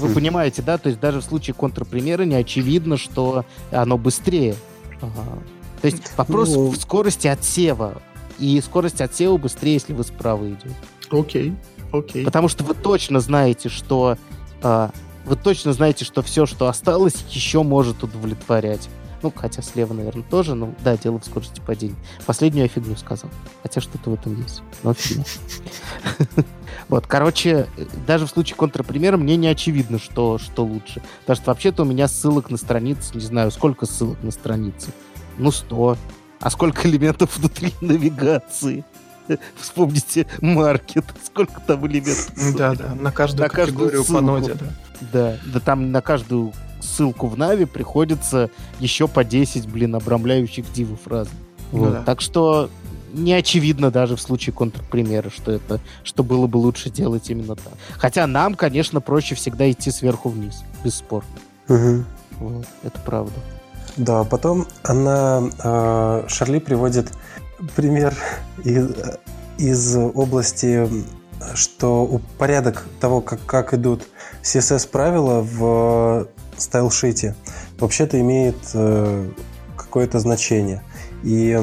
Вы 0.00 0.08
Хм. 0.08 0.14
понимаете, 0.14 0.62
да? 0.62 0.78
То 0.78 0.88
есть 0.88 1.00
даже 1.00 1.20
в 1.20 1.24
случае 1.24 1.54
контрпримера 1.54 2.22
не 2.24 2.34
очевидно, 2.34 2.96
что 2.96 3.44
оно 3.70 3.98
быстрее. 3.98 4.54
Ага. 5.00 5.38
То 5.82 5.86
есть 5.86 6.16
вопрос 6.16 6.50
Ну. 6.50 6.68
в 6.70 6.76
скорости 6.76 7.26
отсева. 7.28 8.00
И 8.38 8.60
скорость 8.60 9.00
отсева 9.00 9.36
быстрее, 9.36 9.74
если 9.74 9.92
вы 9.92 10.04
справа 10.04 10.46
идете. 10.48 10.70
Окей, 11.10 11.54
окей. 11.92 12.24
Потому 12.24 12.48
что 12.48 12.64
вы 12.64 12.74
точно 12.74 13.20
знаете, 13.20 13.68
что 13.68 14.16
а, 14.62 14.90
вы 15.24 15.36
точно 15.36 15.72
знаете, 15.72 16.04
что 16.04 16.22
все, 16.22 16.46
что 16.46 16.68
осталось, 16.68 17.24
еще 17.30 17.62
может 17.62 18.02
удовлетворять. 18.02 18.88
Ну, 19.22 19.32
хотя 19.34 19.62
слева, 19.62 19.94
наверное, 19.94 20.24
тоже, 20.24 20.54
ну, 20.54 20.74
да, 20.82 20.96
дело 20.96 21.20
в 21.20 21.24
скорости 21.24 21.62
падения. 21.64 21.94
Последнюю 22.26 22.64
я 22.64 22.68
фигню 22.68 22.96
сказал. 22.96 23.30
Хотя 23.62 23.80
что-то 23.80 24.10
в 24.10 24.14
этом 24.14 24.40
есть. 24.40 24.62
Но 24.82 24.94
фигня. 24.94 25.24
Вот, 26.88 27.06
короче, 27.06 27.68
э, 27.76 27.86
даже 28.06 28.26
в 28.26 28.30
случае 28.30 28.56
контрпримера 28.56 29.16
мне 29.16 29.36
не 29.36 29.46
очевидно, 29.46 29.98
что, 29.98 30.38
что 30.38 30.64
лучше. 30.64 31.00
Потому 31.20 31.36
что 31.36 31.50
вообще-то 31.50 31.82
у 31.82 31.86
меня 31.86 32.08
ссылок 32.08 32.50
на 32.50 32.56
странице, 32.56 33.14
не 33.14 33.20
знаю, 33.20 33.50
сколько 33.50 33.86
ссылок 33.86 34.22
на 34.22 34.30
странице. 34.30 34.90
Ну, 35.38 35.52
100. 35.52 35.96
А 36.40 36.50
сколько 36.50 36.88
элементов 36.88 37.38
внутри 37.38 37.72
навигации? 37.80 38.84
Вспомните 39.56 40.26
маркет. 40.40 41.04
Сколько 41.26 41.60
там 41.66 41.86
элементов? 41.86 42.56
Да, 42.56 42.74
да, 42.74 42.94
на 42.94 43.12
каждую 43.12 43.42
На 43.42 43.48
каждую 43.48 43.90
категорию 43.90 44.00
по 44.02 44.06
ссылку. 44.08 44.22
ноде, 44.24 44.54
да. 44.54 44.66
Да, 45.12 45.36
да 45.46 45.60
там 45.60 45.90
на 45.92 46.00
каждую 46.00 46.52
ссылку 46.80 47.28
в 47.28 47.36
Нави 47.38 47.64
приходится 47.64 48.50
еще 48.80 49.08
по 49.08 49.24
10, 49.24 49.68
блин, 49.68 49.94
обрамляющих 49.94 50.70
дивов 50.72 51.06
разных. 51.06 51.34
Ну 51.72 51.78
Вот. 51.78 51.92
да. 51.92 52.02
Так 52.02 52.20
что 52.20 52.70
не 53.12 53.32
очевидно 53.34 53.90
даже 53.90 54.16
в 54.16 54.20
случае 54.20 54.52
контрпримера, 54.54 55.30
что 55.30 55.52
это, 55.52 55.80
что 56.02 56.22
было 56.24 56.46
бы 56.46 56.56
лучше 56.56 56.90
делать 56.90 57.28
именно 57.30 57.54
так. 57.56 57.72
Хотя 57.98 58.26
нам, 58.26 58.54
конечно, 58.54 59.00
проще 59.00 59.34
всегда 59.34 59.70
идти 59.70 59.90
сверху 59.90 60.28
вниз, 60.30 60.62
бесспорно. 60.84 61.28
Мгм. 61.68 62.06
Вот, 62.38 62.66
это 62.82 62.98
правда. 63.00 63.34
Да, 63.96 64.24
потом 64.24 64.66
она, 64.82 65.42
э, 65.62 66.24
Шарли 66.28 66.58
приводит 66.58 67.12
пример 67.76 68.14
из, 68.64 68.90
из 69.58 69.96
области, 69.96 70.88
что 71.54 72.20
порядок 72.38 72.86
того, 73.00 73.20
как, 73.20 73.44
как 73.46 73.74
идут 73.74 74.06
CSS-правила 74.42 75.40
в 75.42 76.28
стайлшите, 76.56 77.34
вообще-то 77.78 78.20
имеет 78.20 78.56
э, 78.74 79.30
какое-то 79.76 80.20
значение. 80.20 80.82
И 81.22 81.58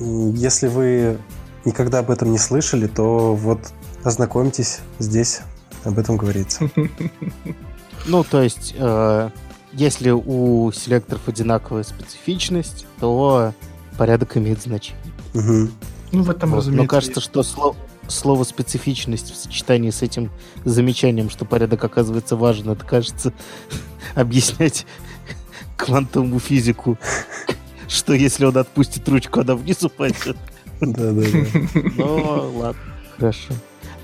если 0.00 0.68
вы 0.68 1.18
никогда 1.64 2.00
об 2.00 2.10
этом 2.10 2.32
не 2.32 2.38
слышали, 2.38 2.86
то 2.86 3.34
вот 3.34 3.72
ознакомьтесь, 4.02 4.80
здесь 4.98 5.40
об 5.84 5.98
этом 5.98 6.16
говорится. 6.16 6.68
Ну, 8.06 8.22
то 8.22 8.42
есть, 8.42 8.74
э, 8.76 9.30
если 9.72 10.10
у 10.10 10.70
селекторов 10.72 11.26
одинаковая 11.26 11.84
специфичность, 11.84 12.84
то 13.00 13.54
порядок 13.96 14.36
имеет 14.36 14.60
значение. 14.60 15.13
Мгм. 15.34 15.70
Ну, 16.12 16.22
в 16.22 16.30
этом, 16.30 16.50
Вот. 16.50 16.56
разумеется, 16.58 16.82
Но 16.82 16.88
кажется, 16.88 17.20
есть. 17.20 17.28
что 17.30 17.40
сло- 17.40 17.76
слово 18.08 18.44
специфичность 18.44 19.32
в 19.32 19.36
сочетании 19.36 19.90
с 19.90 20.02
этим 20.02 20.30
замечанием, 20.64 21.28
что 21.30 21.44
порядок 21.44 21.82
оказывается 21.84 22.36
важен, 22.36 22.70
это 22.70 22.84
кажется 22.84 23.32
объяснять 24.14 24.86
квантовому 25.76 26.38
физику, 26.38 26.96
что 27.88 28.12
если 28.14 28.44
он 28.44 28.56
отпустит 28.56 29.08
ручку, 29.08 29.40
она 29.40 29.54
вниз 29.56 29.82
упадет. 29.82 30.36
Да-да-да. 30.80 31.46
Ну, 31.96 32.50
ладно, 32.58 32.80
хорошо. 33.18 33.54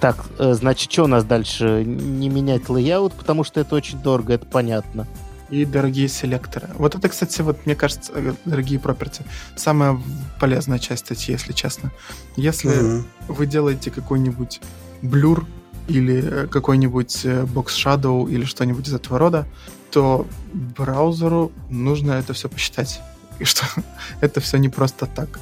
Так, 0.00 0.24
э, 0.38 0.54
значит, 0.54 0.90
что 0.90 1.04
у 1.04 1.06
нас 1.08 1.24
дальше? 1.24 1.84
Не 1.84 2.28
менять 2.30 2.68
layout, 2.70 3.12
потому 3.12 3.44
что 3.44 3.60
это 3.60 3.74
очень 3.74 3.98
дорого, 3.98 4.32
это 4.32 4.46
понятно. 4.46 5.06
И 5.50 5.64
дорогие 5.64 6.08
селекторы. 6.08 6.68
Вот 6.78 6.94
это, 6.94 7.08
кстати, 7.08 7.42
вот 7.42 7.66
мне 7.66 7.74
кажется, 7.74 8.12
э, 8.14 8.34
дорогие 8.44 8.78
проперти, 8.78 9.24
самая 9.56 10.00
полезная 10.38 10.78
часть 10.78 11.06
статьи, 11.06 11.32
если 11.32 11.52
честно. 11.52 11.90
Если 12.36 12.68
Мгм. 12.68 13.06
вы 13.28 13.46
делаете 13.46 13.90
какой-нибудь 13.90 14.60
блюр 15.02 15.46
или 15.88 16.22
э, 16.22 16.46
какой-нибудь 16.46 17.24
э, 17.24 17.42
Box 17.44 17.66
Shadow 17.66 18.30
или 18.30 18.44
что-нибудь 18.44 18.86
из 18.86 18.94
этого 18.94 19.18
рода, 19.18 19.46
то 19.90 20.26
браузеру 20.52 21.50
нужно 21.68 22.12
это 22.12 22.32
все 22.32 22.48
посчитать. 22.48 23.00
И 23.40 23.44
что 23.44 23.66
это 24.20 24.40
все 24.40 24.56
не 24.58 24.68
просто 24.68 25.06
так. 25.06 25.40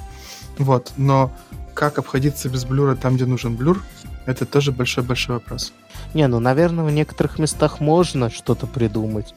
Вот. 0.56 0.92
Но 0.96 1.30
как 1.74 1.98
обходиться 1.98 2.48
без 2.48 2.64
блюра 2.64 2.96
там, 2.96 3.16
где 3.16 3.26
нужен 3.26 3.56
блюр, 3.56 3.82
это 4.26 4.46
тоже 4.46 4.72
большой-большой 4.72 5.36
вопрос. 5.36 5.72
Не, 6.14 6.26
ну, 6.26 6.40
наверное, 6.40 6.84
в 6.84 6.90
некоторых 6.90 7.38
местах 7.38 7.80
можно 7.80 8.30
что-то 8.30 8.66
придумать. 8.66 9.34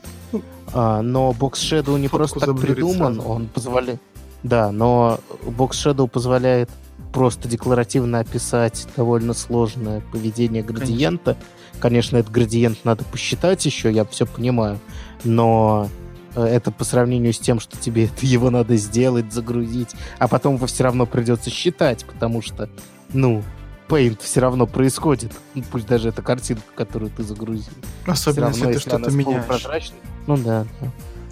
А, 0.73 1.01
но 1.01 1.35
Box 1.37 1.53
Shadow 1.53 1.99
не 1.99 2.07
Фотку 2.07 2.17
просто 2.17 2.39
так 2.39 2.59
придуман, 2.59 3.15
сразу. 3.15 3.29
он 3.29 3.47
позволяет... 3.47 4.01
Да, 4.43 4.71
но 4.71 5.19
Box 5.43 5.71
Shadow 5.71 6.07
позволяет 6.07 6.69
просто 7.11 7.47
декларативно 7.47 8.19
описать 8.19 8.87
довольно 8.95 9.33
сложное 9.33 10.01
поведение 10.11 10.63
градиента. 10.63 11.37
Конечно, 11.79 12.17
этот 12.17 12.31
градиент 12.31 12.79
надо 12.85 13.03
посчитать 13.03 13.65
еще, 13.65 13.91
я 13.91 14.05
все 14.05 14.25
понимаю, 14.25 14.79
но 15.23 15.89
э, 16.35 16.43
это 16.43 16.71
по 16.71 16.83
сравнению 16.83 17.33
с 17.33 17.39
тем, 17.39 17.59
что 17.59 17.77
тебе 17.77 18.05
это 18.05 18.25
его 18.25 18.49
надо 18.49 18.77
сделать, 18.77 19.33
загрузить, 19.33 19.89
а 20.19 20.27
потом 20.27 20.55
его 20.55 20.67
все 20.67 20.83
равно 20.83 21.05
придется 21.05 21.49
считать, 21.49 22.05
потому 22.05 22.41
что, 22.41 22.69
ну, 23.13 23.43
Paint 23.91 24.19
все 24.21 24.39
равно 24.39 24.67
происходит, 24.67 25.33
Ну, 25.53 25.63
пусть 25.69 25.85
даже 25.85 26.09
это 26.09 26.21
картинка, 26.21 26.63
которую 26.75 27.11
ты 27.11 27.23
загрузил. 27.23 27.73
Особенно, 28.07 28.47
равно, 28.47 28.69
если 28.69 28.73
ты 28.73 28.79
что-то 28.79 29.11
меняешь. 29.11 29.93
Ну 30.27 30.37
да, 30.37 30.65
да. 30.79 30.87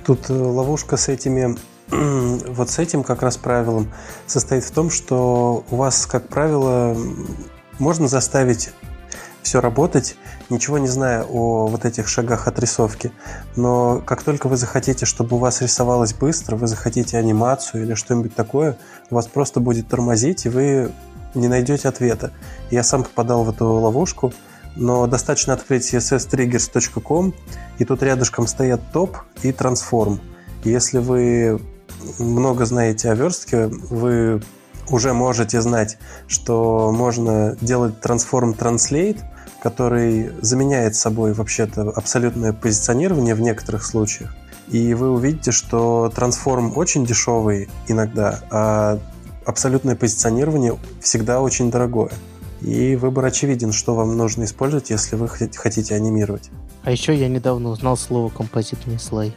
Тут 0.05 0.29
э, 0.29 0.33
ловушка 0.33 0.97
с 0.97 1.07
этими, 1.07 1.57
вот 1.89 2.69
с 2.69 2.79
этим 2.79 3.03
как 3.03 3.21
раз 3.21 3.37
правилом 3.37 3.89
состоит 4.27 4.65
в 4.65 4.71
том, 4.71 4.89
что 4.89 5.63
у 5.71 5.75
вас, 5.77 6.05
как 6.05 6.27
правило, 6.27 6.97
можно 7.79 8.09
заставить 8.09 8.71
все 9.41 9.61
работать, 9.61 10.17
ничего 10.49 10.77
не 10.79 10.87
зная 10.87 11.23
о 11.23 11.67
вот 11.67 11.85
этих 11.85 12.07
шагах 12.09 12.47
отрисовки. 12.47 13.11
Но 13.55 14.01
как 14.05 14.21
только 14.21 14.47
вы 14.47 14.57
захотите, 14.57 15.05
чтобы 15.05 15.37
у 15.37 15.39
вас 15.39 15.61
рисовалось 15.61 16.13
быстро, 16.13 16.57
вы 16.57 16.67
захотите 16.67 17.17
анимацию 17.17 17.83
или 17.83 17.93
что-нибудь 17.93 18.35
такое, 18.35 18.77
у 19.09 19.15
вас 19.15 19.27
просто 19.27 19.59
будет 19.59 19.87
тормозить, 19.87 20.45
и 20.45 20.49
вы 20.49 20.91
не 21.35 21.47
найдете 21.47 21.87
ответа. 21.87 22.31
Я 22.71 22.83
сам 22.83 23.03
попадал 23.03 23.43
в 23.43 23.49
эту 23.49 23.65
ловушку, 23.65 24.33
но 24.75 25.07
достаточно 25.07 25.53
открыть 25.53 25.93
csstriggers.com, 25.93 27.33
и 27.77 27.85
тут 27.85 28.03
рядышком 28.03 28.47
стоят 28.47 28.81
топ 28.91 29.17
и 29.41 29.51
трансформ. 29.51 30.19
Если 30.63 30.99
вы 30.99 31.61
много 32.17 32.65
знаете 32.65 33.11
о 33.11 33.15
верстке, 33.15 33.67
вы 33.67 34.41
уже 34.89 35.13
можете 35.13 35.61
знать, 35.61 35.97
что 36.27 36.91
можно 36.91 37.55
делать 37.61 37.99
трансформ 38.01 38.51
translate, 38.51 39.19
который 39.61 40.31
заменяет 40.41 40.95
собой 40.95 41.33
вообще-то 41.33 41.89
абсолютное 41.89 42.53
позиционирование 42.53 43.35
в 43.35 43.41
некоторых 43.41 43.85
случаях. 43.85 44.33
И 44.69 44.93
вы 44.93 45.11
увидите, 45.11 45.51
что 45.51 46.11
трансформ 46.13 46.77
очень 46.77 47.05
дешевый 47.05 47.69
иногда, 47.87 48.39
а 48.51 48.99
абсолютное 49.49 49.95
позиционирование 49.95 50.77
всегда 51.01 51.41
очень 51.41 51.71
дорогое. 51.71 52.11
И 52.61 52.95
выбор 52.95 53.25
очевиден, 53.25 53.71
что 53.71 53.95
вам 53.95 54.17
нужно 54.17 54.43
использовать, 54.43 54.89
если 54.89 55.15
вы 55.15 55.27
хот- 55.27 55.55
хотите 55.55 55.95
анимировать. 55.95 56.49
А 56.83 56.91
еще 56.91 57.15
я 57.15 57.27
недавно 57.27 57.69
узнал 57.69 57.97
слово 57.97 58.29
композитный 58.29 58.99
слой. 58.99 59.33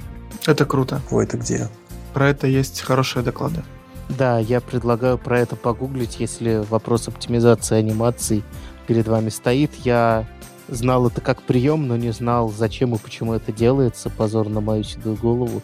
Это 0.46 0.64
круто. 0.64 1.00
Ой, 1.10 1.24
это 1.24 1.36
где? 1.38 1.68
Про 2.14 2.28
это 2.28 2.46
есть 2.46 2.80
хорошие 2.80 3.22
доклады. 3.22 3.62
Да, 4.08 4.38
я 4.38 4.60
предлагаю 4.60 5.18
про 5.18 5.38
это 5.38 5.56
погуглить, 5.56 6.16
если 6.18 6.64
вопрос 6.68 7.08
оптимизации 7.08 7.76
анимаций 7.76 8.42
перед 8.86 9.06
вами 9.06 9.28
стоит. 9.30 9.70
Я 9.84 10.26
знал 10.68 11.06
это 11.06 11.20
как 11.20 11.42
прием, 11.42 11.86
но 11.86 11.96
не 11.96 12.12
знал, 12.12 12.50
зачем 12.50 12.94
и 12.94 12.98
почему 12.98 13.34
это 13.34 13.52
делается. 13.52 14.10
Позор 14.10 14.48
на 14.48 14.60
мою 14.60 14.82
седую 14.82 15.16
голову. 15.16 15.62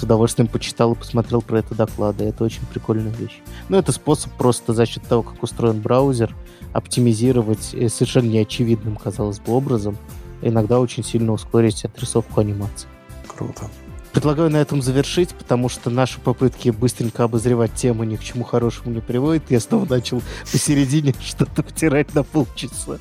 С 0.00 0.02
удовольствием 0.02 0.48
почитал 0.48 0.92
и 0.94 0.96
посмотрел 0.96 1.42
про 1.42 1.58
это 1.58 1.74
доклады. 1.74 2.24
Это 2.24 2.42
очень 2.42 2.64
прикольная 2.72 3.12
вещь. 3.12 3.40
Но 3.68 3.78
это 3.78 3.92
способ 3.92 4.32
просто 4.32 4.72
за 4.72 4.86
счет 4.86 5.02
того, 5.02 5.22
как 5.22 5.42
устроен 5.42 5.80
браузер, 5.80 6.34
оптимизировать 6.72 7.74
э, 7.74 7.88
совершенно 7.88 8.28
неочевидным, 8.28 8.96
казалось 8.96 9.40
бы, 9.40 9.52
образом, 9.52 9.98
иногда 10.40 10.80
очень 10.80 11.04
сильно 11.04 11.32
ускорить 11.32 11.84
отрисовку 11.84 12.40
анимации. 12.40 12.88
Круто. 13.26 13.68
Предлагаю 14.12 14.50
на 14.50 14.56
этом 14.56 14.82
завершить, 14.82 15.34
потому 15.34 15.68
что 15.68 15.90
наши 15.90 16.18
попытки 16.18 16.70
быстренько 16.70 17.24
обозревать 17.24 17.74
тему 17.74 18.04
ни 18.04 18.16
к 18.16 18.24
чему 18.24 18.44
хорошему 18.44 18.94
не 18.94 19.00
приводят. 19.00 19.50
Я 19.50 19.60
снова 19.60 19.84
начал 19.84 20.22
посередине 20.50 21.14
что-то 21.20 21.62
втирать 21.62 22.14
на 22.14 22.22
полчаса. 22.22 22.98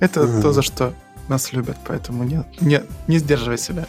Это 0.00 0.42
то, 0.42 0.52
за 0.52 0.62
что 0.62 0.94
нас 1.28 1.52
любят, 1.52 1.76
поэтому 1.86 2.24
не, 2.24 2.44
не, 2.60 2.82
не 3.06 3.18
сдерживай 3.18 3.58
себя. 3.58 3.86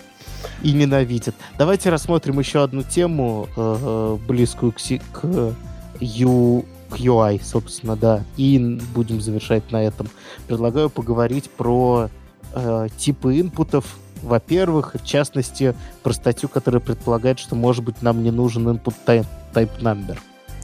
И 0.62 0.72
ненавидят. 0.72 1.36
Давайте 1.58 1.90
рассмотрим 1.90 2.40
еще 2.40 2.64
одну 2.64 2.84
тему, 2.84 3.48
э, 3.56 4.18
близкую 4.28 4.72
к, 4.72 4.78
к, 5.12 5.56
U, 6.00 6.66
к 6.90 6.98
UI, 6.98 7.42
собственно, 7.44 7.96
да. 7.96 8.24
И 8.38 8.80
будем 8.94 9.22
завершать 9.22 9.72
на 9.72 9.84
этом. 9.84 10.10
Предлагаю 10.48 10.90
поговорить 10.90 11.50
про 11.50 12.10
э, 12.54 12.88
типы 12.98 13.40
инпутов, 13.40 13.98
во-первых, 14.22 14.96
в 14.96 15.06
частности, 15.06 15.76
про 16.04 16.14
статью, 16.14 16.50
которая 16.50 16.82
предполагает, 16.82 17.40
что, 17.40 17.56
может 17.56 17.84
быть, 17.84 18.02
нам 18.02 18.24
не 18.24 18.32
нужен 18.32 18.68
input 18.68 18.96
type, 19.06 19.26
number. 19.54 20.18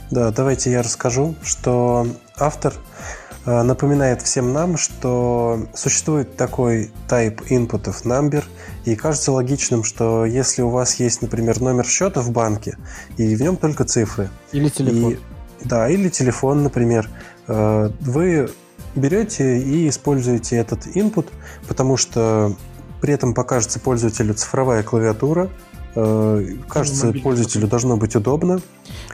Да, 0.10 0.32
давайте 0.32 0.72
я 0.72 0.82
расскажу, 0.82 1.36
что 1.42 2.06
автор 2.38 2.74
э, 2.74 3.21
напоминает 3.46 4.22
всем 4.22 4.54
нам, 4.54 4.78
что 4.78 5.68
существует 5.74 6.36
такой 6.36 6.92
type 7.08 7.44
инпутов 7.50 8.06
number, 8.06 8.44
и 8.86 8.96
кажется 8.96 9.32
логичным, 9.32 9.84
что 9.84 10.26
если 10.26 10.62
у 10.62 10.70
вас 10.70 10.96
есть, 10.96 11.22
например, 11.22 11.60
номер 11.60 11.86
счета 11.86 12.22
в 12.22 12.32
банке, 12.32 12.78
и 13.18 13.36
в 13.36 13.42
нем 13.42 13.58
только 13.58 13.84
цифры. 13.84 14.30
Или 14.52 14.70
телефон. 14.70 15.12
И, 15.12 15.20
да, 15.64 15.90
или 15.90 16.10
телефон, 16.10 16.64
например. 16.64 17.10
Э, 17.48 17.90
вы 18.00 18.50
берете 18.96 19.60
и 19.60 19.88
используете 19.90 20.58
этот 20.58 20.88
input, 20.88 21.28
потому 21.68 21.98
что 21.98 22.56
при 23.02 23.14
этом 23.14 23.34
покажется 23.34 23.80
пользователю 23.80 24.34
цифровая 24.34 24.84
клавиатура. 24.84 25.50
Э, 25.96 26.46
кажется, 26.70 27.14
пользователю 27.22 27.68
должно 27.68 27.98
быть 27.98 28.16
удобно. 28.16 28.62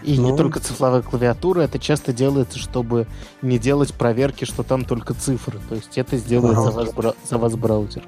И 0.03 0.19
но... 0.19 0.31
не 0.31 0.37
только 0.37 0.59
цифровая 0.59 1.01
клавиатура, 1.01 1.61
это 1.61 1.79
часто 1.79 2.13
делается, 2.13 2.59
чтобы 2.59 3.07
не 3.41 3.57
делать 3.57 3.93
проверки, 3.93 4.45
что 4.45 4.63
там 4.63 4.85
только 4.85 5.13
цифры. 5.13 5.59
То 5.69 5.75
есть 5.75 5.97
это 5.97 6.17
сделает 6.17 6.57
ага. 6.57 6.71
за, 6.71 6.77
вас, 6.77 6.93
бра... 6.93 7.13
за 7.27 7.37
вас 7.37 7.55
браузер. 7.55 8.03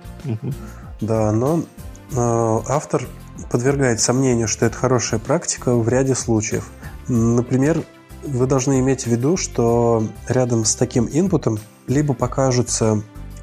Да, 1.01 1.31
но 1.31 1.61
э, 2.11 2.15
автор 2.15 3.07
подвергает 3.51 4.01
сомнению, 4.01 4.47
что 4.47 4.65
это 4.65 4.75
хорошая 4.75 5.19
практика 5.19 5.75
в 5.75 5.87
ряде 5.87 6.13
случаев. 6.13 6.69
Например, 7.07 7.83
вы 8.23 8.45
должны 8.45 8.79
иметь 8.79 9.03
в 9.03 9.07
виду, 9.07 9.37
что 9.37 10.03
рядом 10.27 10.65
с 10.65 10.75
таким 10.75 11.07
инпутом 11.11 11.57
либо 11.87 12.13
покажутся 12.13 13.01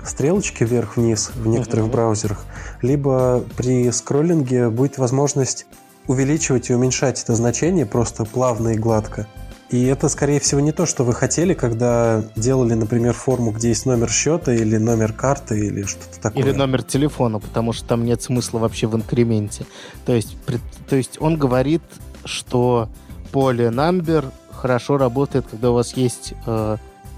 стрелочки 0.09 0.64
вверх-вниз 0.64 1.32
в 1.34 1.46
некоторых 1.46 1.86
uh-huh. 1.86 1.92
браузерах, 1.92 2.44
либо 2.82 3.44
при 3.57 3.90
скроллинге 3.90 4.70
будет 4.70 4.98
возможность 4.98 5.66
увеличивать 6.07 6.70
и 6.70 6.74
уменьшать 6.74 7.22
это 7.22 7.34
значение 7.34 7.86
просто 7.86 8.24
плавно 8.24 8.70
и 8.70 8.76
гладко. 8.76 9.26
И 9.68 9.84
это, 9.86 10.09
скорее 10.09 10.38
всего, 10.38 10.61
не 10.61 10.70
то, 10.70 10.86
что 10.86 11.02
вы 11.02 11.12
хотели, 11.12 11.52
когда 11.52 12.22
делали, 12.36 12.74
например, 12.74 13.14
форму, 13.14 13.50
где 13.50 13.70
есть 13.70 13.84
номер 13.84 14.11
счета 14.11 14.54
или 14.54 14.76
номер 14.76 15.12
карты 15.12 15.59
или 15.59 15.82
что-то 15.82 16.20
такое. 16.20 16.44
Или 16.44 16.52
номер 16.52 16.84
телефона, 16.84 17.40
потому 17.40 17.72
что 17.72 17.88
там 17.88 18.04
нет 18.04 18.22
смысла 18.22 18.61
вообще 18.61 18.86
в 18.86 18.94
инкременте. 18.94 19.66
То 20.04 20.12
есть, 20.12 20.36
при, 20.46 20.61
то 20.88 20.94
есть 20.94 21.20
он 21.20 21.36
говорит, 21.36 21.82
что 22.24 22.88
поле 23.32 23.66
number 23.66 24.26
хорошо 24.52 24.98
работает, 24.98 25.46
когда 25.50 25.72
у 25.72 25.74
вас 25.74 25.96
есть 25.96 26.34
э, 26.46 26.76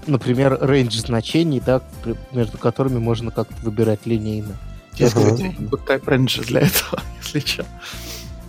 например, 0.09 0.57
рейндж 0.61 0.99
значений, 0.99 1.61
да, 1.65 1.81
между 2.31 2.57
которыми 2.57 2.99
можно 2.99 3.31
как-то 3.31 3.55
выбирать 3.63 4.05
линейно. 4.05 4.55
Есть 4.95 5.15
uh-huh. 5.15 5.55
type 5.87 6.05
range 6.05 6.45
для 6.45 6.61
этого, 6.61 7.01
если 7.21 7.39
что. 7.39 7.65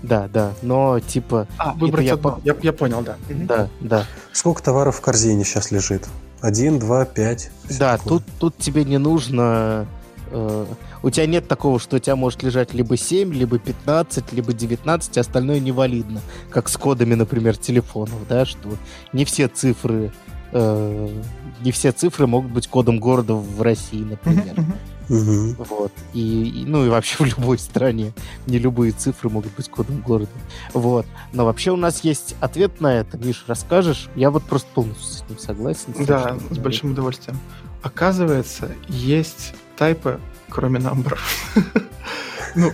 Да, 0.02 0.28
да, 0.32 0.52
но 0.62 0.98
типа... 0.98 1.46
А, 1.58 1.74
выбрать 1.74 2.06
я, 2.06 2.14
одно. 2.14 2.40
Я, 2.42 2.56
я 2.62 2.72
понял, 2.72 3.02
да. 3.02 3.16
Да, 3.28 3.68
да. 3.80 4.06
Сколько 4.32 4.62
товаров 4.62 4.96
в 4.96 5.00
корзине 5.00 5.44
сейчас 5.44 5.70
лежит? 5.70 6.08
Один, 6.40 6.78
два, 6.78 7.04
пять. 7.04 7.50
Да, 7.78 7.98
тут, 7.98 8.22
тут 8.38 8.56
тебе 8.56 8.84
не 8.84 8.98
нужно... 8.98 9.86
Э, 10.30 10.66
у 11.02 11.10
тебя 11.10 11.26
нет 11.26 11.48
такого, 11.48 11.78
что 11.78 11.96
у 11.96 11.98
тебя 11.98 12.16
может 12.16 12.42
лежать 12.42 12.72
либо 12.72 12.96
7, 12.96 13.32
либо 13.34 13.58
15, 13.58 14.32
либо 14.32 14.54
19, 14.54 15.18
а 15.18 15.20
остальное 15.20 15.60
невалидно. 15.60 16.22
Как 16.48 16.70
с 16.70 16.76
кодами, 16.78 17.14
например, 17.14 17.58
телефонов, 17.58 18.26
да, 18.26 18.46
что 18.46 18.70
не 19.12 19.26
все 19.26 19.48
цифры 19.48 20.12
э, 20.52 21.22
не 21.60 21.72
все 21.72 21.92
цифры 21.92 22.26
могут 22.26 22.50
быть 22.52 22.68
кодом 22.68 22.98
города 22.98 23.34
в 23.34 23.62
России, 23.62 24.02
например. 24.02 24.54
Uh-huh. 24.54 25.56
Вот. 25.68 25.92
И, 26.12 26.62
и, 26.62 26.64
ну 26.64 26.86
и 26.86 26.88
вообще 26.88 27.16
в 27.24 27.26
любой 27.26 27.58
стране 27.58 28.12
не 28.46 28.58
любые 28.58 28.92
цифры 28.92 29.28
могут 29.28 29.52
быть 29.54 29.68
кодом 29.68 30.00
города. 30.00 30.30
Вот. 30.72 31.04
Но 31.32 31.44
вообще 31.44 31.72
у 31.72 31.76
нас 31.76 32.04
есть 32.04 32.36
ответ 32.40 32.80
на 32.80 32.94
это. 32.94 33.18
Миш, 33.18 33.44
расскажешь? 33.48 34.08
Я 34.14 34.30
вот 34.30 34.44
просто 34.44 34.68
полностью 34.72 35.04
с 35.04 35.24
этим 35.24 35.38
согласен. 35.38 35.94
Да, 36.06 36.36
с 36.50 36.58
большим 36.58 36.92
удовольствием. 36.92 37.38
Оказывается, 37.82 38.70
есть 38.88 39.54
тайпы, 39.76 40.20
кроме 40.48 40.78
номеров. 40.78 41.20
Ну. 42.56 42.72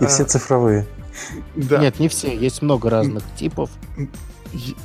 И 0.00 0.06
все 0.06 0.24
цифровые. 0.24 0.84
Нет, 1.54 2.00
не 2.00 2.08
все. 2.08 2.36
Есть 2.36 2.60
много 2.60 2.90
разных 2.90 3.22
типов. 3.36 3.70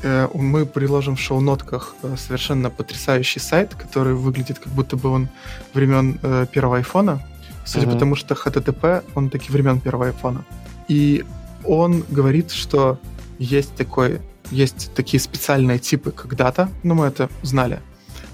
Э, 0.03 0.27
мы 0.33 0.65
приложим 0.65 1.15
в 1.15 1.19
шоу-нотках 1.19 1.95
э, 2.03 2.15
совершенно 2.17 2.69
потрясающий 2.69 3.39
сайт, 3.39 3.75
который 3.75 4.13
выглядит 4.13 4.59
как 4.59 4.73
будто 4.73 4.97
бы 4.97 5.09
он 5.09 5.29
времен 5.73 6.19
э, 6.21 6.45
первого 6.51 6.77
айфона. 6.77 7.21
Судя 7.65 7.85
uh-huh. 7.85 7.93
по 7.93 7.99
тому, 7.99 8.15
что 8.15 8.33
HTTP, 8.33 9.03
он 9.15 9.29
таки 9.29 9.51
времен 9.51 9.79
первого 9.79 10.07
айфона. 10.07 10.43
И 10.87 11.23
он 11.63 12.03
говорит, 12.09 12.51
что 12.51 12.97
есть 13.39 13.75
такой, 13.75 14.19
есть 14.51 14.93
такие 14.95 15.19
специальные 15.19 15.79
типы, 15.79 16.11
как 16.11 16.35
дата, 16.35 16.69
ну 16.83 16.95
мы 16.95 17.05
это 17.05 17.29
знали. 17.43 17.79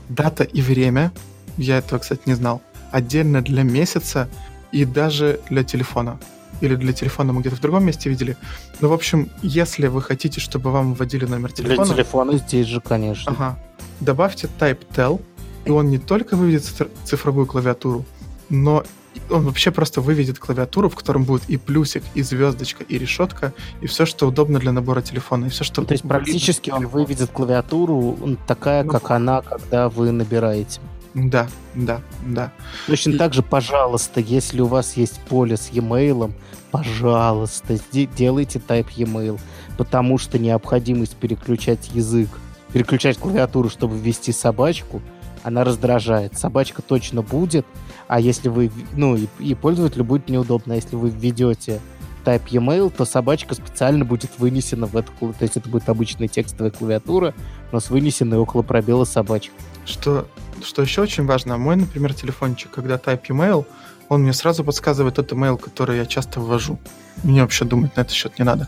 Дата 0.10 0.44
и 0.44 0.62
время, 0.62 1.12
я 1.58 1.78
этого, 1.78 2.00
кстати, 2.00 2.22
не 2.26 2.36
знал. 2.36 2.62
Отдельно 2.92 3.42
для 3.42 3.64
месяца 3.64 4.30
и 4.72 4.86
даже 4.86 5.40
для 5.50 5.64
телефона 5.64 6.18
или 6.62 6.76
для 6.76 6.94
телефона 6.94 7.34
мы 7.34 7.42
где-то 7.42 7.56
в 7.56 7.62
другом 7.62 7.86
месте 7.86 8.10
видели. 8.10 8.38
Ну, 8.82 8.90
в 8.90 8.94
общем, 8.94 9.30
если 9.42 9.88
вы 9.88 10.02
хотите, 10.02 10.40
чтобы 10.40 10.72
вам 10.72 10.94
вводили 10.94 11.26
номер 11.26 11.52
телефона... 11.52 11.86
Для 11.86 11.94
телефона 11.96 12.38
здесь 12.38 12.68
же, 12.68 12.82
конечно. 12.82 13.32
Ага. 13.32 13.60
Добавьте 14.00 14.50
type 14.60 14.86
tel, 14.96 15.22
и 15.66 15.72
он 15.72 15.90
не 15.90 15.98
только 15.98 16.36
выведет 16.36 16.66
цифровую 17.06 17.46
клавиатуру, 17.46 18.06
но 18.50 18.84
он 19.30 19.44
вообще 19.44 19.72
просто 19.72 20.02
выведет 20.02 20.40
клавиатуру, 20.40 20.90
в 20.90 20.96
котором 20.96 21.24
будет 21.24 21.50
и 21.50 21.58
плюсик, 21.58 22.04
и 22.14 22.22
звездочка, 22.22 22.84
и 22.84 22.98
решетка, 22.98 23.54
и 23.82 23.88
все, 23.88 24.06
что 24.06 24.28
удобно 24.28 24.60
для 24.60 24.72
набора 24.72 25.02
телефона, 25.02 25.46
и 25.46 25.50
все, 25.50 25.64
что... 25.64 25.84
То 25.84 25.94
есть 25.94 26.08
практически 26.08 26.70
он 26.70 26.88
выведет 26.88 27.32
клавиатуру 27.32 28.38
такая, 28.46 28.84
ну, 28.84 28.92
как 28.92 29.12
она, 29.12 29.42
когда 29.42 29.90
вы 29.90 30.12
набираете. 30.12 30.80
Да, 31.26 31.48
да, 31.74 32.02
да. 32.24 32.52
Точно 32.86 33.12
и... 33.12 33.18
так 33.18 33.34
же, 33.34 33.42
пожалуйста, 33.42 34.20
если 34.20 34.62
у 34.62 34.68
вас 34.68 34.98
есть 34.98 35.20
поле 35.22 35.58
с 35.58 35.70
e-mail, 35.70 36.32
пожалуйста, 36.70 37.80
делайте 37.92 38.60
type 38.60 38.90
e-mail, 38.98 39.40
потому 39.78 40.20
что 40.20 40.38
необходимость 40.38 41.16
переключать 41.16 41.90
язык, 41.94 42.30
переключать 42.72 43.18
клавиатуру, 43.18 43.70
чтобы 43.70 43.98
ввести 43.98 44.32
собачку, 44.32 45.02
она 45.42 45.64
раздражает. 45.64 46.38
Собачка 46.38 46.84
точно 46.84 47.24
будет, 47.24 47.66
а 48.08 48.20
если 48.20 48.50
вы, 48.50 48.72
ну, 48.94 49.16
и, 49.16 49.28
и 49.40 49.56
пользователю 49.56 50.04
будет 50.04 50.30
неудобно, 50.30 50.74
а 50.74 50.76
если 50.76 50.96
вы 50.96 51.10
введете 51.10 51.82
type 52.26 52.44
e-mail, 52.52 52.94
то 52.96 53.06
собачка 53.06 53.56
специально 53.56 54.06
будет 54.06 54.38
вынесена 54.38 54.86
в 54.86 54.96
эту, 54.96 55.12
то 55.20 55.42
есть 55.42 55.58
это 55.58 55.68
будет 55.68 55.90
обычная 55.90 56.28
текстовая 56.28 56.70
клавиатура, 56.70 57.34
но 57.72 57.80
с 57.80 57.90
вынесенной 57.90 58.38
около 58.38 58.62
пробела 58.62 59.06
собачкой. 59.06 59.58
Что, 59.86 60.28
что 60.64 60.82
еще 60.82 61.02
очень 61.02 61.26
важно, 61.26 61.58
мой, 61.58 61.76
например, 61.76 62.14
телефончик, 62.14 62.72
когда 62.72 62.96
type 62.96 63.24
email, 63.30 63.66
он 64.10 64.24
мне 64.24 64.34
сразу 64.34 64.64
подсказывает 64.64 65.16
тот 65.16 65.32
email, 65.32 65.58
который 65.58 65.98
я 65.98 66.06
часто 66.06 66.40
ввожу. 66.40 66.80
Мне 67.24 67.42
вообще 67.42 67.66
думать 67.66 67.96
на 67.96 68.02
этот 68.02 68.14
счет 68.14 68.38
не 68.40 68.46
надо. 68.46 68.68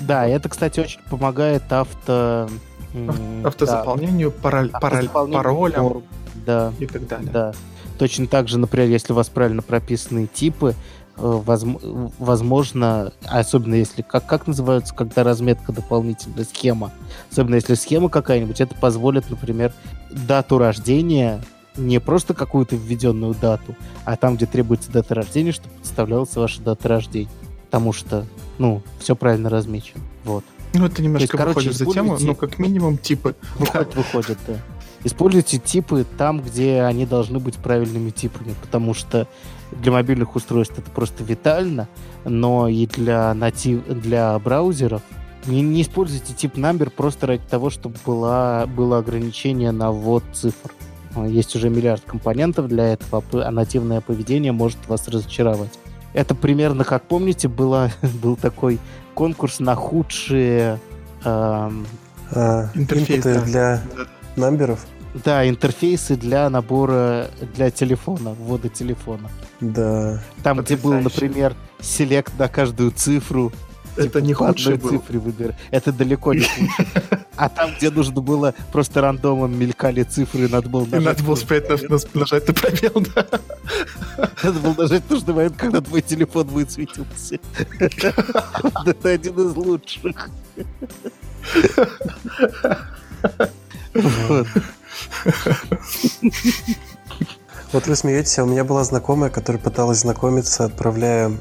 Да, 0.00 0.26
это, 0.26 0.48
кстати, 0.48 0.80
очень 0.80 1.00
помогает 1.10 1.70
авто... 1.72 2.48
Автозаполнению, 3.44 4.30
да. 4.30 4.40
пароль, 4.40 4.70
пароль, 4.70 5.08
паролем 5.08 6.04
да. 6.46 6.72
и 6.78 6.86
так 6.86 7.08
далее. 7.08 7.30
Да. 7.32 7.52
Точно 7.98 8.28
так 8.28 8.46
же, 8.48 8.58
например, 8.58 8.88
если 8.88 9.12
у 9.12 9.16
вас 9.16 9.28
правильно 9.28 9.62
прописаны 9.62 10.28
типы, 10.28 10.74
возможно, 11.16 13.12
особенно 13.24 13.74
если, 13.74 14.02
как, 14.02 14.26
как 14.26 14.46
называется, 14.46 14.94
когда 14.94 15.22
разметка 15.22 15.72
дополнительная, 15.72 16.44
схема, 16.44 16.92
особенно 17.30 17.54
если 17.54 17.74
схема 17.74 18.08
какая-нибудь, 18.08 18.60
это 18.60 18.74
позволит, 18.74 19.30
например, 19.30 19.72
дату 20.10 20.58
рождения, 20.58 21.40
не 21.76 22.00
просто 22.00 22.34
какую-то 22.34 22.76
введенную 22.76 23.34
дату, 23.34 23.74
а 24.04 24.16
там, 24.16 24.36
где 24.36 24.46
требуется 24.46 24.90
дата 24.90 25.14
рождения, 25.14 25.52
чтобы 25.52 25.74
подставлялась 25.74 26.34
ваша 26.36 26.60
дата 26.60 26.88
рождения. 26.88 27.30
потому 27.66 27.92
что, 27.92 28.26
ну, 28.58 28.82
все 28.98 29.16
правильно 29.16 29.50
размечено. 29.50 30.02
Вот. 30.24 30.44
Ну, 30.74 30.86
это 30.86 31.02
немножко 31.02 31.22
есть, 31.22 31.32
короче, 31.32 31.70
выходит 31.70 31.74
за 31.74 31.86
тему, 31.86 32.16
но 32.20 32.34
как 32.34 32.58
минимум 32.58 32.98
типы. 32.98 33.36
Выходит, 33.58 33.94
выходит, 33.94 34.38
да. 34.46 34.54
Используйте 35.04 35.58
типы 35.58 36.06
там, 36.16 36.40
где 36.40 36.82
они 36.82 37.04
должны 37.04 37.38
быть 37.38 37.56
правильными 37.56 38.10
типами, 38.10 38.54
потому 38.62 38.94
что 38.94 39.28
для 39.80 39.92
мобильных 39.92 40.36
устройств 40.36 40.78
это 40.78 40.90
просто 40.90 41.24
витально, 41.24 41.88
но 42.24 42.68
и 42.68 42.86
для, 42.86 43.32
натив... 43.34 43.84
для 43.86 44.38
браузеров 44.38 45.02
не, 45.46 45.62
не 45.62 45.82
используйте 45.82 46.32
тип 46.32 46.56
number 46.56 46.90
просто 46.90 47.26
ради 47.26 47.42
того, 47.48 47.70
чтобы 47.70 47.96
была, 48.06 48.66
было 48.66 48.98
ограничение 48.98 49.72
на 49.72 49.90
ввод 49.90 50.24
цифр. 50.32 50.72
А, 51.14 51.26
Есть 51.26 51.54
уже 51.56 51.68
миллиард 51.68 52.02
компонентов 52.04 52.68
для 52.68 52.92
этого, 52.92 53.22
а 53.32 53.48
а 53.48 53.50
нативное 53.50 54.00
поведение 54.00 54.52
может 54.52 54.78
вас 54.88 55.06
разочаровать. 55.08 55.78
Это 56.12 56.34
примерно, 56.34 56.84
как 56.84 57.04
помните, 57.04 57.48
было, 57.48 57.90
был 58.22 58.36
такой 58.36 58.78
конкурс 59.14 59.60
на 59.60 59.74
худшие 59.74 60.78
эм, 61.24 61.86
А, 62.32 62.68
Интерфейс, 62.74 63.18
инпуты 63.18 63.34
да. 63.34 63.44
для 63.44 63.82
намберов. 64.36 64.86
Да, 65.14 65.48
интерфейсы 65.48 66.16
для 66.16 66.50
набора 66.50 67.30
для 67.54 67.70
телефона, 67.70 68.30
ввода 68.30 68.68
телефона. 68.68 69.30
Да. 69.60 70.20
Там, 70.42 70.60
где 70.60 70.76
был, 70.76 70.94
например, 70.94 71.54
селект 71.80 72.32
на 72.38 72.48
каждую 72.48 72.90
цифру. 72.90 73.52
Это 73.96 74.20
не 74.20 74.34
по 74.34 74.48
худший 74.48 74.74
был. 74.76 74.90
цифре 74.90 75.20
выбирать. 75.20 75.54
Это 75.70 75.92
далеко 75.92 76.34
не 76.34 76.40
худший. 76.40 76.68
А 77.36 77.48
там, 77.48 77.72
где 77.76 77.90
нужно 77.90 78.20
было 78.20 78.54
просто 78.72 79.00
рандомом 79.00 79.58
мелькали 79.58 80.04
цифры, 80.04 80.48
надо 80.48 80.68
было 80.68 80.84
И 80.84 80.90
нажать, 80.90 81.04
надо 81.04 81.22
было 81.24 81.32
успеть 81.32 81.68
на- 81.68 81.76
на- 81.96 82.20
нажать 82.20 82.46
на 82.46 82.54
пробел, 82.54 83.04
да. 83.12 83.26
надо 84.44 84.60
было 84.60 84.74
нажать 84.82 85.02
в 85.02 85.10
нужный 85.10 85.34
момент, 85.34 85.56
когда 85.56 85.80
твой 85.80 86.02
телефон 86.02 86.46
высветился. 86.46 87.38
Это 88.86 89.08
один 89.08 89.34
из 89.48 89.56
лучших. 89.56 90.30
Вот. 93.94 94.46
Вот 97.72 97.88
вы 97.88 97.96
смеетесь, 97.96 98.38
а 98.38 98.44
у 98.44 98.46
меня 98.46 98.62
была 98.62 98.84
знакомая, 98.84 99.30
которая 99.30 99.60
пыталась 99.60 99.98
знакомиться, 99.98 100.64
отправляя 100.64 101.32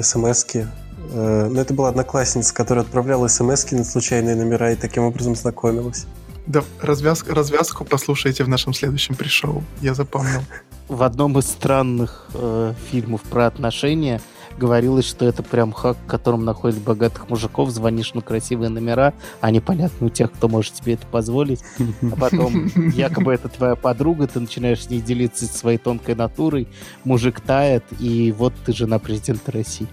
смс-ки. 0.00 0.66
Э, 1.12 1.48
Ну, 1.50 1.60
это 1.60 1.74
была 1.74 1.90
одноклассница, 1.90 2.54
которая 2.54 2.82
отправляла 2.84 3.28
смс 3.28 3.70
на 3.72 3.84
случайные 3.84 4.36
номера 4.36 4.72
и 4.72 4.76
таким 4.76 5.02
образом 5.02 5.36
знакомилась. 5.36 6.06
Да, 6.46 6.62
развязку, 6.80 7.34
развязку 7.34 7.84
послушайте 7.84 8.44
в 8.44 8.48
нашем 8.48 8.72
следующем 8.72 9.16
пришоу. 9.16 9.64
Я 9.82 9.94
запомнил. 9.94 10.40
в 10.88 11.02
одном 11.02 11.38
из 11.38 11.46
странных 11.46 12.26
э, 12.34 12.72
фильмов 12.90 13.20
про 13.22 13.46
отношения 13.46 14.20
говорилось, 14.58 15.06
что 15.06 15.26
это 15.26 15.42
прям 15.42 15.72
хак, 15.72 15.96
в 16.04 16.06
котором 16.06 16.44
находят 16.44 16.78
богатых 16.78 17.28
мужиков, 17.28 17.70
звонишь 17.70 18.14
на 18.14 18.22
красивые 18.22 18.68
номера, 18.68 19.14
а 19.40 19.50
непонятно 19.50 20.06
у 20.06 20.10
тех, 20.10 20.32
кто 20.32 20.48
может 20.48 20.76
себе 20.76 20.94
это 20.94 21.06
позволить. 21.06 21.60
А 22.02 22.16
потом 22.16 22.66
якобы 22.94 23.32
это 23.32 23.48
твоя 23.48 23.74
подруга, 23.74 24.26
ты 24.26 24.40
начинаешь 24.40 24.84
с 24.84 24.90
ней 24.90 25.00
делиться 25.00 25.46
своей 25.46 25.78
тонкой 25.78 26.14
натурой, 26.14 26.68
мужик 27.04 27.40
тает, 27.40 27.84
и 28.00 28.32
вот 28.32 28.54
ты 28.64 28.72
жена 28.72 28.98
президента 28.98 29.52
России. 29.52 29.88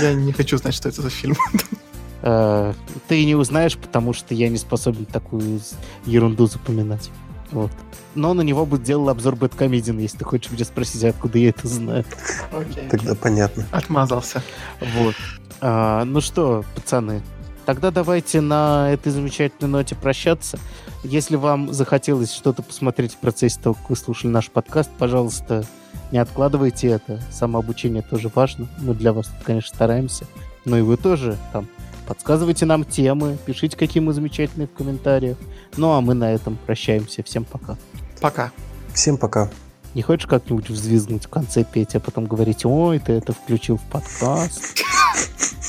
Я 0.00 0.14
не 0.14 0.32
хочу 0.32 0.58
знать, 0.58 0.74
что 0.74 0.88
это 0.88 1.02
за 1.02 1.10
фильм. 1.10 1.36
Э, 2.26 2.72
Ты 3.06 3.24
не 3.26 3.34
узнаешь, 3.34 3.76
потому 3.76 4.14
что 4.14 4.34
я 4.34 4.48
не 4.48 4.56
способен 4.56 5.04
такую 5.04 5.60
ерунду 6.06 6.46
запоминать. 6.46 7.10
Вот. 7.54 7.70
Но 8.16 8.34
на 8.34 8.42
него 8.42 8.66
бы 8.66 8.78
делал 8.78 9.08
обзор 9.08 9.36
Бэткомедиан, 9.36 9.98
если 9.98 10.18
ты 10.18 10.24
хочешь 10.24 10.50
меня 10.50 10.64
спросить, 10.64 11.04
откуда 11.04 11.38
я 11.38 11.50
это 11.50 11.68
знаю. 11.68 12.04
Тогда 12.90 13.14
понятно. 13.14 13.64
Отмазался. 13.70 14.42
Вот. 14.80 15.14
А, 15.60 16.04
ну 16.04 16.20
что, 16.20 16.64
пацаны, 16.74 17.22
тогда 17.64 17.92
давайте 17.92 18.40
на 18.40 18.90
этой 18.90 19.12
замечательной 19.12 19.70
ноте 19.70 19.94
прощаться. 19.94 20.58
Если 21.04 21.36
вам 21.36 21.72
захотелось 21.72 22.32
что-то 22.32 22.62
посмотреть 22.62 23.14
в 23.14 23.18
процессе 23.18 23.60
того, 23.60 23.74
как 23.74 23.88
вы 23.88 23.96
слушали 23.96 24.32
наш 24.32 24.50
подкаст, 24.50 24.90
пожалуйста, 24.98 25.64
не 26.10 26.18
откладывайте 26.18 26.88
это. 26.88 27.20
Самообучение 27.30 28.02
тоже 28.02 28.30
важно. 28.34 28.66
Мы 28.78 28.94
для 28.94 29.12
вас, 29.12 29.30
конечно, 29.44 29.74
стараемся. 29.74 30.26
Но 30.64 30.76
и 30.76 30.82
вы 30.82 30.96
тоже 30.96 31.38
там 31.52 31.68
подсказывайте 32.06 32.66
нам 32.66 32.84
темы, 32.84 33.38
пишите, 33.44 33.76
какие 33.76 34.02
мы 34.02 34.12
замечательные 34.12 34.68
в 34.68 34.72
комментариях. 34.72 35.36
Ну 35.76 35.92
а 35.92 36.00
мы 36.00 36.14
на 36.14 36.32
этом 36.32 36.58
прощаемся. 36.66 37.22
Всем 37.22 37.44
пока. 37.44 37.76
Пока. 38.20 38.52
Всем 38.92 39.16
пока. 39.16 39.50
Не 39.94 40.02
хочешь 40.02 40.26
как-нибудь 40.26 40.68
взвизгнуть 40.68 41.26
в 41.26 41.28
конце 41.28 41.64
петь, 41.64 41.94
а 41.94 42.00
потом 42.00 42.26
говорить, 42.26 42.64
ой, 42.64 42.98
ты 42.98 43.12
это 43.12 43.32
включил 43.32 43.76
в 43.76 43.82
подкаст? 43.82 44.78